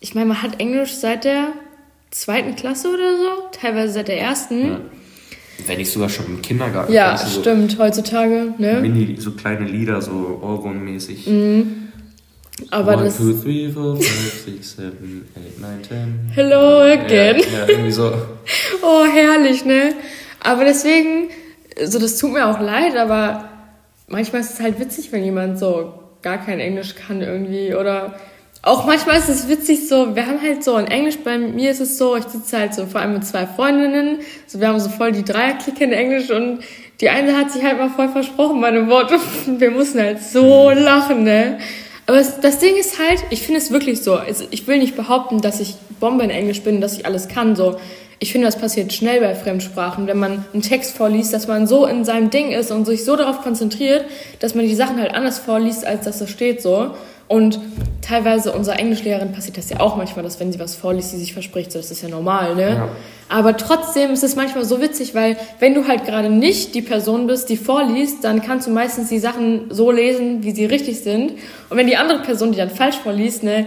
ich 0.00 0.14
meine, 0.14 0.26
man 0.26 0.42
hat 0.42 0.60
Englisch 0.60 0.94
seit 0.94 1.24
der 1.24 1.48
zweiten 2.10 2.56
Klasse 2.56 2.88
oder 2.88 3.16
so, 3.16 3.58
teilweise 3.60 3.92
seit 3.92 4.08
der 4.08 4.20
ersten. 4.20 4.66
Ja. 4.66 4.80
Wenn 5.66 5.76
nicht 5.76 5.92
sogar 5.92 6.08
schon 6.08 6.26
im 6.26 6.42
Kindergarten. 6.42 6.90
Ja, 6.92 7.16
so 7.18 7.40
stimmt, 7.40 7.78
heutzutage, 7.78 8.54
ne? 8.56 8.80
Mini, 8.80 9.16
so 9.18 9.32
kleine 9.32 9.66
Lieder, 9.66 10.00
so 10.00 10.40
Ohrwurm-mäßig. 10.42 11.28
Aber 12.70 12.94
One, 12.94 13.04
das. 13.04 13.18
two, 13.18 13.32
three, 13.34 13.70
four, 13.70 13.96
five, 13.96 14.42
six, 14.44 14.76
seven, 14.76 15.26
eight, 15.36 15.60
nine, 15.60 15.82
ten. 15.82 16.30
Hello 16.34 16.80
again. 16.80 17.38
Ja, 17.38 17.58
ja, 17.60 17.68
irgendwie 17.68 17.90
so. 17.92 18.12
Oh, 18.82 19.04
herrlich, 19.04 19.64
ne? 19.66 19.94
Aber 20.42 20.64
deswegen, 20.64 21.28
so, 21.84 21.98
das 21.98 22.18
tut 22.18 22.32
mir 22.32 22.46
auch 22.46 22.60
leid, 22.60 22.96
aber 22.96 23.48
manchmal 24.08 24.40
ist 24.40 24.54
es 24.54 24.60
halt 24.60 24.80
witzig, 24.80 25.12
wenn 25.12 25.24
jemand 25.24 25.58
so 25.58 25.92
gar 26.22 26.38
kein 26.38 26.58
Englisch 26.58 26.94
kann 26.94 27.20
irgendwie. 27.20 27.74
Oder 27.74 28.14
auch 28.62 28.84
manchmal 28.84 29.18
ist 29.18 29.28
es 29.28 29.48
witzig 29.48 29.88
so, 29.88 30.14
wir 30.14 30.26
haben 30.26 30.40
halt 30.42 30.62
so 30.62 30.76
in 30.76 30.86
Englisch, 30.86 31.18
bei 31.24 31.38
mir 31.38 31.70
ist 31.70 31.80
es 31.80 31.96
so, 31.96 32.16
ich 32.16 32.24
sitze 32.24 32.58
halt 32.58 32.74
so 32.74 32.86
vor 32.86 33.00
allem 33.00 33.14
mit 33.14 33.24
zwei 33.24 33.46
Freundinnen, 33.46 34.18
so 34.46 34.60
wir 34.60 34.68
haben 34.68 34.80
so 34.80 34.90
voll 34.90 35.12
die 35.12 35.24
Dreierklicke 35.24 35.84
in 35.84 35.92
Englisch 35.92 36.30
und 36.30 36.60
die 37.00 37.08
eine 37.08 37.36
hat 37.36 37.50
sich 37.50 37.62
halt 37.62 37.78
mal 37.78 37.88
voll 37.88 38.10
versprochen 38.10 38.60
bei 38.60 38.68
einem 38.68 38.90
Wort 38.90 39.12
und 39.12 39.60
wir 39.60 39.70
mussten 39.70 40.00
halt 40.00 40.22
so 40.22 40.70
lachen, 40.70 41.24
ne? 41.24 41.58
Aber 42.06 42.18
es, 42.18 42.40
das 42.40 42.58
Ding 42.58 42.76
ist 42.76 42.98
halt, 42.98 43.22
ich 43.30 43.42
finde 43.42 43.60
es 43.60 43.70
wirklich 43.70 44.02
so. 44.02 44.16
Also 44.16 44.44
ich 44.50 44.66
will 44.66 44.78
nicht 44.78 44.96
behaupten, 44.96 45.40
dass 45.40 45.60
ich 45.60 45.76
Bombe 46.00 46.24
in 46.24 46.30
Englisch 46.30 46.62
bin, 46.62 46.80
dass 46.80 46.98
ich 46.98 47.06
alles 47.06 47.28
kann. 47.28 47.54
So, 47.54 47.78
ich 48.22 48.32
finde, 48.32 48.46
das 48.46 48.56
passiert 48.56 48.92
schnell 48.92 49.20
bei 49.20 49.34
Fremdsprachen, 49.34 50.06
wenn 50.06 50.18
man 50.18 50.44
einen 50.52 50.62
Text 50.62 50.94
vorliest, 50.94 51.32
dass 51.32 51.48
man 51.48 51.66
so 51.66 51.86
in 51.86 52.04
seinem 52.04 52.28
Ding 52.28 52.52
ist 52.52 52.70
und 52.70 52.84
sich 52.84 53.04
so 53.04 53.16
darauf 53.16 53.40
konzentriert, 53.40 54.04
dass 54.40 54.54
man 54.54 54.66
die 54.66 54.74
Sachen 54.74 55.00
halt 55.00 55.14
anders 55.14 55.38
vorliest, 55.38 55.86
als 55.86 56.04
dass 56.04 56.18
das 56.18 56.28
steht 56.30 56.60
so. 56.60 56.90
Und 57.28 57.60
teilweise 58.02 58.52
unserer 58.52 58.78
Englischlehrerin 58.78 59.32
passiert 59.32 59.56
das 59.56 59.70
ja 59.70 59.80
auch 59.80 59.96
manchmal, 59.96 60.24
dass 60.24 60.38
wenn 60.38 60.52
sie 60.52 60.58
was 60.58 60.74
vorliest, 60.74 61.12
sie 61.12 61.16
sich 61.16 61.32
verspricht, 61.32 61.72
so 61.72 61.78
das 61.78 61.90
ist 61.90 62.02
ja 62.02 62.08
normal, 62.08 62.56
ne? 62.56 62.70
Ja. 62.70 62.88
Aber 63.28 63.56
trotzdem 63.56 64.10
ist 64.10 64.24
es 64.24 64.34
manchmal 64.34 64.64
so 64.64 64.80
witzig, 64.80 65.14
weil 65.14 65.36
wenn 65.60 65.72
du 65.72 65.86
halt 65.86 66.04
gerade 66.04 66.28
nicht 66.28 66.74
die 66.74 66.82
Person 66.82 67.28
bist, 67.28 67.48
die 67.48 67.56
vorliest, 67.56 68.24
dann 68.24 68.42
kannst 68.42 68.66
du 68.66 68.72
meistens 68.72 69.08
die 69.10 69.20
Sachen 69.20 69.66
so 69.70 69.92
lesen, 69.92 70.42
wie 70.42 70.50
sie 70.50 70.64
richtig 70.64 71.00
sind. 71.00 71.34
Und 71.70 71.76
wenn 71.76 71.86
die 71.86 71.96
andere 71.96 72.18
Person, 72.18 72.50
die 72.50 72.58
dann 72.58 72.70
falsch 72.70 72.96
vorliest, 72.96 73.44
ne, 73.44 73.66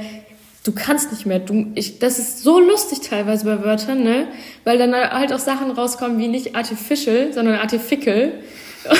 du 0.63 0.71
kannst 0.71 1.11
nicht 1.11 1.25
mehr. 1.25 1.39
Du, 1.39 1.67
ich, 1.75 1.99
das 1.99 2.19
ist 2.19 2.39
so 2.43 2.59
lustig 2.59 3.01
teilweise 3.01 3.45
bei 3.45 3.63
Wörtern, 3.63 4.03
ne, 4.03 4.27
weil 4.63 4.77
dann 4.77 4.93
halt 4.93 5.33
auch 5.33 5.39
Sachen 5.39 5.71
rauskommen 5.71 6.17
wie 6.17 6.27
nicht 6.27 6.55
artificial, 6.55 7.33
sondern 7.33 7.55
artificial. 7.55 8.31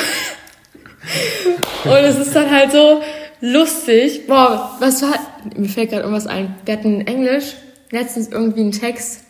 Und 1.85 1.91
es 1.91 2.17
ist 2.17 2.35
dann 2.35 2.49
halt 2.49 2.71
so 2.71 3.01
lustig. 3.41 4.27
Boah, 4.27 4.77
was 4.79 5.01
war, 5.01 5.13
mir 5.55 5.67
fällt 5.67 5.89
gerade 5.89 6.03
irgendwas 6.03 6.27
ein. 6.27 6.55
Wir 6.65 6.75
hatten 6.75 7.01
in 7.01 7.07
Englisch 7.07 7.55
letztens 7.91 8.29
irgendwie 8.29 8.61
einen 8.61 8.71
Text. 8.71 9.23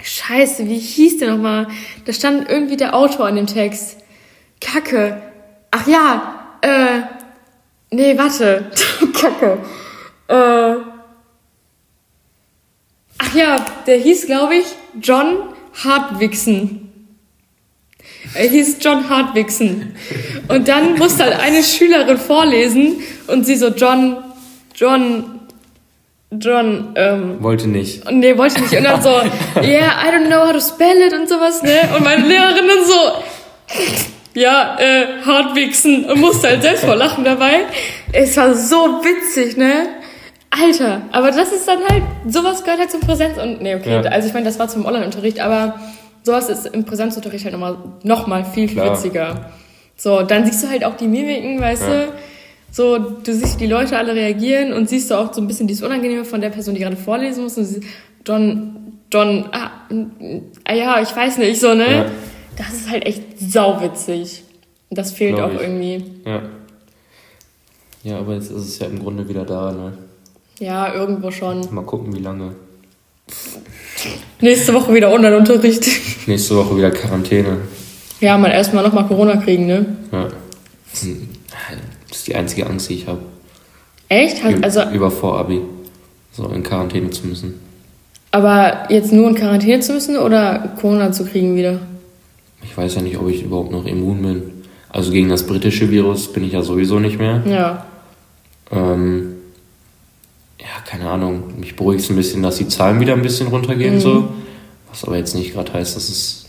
Scheiße, 0.00 0.68
wie 0.68 0.78
hieß 0.78 1.18
der 1.18 1.30
nochmal? 1.30 1.66
Da 2.04 2.12
stand 2.12 2.48
irgendwie 2.48 2.76
der 2.76 2.94
Autor 2.94 3.26
an 3.26 3.34
dem 3.34 3.46
Text. 3.46 3.96
Kacke. 4.60 5.20
Ach 5.72 5.88
ja, 5.88 6.56
äh, 6.62 7.00
nee, 7.90 8.16
warte. 8.16 8.70
Kacke. 9.12 9.58
Äh, 10.28 10.97
ach 13.28 13.34
ja, 13.34 13.56
der 13.86 13.98
hieß, 13.98 14.26
glaube 14.26 14.56
ich, 14.56 14.66
John 15.00 15.54
Hartwigsen. 15.84 16.92
Er 18.34 18.48
hieß 18.48 18.76
John 18.80 19.08
Hartwigsen. 19.08 19.94
Und 20.48 20.68
dann 20.68 20.98
musste 20.98 21.24
halt 21.24 21.38
eine 21.40 21.62
Schülerin 21.62 22.18
vorlesen 22.18 22.96
und 23.26 23.44
sie 23.44 23.56
so, 23.56 23.68
John, 23.68 24.18
John, 24.74 25.40
John, 26.30 26.92
ähm, 26.94 27.42
Wollte 27.42 27.68
nicht. 27.68 28.10
nee, 28.10 28.36
wollte 28.36 28.56
ich 28.56 28.70
nicht. 28.70 28.76
Und 28.76 28.84
dann 28.84 29.02
so, 29.02 29.08
yeah, 29.62 29.92
I 30.04 30.10
don't 30.12 30.26
know 30.26 30.46
how 30.46 30.52
to 30.52 30.60
spell 30.60 31.00
it 31.06 31.14
und 31.14 31.28
sowas, 31.28 31.62
ne? 31.62 31.88
Und 31.96 32.04
meine 32.04 32.26
Lehrerin 32.26 32.66
dann 32.68 32.84
so, 32.84 33.12
ja, 34.34 34.76
äh, 34.78 35.22
Hartwigsen 35.24 36.04
und 36.04 36.20
musste 36.20 36.48
halt 36.48 36.62
selbst 36.62 36.84
vor 36.84 36.96
lachen 36.96 37.24
dabei. 37.24 37.60
Es 38.12 38.36
war 38.36 38.54
so 38.54 39.02
witzig, 39.02 39.56
ne? 39.56 39.97
Alter, 40.62 41.02
aber 41.12 41.30
das 41.30 41.52
ist 41.52 41.66
dann 41.68 41.78
halt, 41.88 42.02
sowas 42.28 42.62
gehört 42.64 42.80
halt 42.80 42.90
zum 42.90 43.00
Präsenz 43.00 43.38
und, 43.38 43.60
nee, 43.62 43.74
okay, 43.74 44.02
Ja. 44.02 44.10
also 44.10 44.28
ich 44.28 44.34
meine, 44.34 44.46
das 44.46 44.58
war 44.58 44.68
zum 44.68 44.86
Online-Unterricht, 44.86 45.40
aber 45.40 45.78
sowas 46.22 46.48
ist 46.48 46.66
im 46.66 46.84
Präsenzunterricht 46.84 47.44
halt 47.44 47.52
nochmal 47.52 47.76
noch 48.02 48.26
mal 48.26 48.44
viel, 48.44 48.68
viel 48.68 48.82
witziger. 48.82 49.50
So, 49.96 50.22
dann 50.22 50.44
siehst 50.46 50.62
du 50.64 50.68
halt 50.68 50.84
auch 50.84 50.96
die 50.96 51.06
Mimiken, 51.06 51.60
weißt 51.60 51.82
Ja. 51.82 51.88
du? 52.06 52.12
So, 52.70 52.98
du 52.98 53.32
siehst, 53.32 53.58
wie 53.60 53.64
die 53.66 53.70
Leute 53.72 53.96
alle 53.96 54.14
reagieren 54.14 54.72
und 54.72 54.88
siehst 54.88 55.10
du 55.10 55.14
auch 55.14 55.32
so 55.32 55.40
ein 55.40 55.46
bisschen 55.46 55.66
dieses 55.66 55.82
Unangenehme 55.82 56.24
von 56.24 56.40
der 56.40 56.50
Person, 56.50 56.74
die 56.74 56.80
gerade 56.82 56.96
vorlesen 56.96 57.42
muss. 57.44 57.56
Und 57.56 57.64
sie, 57.64 57.80
John, 58.26 58.76
John, 59.10 59.48
ah, 59.52 59.70
ah 60.66 60.74
ja, 60.74 61.00
ich 61.00 61.14
weiß 61.16 61.38
nicht, 61.38 61.58
so, 61.60 61.72
ne? 61.74 61.90
Ja. 61.90 62.04
Das 62.58 62.72
ist 62.74 62.90
halt 62.90 63.06
echt 63.06 63.22
sauwitzig. 63.40 64.42
Und 64.90 64.98
das 64.98 65.12
fehlt 65.12 65.36
Glaub 65.36 65.50
auch 65.50 65.54
ich. 65.54 65.62
irgendwie. 65.62 66.04
Ja. 66.26 66.42
Ja, 68.04 68.18
aber 68.18 68.34
jetzt 68.34 68.50
ist 68.50 68.68
es 68.68 68.78
ja 68.78 68.86
im 68.86 68.98
Grunde 68.98 69.28
wieder 69.28 69.44
da, 69.44 69.72
ne? 69.72 69.92
Ja, 70.58 70.92
irgendwo 70.94 71.30
schon. 71.30 71.66
Mal 71.72 71.84
gucken, 71.84 72.14
wie 72.16 72.20
lange. 72.20 72.52
Nächste 74.40 74.74
Woche 74.74 74.94
wieder 74.94 75.10
Online-Unterricht. 75.12 75.86
Nächste 76.26 76.56
Woche 76.56 76.76
wieder 76.76 76.90
Quarantäne. 76.90 77.58
Ja, 78.20 78.36
mal 78.38 78.50
erstmal 78.50 78.82
nochmal 78.84 79.06
Corona 79.06 79.36
kriegen, 79.36 79.66
ne? 79.66 79.86
Ja. 80.12 80.28
Das 80.90 81.02
ist 82.16 82.26
die 82.26 82.34
einzige 82.34 82.66
Angst, 82.66 82.88
die 82.88 82.94
ich 82.94 83.06
habe. 83.06 83.20
Echt? 84.08 84.42
Hast- 84.42 84.62
Also, 84.64 84.82
Über 84.94 85.10
Vorabi. 85.10 85.60
So 86.32 86.48
in 86.48 86.62
Quarantäne 86.62 87.10
zu 87.10 87.26
müssen. 87.26 87.54
aber 88.30 88.84
jetzt 88.90 89.12
nur 89.12 89.28
in 89.28 89.34
Quarantäne 89.34 89.80
zu 89.80 89.92
müssen 89.92 90.16
oder 90.18 90.72
Corona 90.80 91.10
zu 91.12 91.24
kriegen 91.24 91.56
wieder? 91.56 91.80
Ich 92.62 92.76
weiß 92.76 92.94
ja 92.96 93.02
nicht, 93.02 93.18
ob 93.18 93.28
ich 93.28 93.42
überhaupt 93.42 93.72
noch 93.72 93.86
immun 93.86 94.22
bin. 94.22 94.42
Also 94.90 95.10
gegen 95.10 95.28
das 95.28 95.46
britische 95.46 95.90
Virus 95.90 96.32
bin 96.32 96.44
ich 96.44 96.52
ja 96.52 96.62
sowieso 96.62 96.98
nicht 97.00 97.18
mehr. 97.18 97.42
Ja. 97.46 97.86
Ähm, 98.70 99.34
ja, 100.60 100.66
keine 100.86 101.08
Ahnung. 101.10 101.44
Mich 101.58 101.76
beruhigt 101.76 102.02
es 102.02 102.10
ein 102.10 102.16
bisschen, 102.16 102.42
dass 102.42 102.56
die 102.56 102.68
Zahlen 102.68 103.00
wieder 103.00 103.12
ein 103.14 103.22
bisschen 103.22 103.48
runtergehen. 103.48 104.00
So. 104.00 104.28
Was 104.90 105.04
aber 105.04 105.16
jetzt 105.16 105.34
nicht 105.34 105.52
gerade 105.54 105.72
heißt, 105.72 105.96
dass 105.96 106.08
es. 106.08 106.44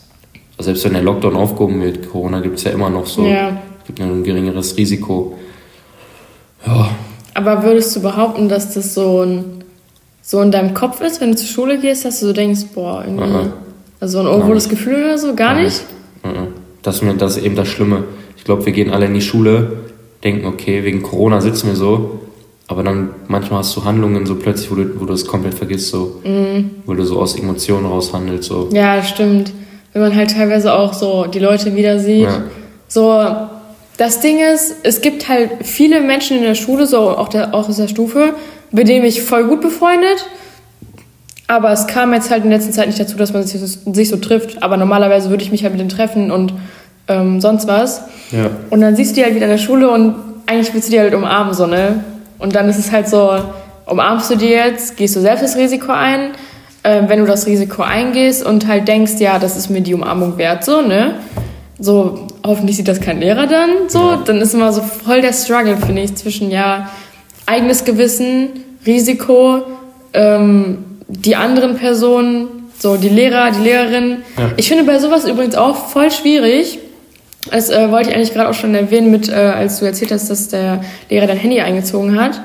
Selbst 0.61 0.83
wenn 0.83 0.93
der 0.93 1.03
Lockdown 1.03 1.35
aufgehoben 1.37 1.81
wird, 1.81 2.09
Corona 2.09 2.41
gibt 2.41 2.57
es 2.57 2.65
ja 2.65 2.71
immer 2.71 2.89
noch 2.89 3.05
so. 3.05 3.25
Ja. 3.25 3.61
Es 3.79 3.87
gibt 3.87 3.99
ja 3.99 4.05
ein 4.05 4.23
geringeres 4.23 4.75
Risiko. 4.75 5.37
Ja, 6.65 6.89
Aber 7.33 7.63
würdest 7.63 7.95
du 7.95 8.01
behaupten, 8.01 8.49
dass 8.49 8.73
das 8.73 8.93
so 8.93 9.21
ein 9.23 9.45
so 10.21 10.41
in 10.41 10.51
deinem 10.51 10.73
Kopf 10.75 11.01
ist, 11.01 11.21
wenn 11.21 11.31
du 11.31 11.37
zur 11.37 11.47
Schule 11.47 11.79
gehst, 11.79 12.05
dass 12.05 12.19
du 12.19 12.27
so 12.27 12.33
denkst, 12.33 12.65
boah, 12.75 13.03
irgendwie, 13.03 13.23
Mhm. 13.25 13.53
also 13.99 14.21
so 14.21 14.27
ein 14.29 14.41
unwohles 14.41 14.69
Gefühl 14.69 14.95
oder 15.05 15.17
so, 15.17 15.33
gar 15.33 15.55
nicht? 15.55 15.81
Mhm. 16.23 16.53
Das 16.83 17.01
das 17.17 17.37
ist 17.37 17.43
eben 17.43 17.55
das 17.55 17.67
Schlimme. 17.67 18.03
Ich 18.37 18.43
glaube, 18.43 18.65
wir 18.65 18.73
gehen 18.73 18.91
alle 18.91 19.05
in 19.07 19.13
die 19.15 19.21
Schule, 19.21 19.77
denken, 20.23 20.45
okay, 20.45 20.83
wegen 20.83 21.01
Corona 21.01 21.41
sitzen 21.41 21.67
wir 21.67 21.75
so, 21.75 22.19
aber 22.69 22.83
dann 22.83 23.09
manchmal 23.27 23.59
hast 23.59 23.75
du 23.75 23.83
Handlungen 23.83 24.25
so 24.27 24.35
plötzlich, 24.35 24.69
wo 24.71 24.75
du, 24.75 25.01
wo 25.01 25.05
du 25.05 25.13
es 25.13 25.25
komplett 25.25 25.55
vergisst, 25.55 25.89
so, 25.89 26.21
Mhm. 26.23 26.69
wo 26.85 26.93
du 26.93 27.03
so 27.03 27.19
aus 27.19 27.37
Emotionen 27.37 27.87
raushandelst, 27.87 28.43
so. 28.47 28.69
Ja, 28.71 29.03
stimmt. 29.03 29.51
Wenn 29.91 30.03
man 30.03 30.15
halt 30.15 30.31
teilweise 30.31 30.73
auch 30.73 30.93
so 30.93 31.25
die 31.25 31.39
Leute 31.39 31.75
wieder 31.75 31.99
sieht. 31.99 32.23
Ja. 32.25 32.43
So, 32.87 33.25
das 33.97 34.19
Ding 34.21 34.37
ist, 34.39 34.75
es 34.83 35.01
gibt 35.01 35.27
halt 35.27 35.49
viele 35.63 35.99
Menschen 36.01 36.37
in 36.37 36.43
der 36.43 36.53
Schule, 36.55 36.85
so 36.85 36.99
auch, 37.09 37.27
der, 37.27 37.53
auch 37.55 37.67
aus 37.67 37.77
der 37.77 37.87
Stufe, 37.87 38.33
mit 38.71 38.87
denen 38.87 39.03
ich 39.03 39.23
voll 39.23 39.45
gut 39.45 39.61
befreundet. 39.61 40.27
Aber 41.47 41.71
es 41.71 41.87
kam 41.87 42.13
jetzt 42.13 42.29
halt 42.29 42.43
in 42.43 42.51
letzter 42.51 42.71
Zeit 42.71 42.85
nicht 42.85 42.99
dazu, 42.99 43.17
dass 43.17 43.33
man 43.33 43.41
sich, 43.43 43.59
sich 43.59 44.09
so 44.09 44.17
trifft. 44.17 44.61
Aber 44.61 44.77
normalerweise 44.77 45.31
würde 45.31 45.43
ich 45.43 45.51
mich 45.51 45.63
halt 45.63 45.73
mit 45.73 45.79
denen 45.79 45.89
treffen 45.89 46.29
und 46.29 46.53
ähm, 47.07 47.41
sonst 47.41 47.67
was. 47.67 48.03
Ja. 48.31 48.51
Und 48.69 48.81
dann 48.81 48.95
siehst 48.95 49.11
du 49.11 49.15
die 49.15 49.23
halt 49.23 49.33
wieder 49.33 49.45
in 49.47 49.51
der 49.51 49.57
Schule 49.57 49.89
und 49.89 50.13
eigentlich 50.45 50.71
willst 50.75 50.89
du 50.89 50.91
die 50.91 50.99
halt 50.99 51.15
umarmen, 51.15 51.55
so, 51.55 51.65
ne? 51.65 52.03
Und 52.39 52.55
dann 52.55 52.69
ist 52.69 52.79
es 52.79 52.91
halt 52.91 53.07
so, 53.07 53.37
umarmst 53.85 54.31
du 54.31 54.35
die 54.35 54.47
jetzt, 54.47 54.97
gehst 54.97 55.15
du 55.15 55.19
selbst 55.19 55.43
das 55.43 55.55
Risiko 55.57 55.91
ein, 55.91 56.31
äh, 56.83 57.03
wenn 57.07 57.19
du 57.19 57.25
das 57.25 57.45
Risiko 57.45 57.83
eingehst 57.83 58.45
und 58.45 58.67
halt 58.67 58.87
denkst, 58.87 59.13
ja, 59.19 59.37
das 59.39 59.57
ist 59.57 59.69
mir 59.69 59.81
die 59.81 59.93
Umarmung 59.93 60.37
wert, 60.37 60.63
so, 60.63 60.81
ne? 60.81 61.15
So, 61.81 62.27
hoffentlich 62.45 62.75
sieht 62.77 62.87
das 62.87 62.99
kein 62.99 63.19
Lehrer 63.19 63.47
dann, 63.47 63.69
so. 63.87 63.99
Ja. 64.11 64.19
Dann 64.25 64.37
ist 64.37 64.53
immer 64.53 64.73
so 64.73 64.81
voll 64.81 65.21
der 65.21 65.33
Struggle, 65.33 65.77
finde 65.77 66.01
ich, 66.01 66.15
zwischen, 66.15 66.49
ja, 66.49 66.89
eigenes 67.45 67.83
Gewissen, 67.83 68.49
Risiko, 68.85 69.63
ähm, 70.13 70.85
die 71.07 71.35
anderen 71.35 71.77
Personen, 71.77 72.47
so 72.77 72.95
die 72.95 73.09
Lehrer, 73.09 73.51
die 73.51 73.61
Lehrerin. 73.61 74.17
Ja. 74.37 74.51
Ich 74.55 74.69
finde 74.69 74.85
bei 74.85 74.99
sowas 74.99 75.25
übrigens 75.25 75.55
auch 75.55 75.87
voll 75.87 76.11
schwierig, 76.11 76.79
das 77.51 77.69
äh, 77.69 77.91
wollte 77.91 78.09
ich 78.09 78.15
eigentlich 78.15 78.33
gerade 78.33 78.49
auch 78.49 78.53
schon 78.53 78.75
erwähnen, 78.75 79.11
mit, 79.11 79.29
äh, 79.29 79.33
als 79.33 79.79
du 79.79 79.85
erzählt 79.85 80.11
hast, 80.11 80.29
dass 80.29 80.47
der 80.47 80.81
Lehrer 81.09 81.27
dein 81.27 81.37
Handy 81.37 81.59
eingezogen 81.61 82.19
hat. 82.19 82.41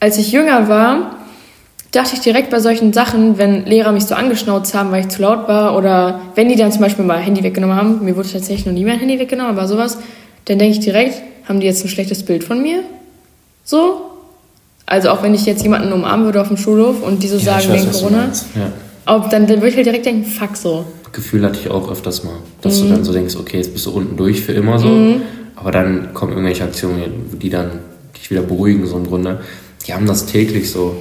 Als 0.00 0.18
ich 0.18 0.32
jünger 0.32 0.68
war, 0.68 1.16
dachte 1.92 2.14
ich 2.14 2.20
direkt 2.20 2.50
bei 2.50 2.60
solchen 2.60 2.92
Sachen, 2.92 3.38
wenn 3.38 3.64
Lehrer 3.64 3.92
mich 3.92 4.04
so 4.04 4.14
angeschnauzt 4.14 4.74
haben, 4.74 4.90
weil 4.90 5.02
ich 5.02 5.08
zu 5.08 5.22
laut 5.22 5.48
war, 5.48 5.76
oder 5.76 6.20
wenn 6.34 6.48
die 6.48 6.56
dann 6.56 6.70
zum 6.70 6.82
Beispiel 6.82 7.04
mal 7.04 7.18
Handy 7.18 7.42
weggenommen 7.42 7.76
haben, 7.76 8.04
mir 8.04 8.16
wurde 8.16 8.30
tatsächlich 8.30 8.66
noch 8.66 8.72
nie 8.72 8.84
mein 8.84 8.98
Handy 8.98 9.18
weggenommen, 9.18 9.56
aber 9.56 9.66
sowas, 9.66 9.98
dann 10.44 10.58
denke 10.58 10.78
ich 10.78 10.80
direkt, 10.80 11.22
haben 11.48 11.60
die 11.60 11.66
jetzt 11.66 11.84
ein 11.84 11.88
schlechtes 11.88 12.22
Bild 12.22 12.44
von 12.44 12.62
mir? 12.62 12.82
So? 13.64 14.02
Also 14.86 15.10
auch 15.10 15.22
wenn 15.22 15.34
ich 15.34 15.44
jetzt 15.46 15.62
jemanden 15.62 15.92
umarmen 15.92 16.26
würde 16.26 16.40
auf 16.40 16.48
dem 16.48 16.56
Schulhof 16.56 17.02
und 17.02 17.22
die 17.22 17.28
so 17.28 17.36
Ja, 17.36 17.58
sagen 17.60 17.70
weiß, 17.70 17.82
wegen 17.82 17.92
Corona. 17.92 18.28
Ja. 18.54 19.16
ob, 19.16 19.30
dann, 19.30 19.46
dann 19.46 19.56
würde 19.56 19.68
ich 19.68 19.76
halt 19.76 19.86
direkt 19.86 20.06
denken, 20.06 20.24
fuck 20.24 20.56
so. 20.56 20.84
Gefühl 21.12 21.44
hatte 21.44 21.58
ich 21.60 21.70
auch 21.70 21.90
öfters 21.90 22.24
mal, 22.24 22.34
dass 22.62 22.78
Mhm. 22.80 22.88
du 22.88 22.94
dann 22.94 23.04
so 23.04 23.12
denkst, 23.12 23.36
okay, 23.36 23.56
jetzt 23.58 23.72
bist 23.72 23.86
du 23.86 23.90
unten 23.90 24.16
durch 24.16 24.42
für 24.42 24.52
immer 24.52 24.78
so, 24.78 25.16
aber 25.56 25.70
dann 25.72 26.12
kommen 26.14 26.32
irgendwelche 26.32 26.64
Aktionen, 26.64 27.02
die 27.40 27.50
dann 27.50 27.70
dich 28.16 28.30
wieder 28.30 28.42
beruhigen, 28.42 28.86
so 28.86 28.96
im 28.96 29.06
Grunde. 29.06 29.40
Die 29.86 29.94
haben 29.94 30.06
das 30.06 30.26
täglich 30.26 30.70
so 30.70 30.96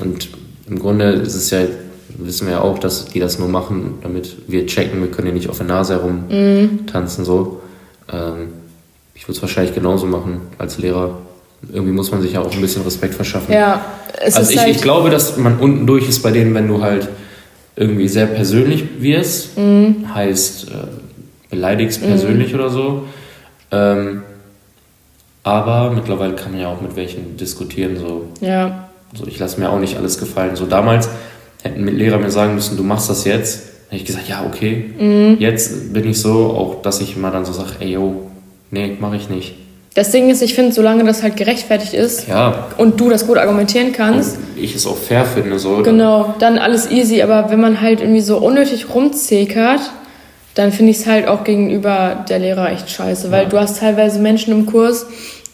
und 0.00 0.28
im 0.68 0.78
Grunde 0.78 1.12
ist 1.12 1.34
es 1.34 1.50
ja, 1.50 1.60
wissen 2.18 2.46
wir 2.46 2.54
ja 2.54 2.60
auch, 2.60 2.78
dass 2.78 3.06
die 3.06 3.20
das 3.20 3.38
nur 3.38 3.48
machen, 3.48 3.94
damit 4.02 4.36
wir 4.48 4.66
checken, 4.66 5.00
wir 5.00 5.10
können 5.10 5.28
ja 5.28 5.34
nicht 5.34 5.48
auf 5.48 5.58
der 5.58 5.66
Nase 5.66 5.94
herum 5.94 6.24
Mhm. 6.28 6.86
tanzen 6.86 7.24
so. 7.24 7.60
Ähm, 8.12 8.48
ich 9.14 9.24
würde 9.28 9.36
es 9.36 9.42
wahrscheinlich 9.42 9.74
genauso 9.74 10.06
machen 10.06 10.40
als 10.58 10.78
Lehrer. 10.78 11.18
Irgendwie 11.72 11.92
muss 11.92 12.10
man 12.10 12.20
sich 12.22 12.32
ja 12.32 12.40
auch 12.40 12.52
ein 12.52 12.60
bisschen 12.60 12.82
Respekt 12.82 13.14
verschaffen. 13.14 13.52
Ja, 13.54 13.84
es 14.20 14.34
also 14.34 14.48
ist 14.48 14.54
ich, 14.54 14.58
halt, 14.60 14.70
ich 14.76 14.82
glaube, 14.82 15.10
dass 15.10 15.36
man 15.36 15.58
unten 15.60 15.86
durch 15.86 16.08
ist 16.08 16.20
bei 16.22 16.32
denen, 16.32 16.52
wenn 16.54 16.66
du 16.66 16.82
halt 16.82 17.08
irgendwie 17.76 18.08
sehr 18.08 18.26
persönlich 18.26 18.84
wirst, 19.00 19.56
Mhm. 19.58 20.12
heißt 20.14 20.68
äh, 20.68 20.74
beleidigst 21.50 22.00
persönlich 22.02 22.54
oder 22.54 22.68
so. 22.70 23.04
Ähm, 23.70 24.22
aber 25.42 25.90
mittlerweile 25.90 26.34
kann 26.34 26.52
man 26.52 26.60
ja 26.60 26.68
auch 26.68 26.80
mit 26.80 26.94
welchen 26.96 27.36
diskutieren. 27.36 27.96
So, 27.96 28.26
ja, 28.40 28.88
so 29.14 29.26
ich 29.26 29.38
lasse 29.38 29.58
mir 29.60 29.70
auch 29.70 29.80
nicht 29.80 29.96
alles 29.96 30.18
gefallen. 30.18 30.54
So 30.56 30.66
damals 30.66 31.08
hätten 31.62 31.86
Lehrer 31.86 32.18
mir 32.18 32.30
sagen 32.30 32.54
müssen, 32.54 32.76
du 32.76 32.82
machst 32.84 33.10
das 33.10 33.24
jetzt. 33.24 33.68
Hätte 33.88 33.96
ich 34.02 34.04
gesagt, 34.06 34.28
ja, 34.28 34.44
okay. 34.46 34.90
Mhm. 34.98 35.36
Jetzt 35.40 35.92
bin 35.92 36.08
ich 36.08 36.20
so, 36.20 36.50
auch 36.50 36.82
dass 36.82 37.00
ich 37.00 37.16
immer 37.16 37.30
dann 37.30 37.44
so 37.44 37.52
sage, 37.52 37.72
ey, 37.80 37.92
yo, 37.92 38.30
nee, 38.70 38.96
mache 39.00 39.16
ich 39.16 39.28
nicht. 39.28 39.54
Das 39.94 40.10
Ding 40.10 40.30
ist, 40.30 40.40
ich 40.42 40.54
finde, 40.54 40.72
solange 40.72 41.04
das 41.04 41.22
halt 41.22 41.36
gerechtfertigt 41.36 41.92
ist 41.92 42.26
Ja, 42.26 42.66
und 42.78 42.98
du 42.98 43.10
das 43.10 43.26
gut 43.26 43.36
argumentieren 43.36 43.92
kannst, 43.92 44.36
und 44.38 44.62
ich 44.62 44.74
es 44.74 44.86
auch 44.86 44.96
fair 44.96 45.24
finde, 45.26 45.58
so. 45.58 45.82
genau, 45.82 46.34
dann 46.38 46.56
alles 46.58 46.90
easy. 46.90 47.20
Aber 47.22 47.50
wenn 47.50 47.60
man 47.60 47.80
halt 47.82 48.00
irgendwie 48.00 48.22
so 48.22 48.38
unnötig 48.38 48.86
rumzekert, 48.94 49.80
dann 50.54 50.72
finde 50.72 50.92
ich 50.92 50.98
es 50.98 51.06
halt 51.06 51.28
auch 51.28 51.44
gegenüber 51.44 52.24
der 52.28 52.38
Lehrer 52.38 52.70
echt 52.72 52.88
scheiße. 52.90 53.30
Weil 53.30 53.44
Ja. 53.44 53.48
du 53.50 53.58
hast 53.60 53.80
teilweise 53.80 54.18
Menschen 54.18 54.52
im 54.52 54.66
Kurs, 54.66 55.06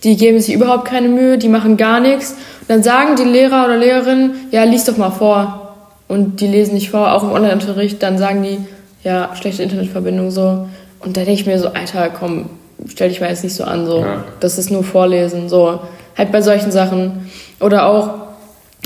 die 0.04 0.16
geben 0.16 0.38
sich 0.40 0.54
überhaupt 0.54 0.84
keine 0.86 1.08
Mühe, 1.08 1.38
die 1.38 1.48
machen 1.48 1.76
gar 1.76 1.98
nichts. 1.98 2.30
Und 2.60 2.68
dann 2.70 2.82
sagen 2.84 3.16
die 3.16 3.24
Lehrer 3.24 3.64
oder 3.64 3.76
Lehrerin, 3.76 4.30
ja, 4.52 4.62
lies 4.64 4.84
doch 4.84 4.96
mal 4.96 5.10
vor. 5.10 5.76
Und 6.06 6.40
die 6.40 6.46
lesen 6.46 6.74
nicht 6.74 6.90
vor, 6.90 7.12
auch 7.12 7.24
im 7.24 7.32
Online-Unterricht. 7.32 8.02
Dann 8.02 8.18
sagen 8.18 8.42
die, 8.44 8.58
ja, 9.02 9.30
schlechte 9.34 9.62
Internetverbindung 9.64 10.30
so. 10.30 10.68
Und 11.00 11.16
da 11.16 11.22
denke 11.22 11.32
ich 11.40 11.46
mir 11.46 11.58
so, 11.58 11.68
Alter, 11.68 12.08
komm, 12.10 12.50
stell 12.86 13.08
dich 13.08 13.20
mal 13.20 13.30
jetzt 13.30 13.44
nicht 13.44 13.54
so 13.54 13.64
an, 13.64 13.86
so. 13.86 14.00
Ja. 14.00 14.24
Das 14.40 14.58
ist 14.58 14.70
nur 14.70 14.84
Vorlesen, 14.84 15.48
so. 15.48 15.80
Halt 16.16 16.32
bei 16.32 16.42
solchen 16.42 16.70
Sachen. 16.70 17.30
Oder 17.60 17.86
auch, 17.86 18.10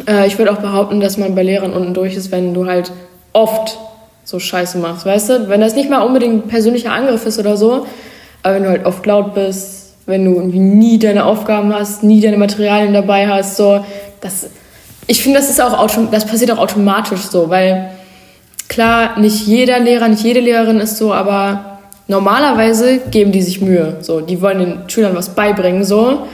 äh, 0.09 0.27
ich 0.27 0.39
würde 0.39 0.53
auch 0.53 0.59
behaupten, 0.59 1.01
dass 1.01 1.19
man 1.19 1.35
bei 1.35 1.43
Lehrern 1.43 1.73
unten 1.73 1.95
durch 1.95 2.17
ist, 2.17 2.31
wenn 2.33 2.55
du 2.55 2.67
halt 2.67 2.93
oft 3.33 3.79
so 4.25 4.39
Scheiße 4.39 4.79
machst, 4.79 5.05
weißt 5.05 5.29
du? 5.29 5.49
Wenn 5.49 5.61
das 5.61 5.75
nicht 5.75 5.91
mal 5.91 6.03
unbedingt 6.03 6.47
ein 6.47 6.49
persönlicher 6.49 6.93
Angriff 6.93 7.27
ist 7.27 7.39
oder 7.39 7.57
so, 7.57 7.87
aber 8.43 8.55
wenn 8.55 8.63
du 8.63 8.69
halt 8.69 8.87
oft 8.87 9.05
laut 9.07 9.35
bist, 9.35 9.95
wenn 10.07 10.25
du 10.25 10.33
irgendwie 10.35 10.59
nie 10.59 10.99
deine 10.99 11.25
Aufgaben 11.25 11.73
hast, 11.75 12.03
nie 12.03 12.21
deine 12.21 12.37
Materialien 12.37 12.93
dabei 12.93 13.29
hast, 13.29 13.57
so, 13.57 13.85
das, 14.21 14.49
ich 15.07 15.23
finde, 15.23 15.39
das 15.39 15.51
ist 15.51 15.61
auch, 15.61 15.89
das 16.11 16.27
passiert 16.27 16.51
auch 16.51 16.59
automatisch 16.59 17.21
so, 17.21 17.51
weil 17.51 17.91
klar, 18.69 19.19
nicht 19.19 19.47
jeder 19.47 19.79
Lehrer, 19.79 20.09
nicht 20.09 20.25
jede 20.25 20.41
Lehrerin 20.41 20.81
ist 20.81 20.97
so, 20.97 21.13
aber 21.13 21.72
normalerweise 22.13 23.01
geben 23.11 23.33
die 23.33 23.43
sich 23.43 23.61
Mühe, 23.61 23.97
so, 24.01 24.21
die 24.21 24.41
wollen 24.41 24.59
den 24.59 24.75
Schülern 24.89 25.17
was 25.17 25.31
beibringen, 25.35 25.83
so, 25.85 26.27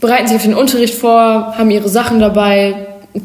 bereiten 0.00 0.26
sich 0.26 0.36
auf 0.36 0.42
den 0.42 0.54
Unterricht 0.54 0.94
vor, 0.94 1.54
haben 1.56 1.70
ihre 1.70 1.88
Sachen 1.88 2.18
dabei, 2.18 2.74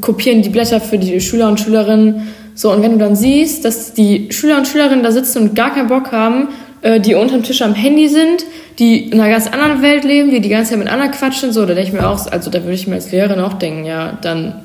kopieren 0.02 0.42
die 0.44 0.50
Blätter 0.50 0.80
für 0.80 0.98
die 1.00 1.20
Schüler 1.22 1.48
und 1.48 1.60
Schülerinnen, 1.60 2.28
so, 2.56 2.72
und 2.72 2.84
wenn 2.84 2.92
du 2.94 2.98
dann 3.00 3.16
siehst, 3.16 3.66
dass 3.66 3.94
die 3.94 4.28
Schüler 4.32 4.58
und 4.58 4.68
Schülerinnen 4.68 5.04
da 5.04 5.12
sitzen 5.12 5.40
und 5.42 5.56
gar 5.56 5.74
keinen 5.74 5.88
Bock 5.88 6.12
haben, 6.12 6.50
äh, 6.82 7.00
die 7.00 7.16
unterm 7.16 7.42
Tisch 7.42 7.64
am 7.64 7.74
Handy 7.74 8.08
sind, 8.08 8.46
die 8.78 9.10
in 9.10 9.20
einer 9.20 9.30
ganz 9.32 9.48
anderen 9.48 9.82
Welt 9.82 10.04
leben, 10.04 10.30
die 10.30 10.40
die 10.40 10.50
ganze 10.50 10.72
Zeit 10.72 10.80
mit 10.80 10.88
anderen 10.90 11.12
quatschen, 11.12 11.52
so, 11.52 11.62
da 11.66 11.74
denke 11.74 11.90
ich 11.90 11.94
mir 11.94 12.08
auch, 12.08 12.28
also 12.32 12.52
da 12.52 12.62
würde 12.62 12.76
ich 12.76 12.86
mir 12.88 12.96
als 12.96 13.12
Lehrerin 13.12 13.40
auch 13.40 13.54
denken, 13.54 13.86
ja, 13.86 14.18
dann 14.22 14.62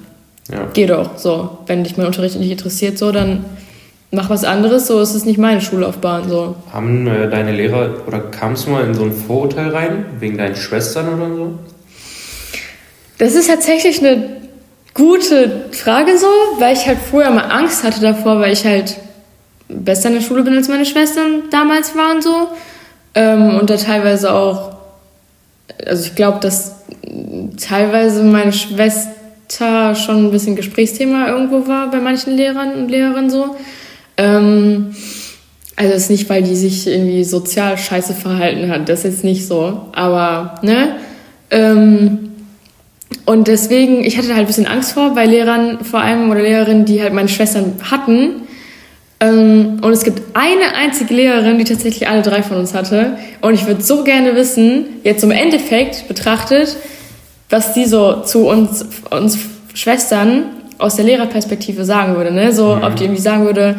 Ja. 0.51 0.67
geh 0.75 0.87
doch, 0.87 1.17
so, 1.17 1.59
wenn 1.67 1.85
dich 1.85 1.97
mein 1.97 2.07
Unterricht 2.07 2.39
nicht 2.39 2.51
interessiert, 2.51 2.99
so, 2.99 3.13
dann 3.13 3.45
mach 4.11 4.31
was 4.31 4.45
anderes, 4.45 4.87
so, 4.87 5.01
es 5.01 5.15
ist 5.15 5.27
nicht 5.27 5.39
meine 5.39 5.61
Schullaufbahn, 5.61 6.29
so. 6.29 6.57
Haben 6.73 7.07
äh, 7.07 7.29
deine 7.29 7.53
Lehrer 7.53 8.07
oder 8.07 8.21
kamst 8.21 8.67
du 8.67 8.71
mal 8.71 8.85
in 8.85 8.95
so 8.95 9.05
ein 9.05 9.13
Vorurteil 9.13 9.71
rein, 9.71 10.07
wegen 10.19 10.39
deinen 10.39 10.57
Schwestern 10.57 11.15
oder 11.15 11.35
so? 11.35 11.59
Das 13.19 13.35
ist 13.35 13.49
tatsächlich 13.49 13.99
eine 13.99 14.39
gute 14.95 15.67
Frage 15.73 16.19
so, 16.19 16.27
weil 16.59 16.75
ich 16.75 16.87
halt 16.87 16.99
vorher 16.99 17.31
mal 17.31 17.51
Angst 17.51 17.85
hatte 17.85 18.01
davor, 18.01 18.41
weil 18.41 18.53
ich 18.53 18.65
halt 18.65 18.97
besser 19.69 20.09
in 20.09 20.15
der 20.15 20.23
Schule 20.23 20.43
bin 20.43 20.57
als 20.57 20.69
meine 20.69 20.87
Schwestern 20.87 21.45
damals 21.51 21.95
waren 21.95 22.23
so. 22.23 22.49
Ähm, 23.15 23.59
und 23.59 23.71
da 23.71 23.77
teilweise 23.77 24.33
auch, 24.33 24.77
also 25.87 26.05
ich 26.05 26.15
glaube, 26.15 26.39
dass 26.41 26.77
teilweise 27.61 28.23
meine 28.23 28.53
Schwester 28.53 29.95
schon 29.95 30.27
ein 30.27 30.31
bisschen 30.31 30.57
Gesprächsthema 30.57 31.29
irgendwo 31.29 31.67
war 31.67 31.91
bei 31.91 32.01
manchen 32.01 32.37
Lehrern 32.37 32.75
und 32.75 32.89
Lehrerinnen 32.89 33.31
so. 33.31 33.57
Ähm, 34.19 34.95
also 35.77 35.95
es 35.95 36.03
ist 36.05 36.11
nicht, 36.11 36.29
weil 36.29 36.43
die 36.43 36.57
sich 36.57 36.89
irgendwie 36.89 37.23
sozial 37.25 37.79
scheiße 37.79 38.13
verhalten 38.13 38.69
hat, 38.69 38.89
das 38.89 39.01
ist 39.01 39.05
jetzt 39.05 39.25
nicht 39.25 39.47
so. 39.47 39.83
Aber, 39.93 40.57
ne? 40.63 40.97
Ähm, 41.51 42.31
und 43.25 43.49
deswegen, 43.49 44.05
ich 44.05 44.19
hatte 44.19 44.29
halt 44.31 44.41
ein 44.41 44.47
bisschen 44.47 44.67
Angst 44.67 44.93
vor 44.93 45.15
bei 45.15 45.25
Lehrern 45.25 45.85
vor 45.85 46.01
allem 46.01 46.31
oder 46.31 46.43
Lehrerinnen, 46.43 46.85
die 46.85 47.01
halt 47.01 47.15
meine 47.15 47.29
Schwestern 47.29 47.75
hatten. 47.91 48.43
Ähm, 49.21 49.79
und 49.83 49.93
es 49.93 50.03
gibt 50.03 50.23
eine 50.35 50.75
einzige 50.75 51.15
Lehrerin, 51.15 51.59
die 51.59 51.65
tatsächlich 51.65 52.09
alle 52.09 52.23
drei 52.23 52.43
von 52.43 52.57
uns 52.57 52.75
hatte. 52.75 53.17
Und 53.41 53.55
ich 53.55 53.67
würde 53.67 53.83
so 53.83 54.03
gerne 54.03 54.35
wissen, 54.35 54.87
jetzt 55.05 55.25
im 55.25 55.31
Endeffekt 55.31 56.09
betrachtet, 56.09 56.77
was 57.51 57.73
die 57.73 57.87
so 57.87 58.23
zu 58.23 58.47
uns, 58.47 58.85
uns 59.11 59.39
Schwestern 59.75 60.45
aus 60.79 60.97
der 60.97 61.05
Lehrerperspektive 61.05 61.85
sagen 61.85 62.17
würde. 62.17 62.33
Ne? 62.33 62.53
So, 62.53 62.79
ob 62.83 62.97
die 62.97 63.05
irgendwie 63.05 63.23
sagen 63.23 63.45
würde, 63.45 63.77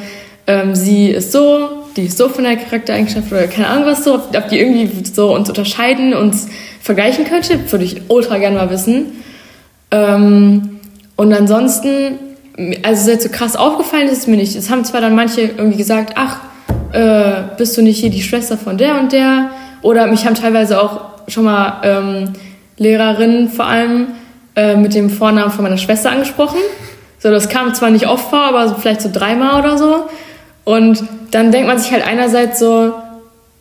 ähm, 0.49 0.73
sie 0.73 1.09
ist 1.11 1.31
so, 1.31 1.69
die 1.95 2.05
ist 2.05 2.17
so 2.17 2.27
von 2.27 2.43
der 2.43 2.57
Charaktereigenschaft 2.57 3.31
oder 3.31 3.45
keine 3.45 3.67
Ahnung 3.67 3.85
was 3.85 4.03
so, 4.03 4.15
ob, 4.15 4.49
die 4.49 4.59
irgendwie 4.59 5.05
so 5.05 5.35
uns 5.35 5.47
unterscheiden, 5.47 6.15
uns 6.15 6.47
vergleichen 6.81 7.25
könnte, 7.25 7.71
würde 7.71 7.85
ich 7.85 8.01
ultra 8.07 8.39
gerne 8.39 8.57
mal 8.57 8.71
wissen. 8.71 9.21
Ähm, 9.91 10.79
und 11.15 11.33
ansonsten, 11.33 12.17
also 12.81 13.11
jetzt 13.11 13.23
so 13.23 13.29
krass 13.29 13.55
aufgefallen 13.55 14.07
ist 14.07 14.17
es 14.17 14.27
mir 14.27 14.37
nicht. 14.37 14.55
Es 14.55 14.71
haben 14.71 14.83
zwar 14.85 15.01
dann 15.01 15.15
manche 15.15 15.41
irgendwie 15.41 15.77
gesagt, 15.77 16.13
ach, 16.15 16.39
äh, 16.93 17.43
bist 17.57 17.77
du 17.77 17.83
nicht 17.83 17.99
hier 17.99 18.09
die 18.09 18.23
Schwester 18.23 18.57
von 18.57 18.79
der 18.79 18.99
und 18.99 19.11
der? 19.11 19.51
Oder 19.83 20.07
mich 20.07 20.25
haben 20.25 20.33
teilweise 20.33 20.81
auch 20.81 21.01
schon 21.27 21.43
mal 21.43 21.81
ähm, 21.83 22.33
Lehrerinnen 22.77 23.49
vor 23.49 23.65
allem 23.67 24.07
äh, 24.55 24.75
mit 24.75 24.95
dem 24.95 25.11
Vornamen 25.11 25.51
von 25.51 25.63
meiner 25.63 25.77
Schwester 25.77 26.09
angesprochen. 26.09 26.57
So, 27.19 27.29
das 27.29 27.49
kam 27.49 27.71
zwar 27.75 27.91
nicht 27.91 28.07
oft 28.07 28.31
vor, 28.31 28.41
aber 28.41 28.67
so 28.67 28.75
vielleicht 28.75 29.01
so 29.01 29.09
dreimal 29.13 29.59
oder 29.59 29.77
so. 29.77 30.05
Und 30.63 31.03
dann 31.31 31.51
denkt 31.51 31.67
man 31.67 31.79
sich 31.79 31.91
halt 31.91 32.05
einerseits 32.05 32.59
so, 32.59 32.93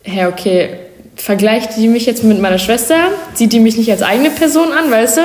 hä, 0.03 0.25
okay, 0.25 0.69
vergleicht 1.15 1.75
die 1.77 1.87
mich 1.87 2.05
jetzt 2.05 2.23
mit 2.23 2.41
meiner 2.41 2.59
Schwester? 2.59 2.95
Sieht 3.33 3.53
die 3.53 3.59
mich 3.59 3.77
nicht 3.77 3.91
als 3.91 4.01
eigene 4.01 4.29
Person 4.29 4.69
an, 4.71 4.89
weißt 4.91 5.17
du? 5.17 5.21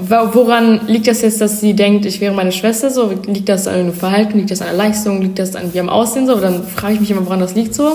Woran 0.00 0.88
liegt 0.88 1.06
das 1.06 1.22
jetzt, 1.22 1.40
dass 1.40 1.60
sie 1.60 1.74
denkt, 1.74 2.04
ich 2.04 2.20
wäre 2.20 2.34
meine 2.34 2.50
Schwester? 2.50 2.90
So, 2.90 3.12
liegt 3.26 3.48
das 3.48 3.68
an 3.68 3.76
ihrem 3.76 3.92
Verhalten, 3.92 4.38
liegt 4.38 4.50
das 4.50 4.60
an 4.60 4.68
der 4.68 4.76
Leistung, 4.76 5.22
liegt 5.22 5.38
das 5.38 5.54
an 5.54 5.72
ihrem 5.72 5.88
Aussehen? 5.88 6.26
So, 6.26 6.34
dann 6.36 6.64
frage 6.64 6.94
ich 6.94 7.00
mich 7.00 7.10
immer, 7.12 7.24
woran 7.26 7.40
das 7.40 7.54
liegt 7.54 7.74
so. 7.74 7.92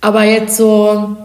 Aber 0.00 0.24
jetzt 0.24 0.56
so 0.56 1.16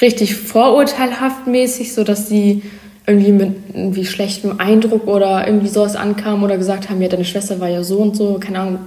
richtig 0.00 0.36
vorurteilhaft 0.36 1.46
mäßig, 1.46 1.92
so 1.92 2.04
dass 2.04 2.28
sie 2.28 2.62
irgendwie 3.06 3.32
mit 3.32 3.52
irgendwie 3.74 4.06
schlechtem 4.06 4.60
Eindruck 4.60 5.06
oder 5.06 5.46
irgendwie 5.46 5.68
sowas 5.68 5.96
ankamen 5.96 6.42
oder 6.42 6.56
gesagt 6.56 6.88
haben, 6.88 7.02
ja, 7.02 7.08
deine 7.08 7.24
Schwester 7.24 7.60
war 7.60 7.68
ja 7.68 7.82
so 7.82 7.98
und 7.98 8.16
so, 8.16 8.38
keine 8.40 8.60
Ahnung, 8.60 8.78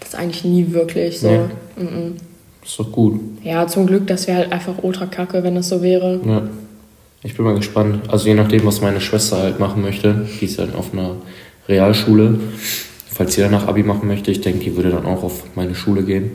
das 0.00 0.14
eigentlich 0.14 0.44
nie 0.44 0.72
wirklich 0.72 1.20
so. 1.20 1.28
Nee. 1.28 1.84
Mhm. 1.84 2.16
Ist 2.64 2.78
doch 2.78 2.90
gut. 2.92 3.20
Ja, 3.42 3.66
zum 3.66 3.86
Glück, 3.86 4.06
das 4.06 4.26
wäre 4.26 4.38
halt 4.38 4.52
einfach 4.52 4.74
ultra 4.82 5.06
kacke, 5.06 5.42
wenn 5.42 5.54
das 5.54 5.68
so 5.68 5.82
wäre. 5.82 6.20
Ja. 6.26 6.42
Ich 7.22 7.36
bin 7.36 7.44
mal 7.44 7.54
gespannt. 7.54 8.08
Also 8.08 8.28
je 8.28 8.34
nachdem, 8.34 8.64
was 8.64 8.80
meine 8.80 9.00
Schwester 9.00 9.38
halt 9.38 9.60
machen 9.60 9.82
möchte. 9.82 10.26
Die 10.40 10.44
ist 10.46 10.58
halt 10.58 10.74
auf 10.74 10.92
einer 10.92 11.16
Realschule. 11.68 12.38
Falls 13.12 13.34
sie 13.34 13.42
danach 13.42 13.66
Abi 13.68 13.82
machen 13.82 14.08
möchte, 14.08 14.30
ich 14.30 14.40
denke, 14.40 14.64
die 14.64 14.76
würde 14.76 14.90
dann 14.90 15.04
auch 15.04 15.22
auf 15.22 15.44
meine 15.54 15.74
Schule 15.74 16.02
gehen. 16.02 16.30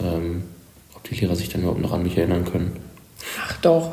Ähm, 0.00 0.42
ob 0.94 1.02
die 1.08 1.16
Lehrer 1.16 1.34
sich 1.34 1.48
dann 1.48 1.62
überhaupt 1.62 1.80
noch 1.80 1.92
an 1.92 2.04
mich 2.04 2.16
erinnern 2.16 2.44
können. 2.44 2.72
Ach 3.44 3.56
doch. 3.62 3.90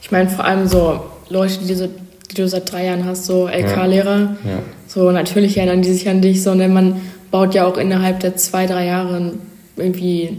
Ich 0.00 0.12
meine, 0.12 0.30
vor 0.30 0.44
allem 0.44 0.68
so 0.68 1.00
Leute, 1.28 1.58
die, 1.66 1.74
so, 1.74 1.88
die 2.30 2.34
du 2.34 2.48
seit 2.48 2.70
drei 2.70 2.86
Jahren 2.86 3.04
hast, 3.04 3.24
so 3.24 3.48
LK-Lehrer. 3.48 4.36
Ja. 4.44 4.58
So, 4.86 5.10
natürlich 5.10 5.56
erinnern 5.56 5.82
die 5.82 5.92
sich 5.92 6.08
an 6.08 6.20
dich, 6.20 6.42
sondern 6.42 6.72
man 6.72 7.00
baut 7.32 7.54
ja 7.54 7.66
auch 7.66 7.76
innerhalb 7.76 8.20
der 8.20 8.36
zwei, 8.36 8.66
drei 8.66 8.86
Jahre 8.86 9.32
irgendwie 9.76 10.36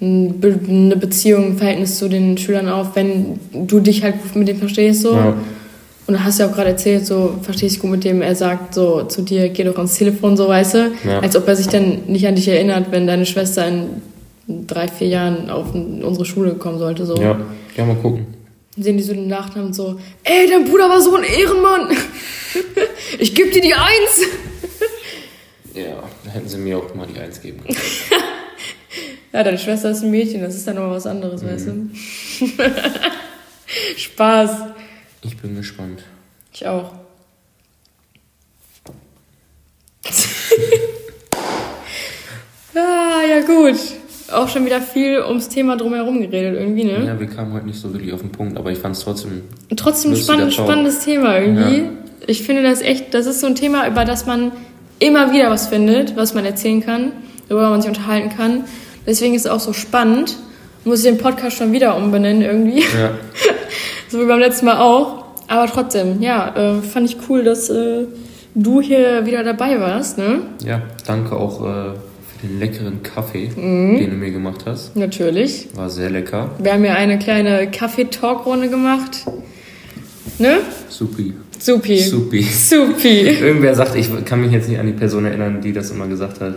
eine 0.00 0.96
Beziehung, 0.96 1.52
ein 1.52 1.58
Verhältnis 1.58 1.98
zu 1.98 2.08
den 2.08 2.38
Schülern 2.38 2.68
auf, 2.68 2.96
wenn 2.96 3.38
du 3.52 3.80
dich 3.80 4.02
halt 4.02 4.22
gut 4.22 4.36
mit 4.36 4.48
denen 4.48 4.58
verstehst. 4.58 5.02
So. 5.02 5.14
Ja. 5.14 5.34
Und 6.06 6.14
da 6.14 6.22
hast 6.22 6.38
du 6.38 6.44
ja 6.44 6.48
auch 6.48 6.54
gerade 6.54 6.70
erzählt, 6.70 7.04
so 7.04 7.34
verstehst 7.42 7.74
dich 7.74 7.82
gut 7.82 7.90
mit 7.90 8.04
dem, 8.04 8.22
er 8.22 8.36
sagt 8.36 8.74
so 8.74 9.02
zu 9.02 9.22
dir, 9.22 9.48
geh 9.48 9.64
doch 9.64 9.76
ans 9.76 9.96
Telefon, 9.96 10.36
so 10.36 10.48
weißt 10.48 10.74
du. 10.74 10.92
Ja. 11.04 11.18
Als 11.20 11.34
ob 11.34 11.48
er 11.48 11.56
sich 11.56 11.66
dann 11.66 12.02
nicht 12.06 12.26
an 12.26 12.36
dich 12.36 12.46
erinnert, 12.46 12.92
wenn 12.92 13.06
deine 13.06 13.26
Schwester 13.26 13.66
in 13.66 14.02
drei, 14.66 14.86
vier 14.86 15.08
Jahren 15.08 15.50
auf 15.50 15.74
unsere 15.74 16.24
Schule 16.24 16.54
kommen 16.54 16.78
sollte. 16.78 17.04
So. 17.06 17.16
Ja, 17.16 17.40
ja, 17.76 17.84
mal 17.84 17.96
gucken. 17.96 18.26
Dann 18.76 18.84
sehen 18.84 18.98
die 18.98 19.02
so 19.02 19.14
den 19.14 19.26
Nachnamen 19.26 19.72
so, 19.72 19.96
ey, 20.22 20.48
dein 20.48 20.66
Bruder 20.66 20.88
war 20.88 21.00
so 21.00 21.16
ein 21.16 21.24
Ehrenmann. 21.24 21.96
Ich 23.18 23.34
geb 23.34 23.52
dir 23.52 23.60
die 23.60 23.74
Eins. 23.74 24.22
Ja, 25.76 26.02
da 26.24 26.30
hätten 26.30 26.48
sie 26.48 26.58
mir 26.58 26.78
auch 26.78 26.94
mal 26.94 27.06
die 27.06 27.20
Eins 27.20 27.40
geben 27.40 27.60
können. 27.62 27.76
Ja, 29.32 29.42
deine 29.44 29.58
Schwester 29.58 29.90
ist 29.90 30.02
ein 30.02 30.10
Mädchen, 30.10 30.40
das 30.40 30.54
ist 30.54 30.66
dann 30.66 30.76
nochmal 30.76 30.92
was 30.92 31.06
anderes, 31.06 31.44
weißt 31.44 31.66
du? 31.66 31.90
Spaß. 33.98 34.50
Ich 35.20 35.36
bin 35.36 35.56
gespannt. 35.56 36.04
Ich 36.54 36.66
auch. 36.66 36.92
ah, 42.76 43.20
ja 43.28 43.40
gut. 43.46 43.76
Auch 44.32 44.48
schon 44.48 44.64
wieder 44.64 44.80
viel 44.80 45.20
ums 45.20 45.50
Thema 45.50 45.76
drumherum 45.76 46.22
geredet 46.22 46.58
irgendwie, 46.58 46.84
ne? 46.84 47.04
Ja, 47.04 47.20
wir 47.20 47.26
kamen 47.26 47.52
heute 47.52 47.66
nicht 47.66 47.78
so 47.78 47.92
wirklich 47.92 48.14
auf 48.14 48.22
den 48.22 48.32
Punkt, 48.32 48.56
aber 48.56 48.72
ich 48.72 48.78
fand 48.78 48.96
es 48.96 49.02
trotzdem. 49.02 49.42
Trotzdem 49.76 50.12
ein 50.12 50.16
spannend, 50.16 50.54
spannendes 50.54 51.00
Thema 51.00 51.38
irgendwie. 51.38 51.78
Ja. 51.80 51.90
Ich 52.26 52.42
finde 52.42 52.62
das 52.62 52.80
echt, 52.80 53.12
das 53.12 53.26
ist 53.26 53.40
so 53.40 53.46
ein 53.46 53.54
Thema, 53.54 53.86
über 53.86 54.06
das 54.06 54.24
man 54.24 54.52
immer 54.98 55.32
wieder 55.32 55.50
was 55.50 55.68
findet, 55.68 56.16
was 56.16 56.34
man 56.34 56.44
erzählen 56.44 56.84
kann, 56.84 57.12
worüber 57.48 57.70
man 57.70 57.80
sich 57.82 57.88
unterhalten 57.88 58.30
kann. 58.36 58.64
Deswegen 59.06 59.34
ist 59.34 59.46
es 59.46 59.50
auch 59.50 59.60
so 59.60 59.72
spannend. 59.72 60.36
Muss 60.84 61.00
ich 61.00 61.04
den 61.06 61.18
Podcast 61.18 61.56
schon 61.56 61.72
wieder 61.72 61.96
umbenennen 61.96 62.42
irgendwie. 62.42 62.80
Ja, 62.80 63.10
So 64.08 64.20
wie 64.20 64.26
beim 64.26 64.38
letzten 64.38 64.66
Mal 64.66 64.78
auch. 64.78 65.24
Aber 65.48 65.66
trotzdem, 65.66 66.22
ja, 66.22 66.54
äh, 66.78 66.82
fand 66.82 67.10
ich 67.10 67.16
cool, 67.28 67.42
dass 67.44 67.68
äh, 67.70 68.06
du 68.54 68.80
hier 68.80 69.26
wieder 69.26 69.42
dabei 69.44 69.78
warst, 69.80 70.18
ne? 70.18 70.40
ja 70.64 70.82
danke 71.06 71.36
auch 71.36 71.60
äh, 71.60 71.64
für 72.40 72.46
den 72.46 72.58
leckeren 72.58 73.02
Kaffee, 73.02 73.50
Mhm. 73.54 73.98
den 73.98 74.10
du 74.10 74.16
mir 74.16 74.30
gemacht 74.30 74.62
hast. 74.66 74.96
Natürlich. 74.96 75.68
War 75.74 75.88
sehr 75.90 76.10
lecker. 76.10 76.50
Wir 76.58 76.72
haben 76.72 76.84
ja 76.84 76.94
eine 76.94 77.18
kleine 77.18 77.70
Kaffee-Talk-Runde 77.70 78.68
gemacht. 78.68 79.24
Ne? 80.38 80.58
Supi. 80.88 81.34
Supi. 81.58 81.98
Supi. 81.98 82.42
Supi. 82.42 83.20
Irgendwer 83.20 83.74
sagt, 83.74 83.96
ich 83.96 84.08
kann 84.24 84.40
mich 84.40 84.52
jetzt 84.52 84.68
nicht 84.68 84.78
an 84.78 84.86
die 84.86 84.92
Person 84.92 85.24
erinnern, 85.24 85.60
die 85.60 85.72
das 85.72 85.90
immer 85.90 86.06
gesagt 86.06 86.40
hat. 86.40 86.54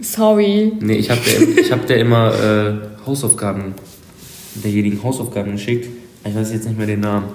Sorry. 0.00 0.72
Nee, 0.80 0.96
ich 0.96 1.10
habe 1.10 1.20
der, 1.24 1.64
ich 1.64 1.72
hab 1.72 1.86
der 1.86 1.98
immer 1.98 2.32
äh, 2.34 3.06
Hausaufgaben, 3.06 3.74
derjenigen 4.62 5.02
Hausaufgaben 5.02 5.52
geschickt. 5.52 5.88
Ich 6.24 6.34
weiß 6.34 6.52
jetzt 6.52 6.66
nicht 6.66 6.76
mehr 6.76 6.86
den 6.86 7.00
Namen. 7.00 7.26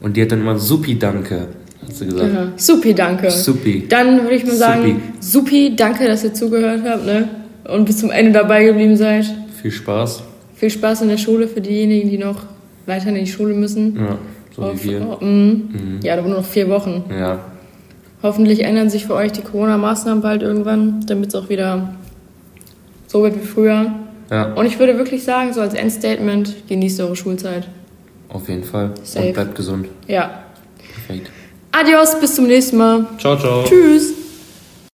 Und 0.00 0.16
die 0.16 0.22
hat 0.22 0.32
dann 0.32 0.40
immer 0.40 0.58
Supi, 0.58 0.98
danke, 0.98 1.48
hat 1.82 1.94
sie 1.94 2.06
gesagt. 2.06 2.34
Ja. 2.34 2.52
Supi, 2.56 2.94
danke. 2.94 3.30
Supi. 3.30 3.86
Dann 3.88 4.22
würde 4.22 4.36
ich 4.36 4.44
mal 4.44 4.56
sagen, 4.56 5.02
Supi, 5.20 5.74
danke, 5.76 6.06
dass 6.06 6.24
ihr 6.24 6.34
zugehört 6.34 6.82
habt, 6.84 7.06
ne? 7.06 7.28
Und 7.68 7.84
bis 7.84 7.98
zum 7.98 8.10
Ende 8.10 8.32
dabei 8.32 8.64
geblieben 8.64 8.96
seid. 8.96 9.26
Viel 9.60 9.70
Spaß. 9.70 10.22
Viel 10.54 10.70
Spaß 10.70 11.02
in 11.02 11.08
der 11.08 11.18
Schule 11.18 11.48
für 11.48 11.60
diejenigen, 11.60 12.10
die 12.10 12.18
noch 12.18 12.42
weiter 12.86 13.08
in 13.08 13.16
die 13.16 13.26
Schule 13.26 13.54
müssen. 13.54 13.96
Ja, 13.96 14.18
so 14.56 14.62
Auf- 14.62 14.82
wie 14.84 14.90
wir. 14.90 15.18
oh, 15.20 15.24
mm. 15.24 16.00
Ja, 16.02 16.14
aber 16.14 16.22
nur 16.28 16.38
noch 16.38 16.44
vier 16.46 16.68
Wochen. 16.68 17.04
Ja, 17.10 17.38
Hoffentlich 18.22 18.64
ändern 18.64 18.88
sich 18.90 19.06
für 19.06 19.14
euch 19.14 19.30
die 19.32 19.42
Corona-Maßnahmen 19.42 20.22
bald 20.22 20.42
irgendwann, 20.42 21.04
damit 21.06 21.28
es 21.28 21.34
auch 21.34 21.48
wieder 21.50 21.94
so 23.06 23.22
wird 23.22 23.36
wie 23.36 23.46
früher. 23.46 23.92
ja, 24.30 24.52
Und 24.54 24.66
ich 24.66 24.78
würde 24.78 24.96
wirklich 24.98 25.22
sagen, 25.22 25.52
so 25.52 25.60
als 25.60 25.74
Endstatement, 25.74 26.66
genießt 26.68 27.00
eure 27.02 27.14
Schulzeit. 27.14 27.68
auf 28.30 28.48
jeden 28.48 28.64
Fall. 28.64 28.92
Safe. 29.04 29.26
Und 29.28 29.34
bleibt 29.34 29.54
gesund. 29.54 29.86
Ja. 30.08 30.42
Perfekt. 31.06 31.30
Adios, 31.72 32.18
bis 32.18 32.34
zum 32.34 32.46
nächsten 32.46 32.78
Mal. 32.78 33.06
Ciao, 33.18 33.36
ciao. 33.36 33.62
Tschüss. 33.64 34.25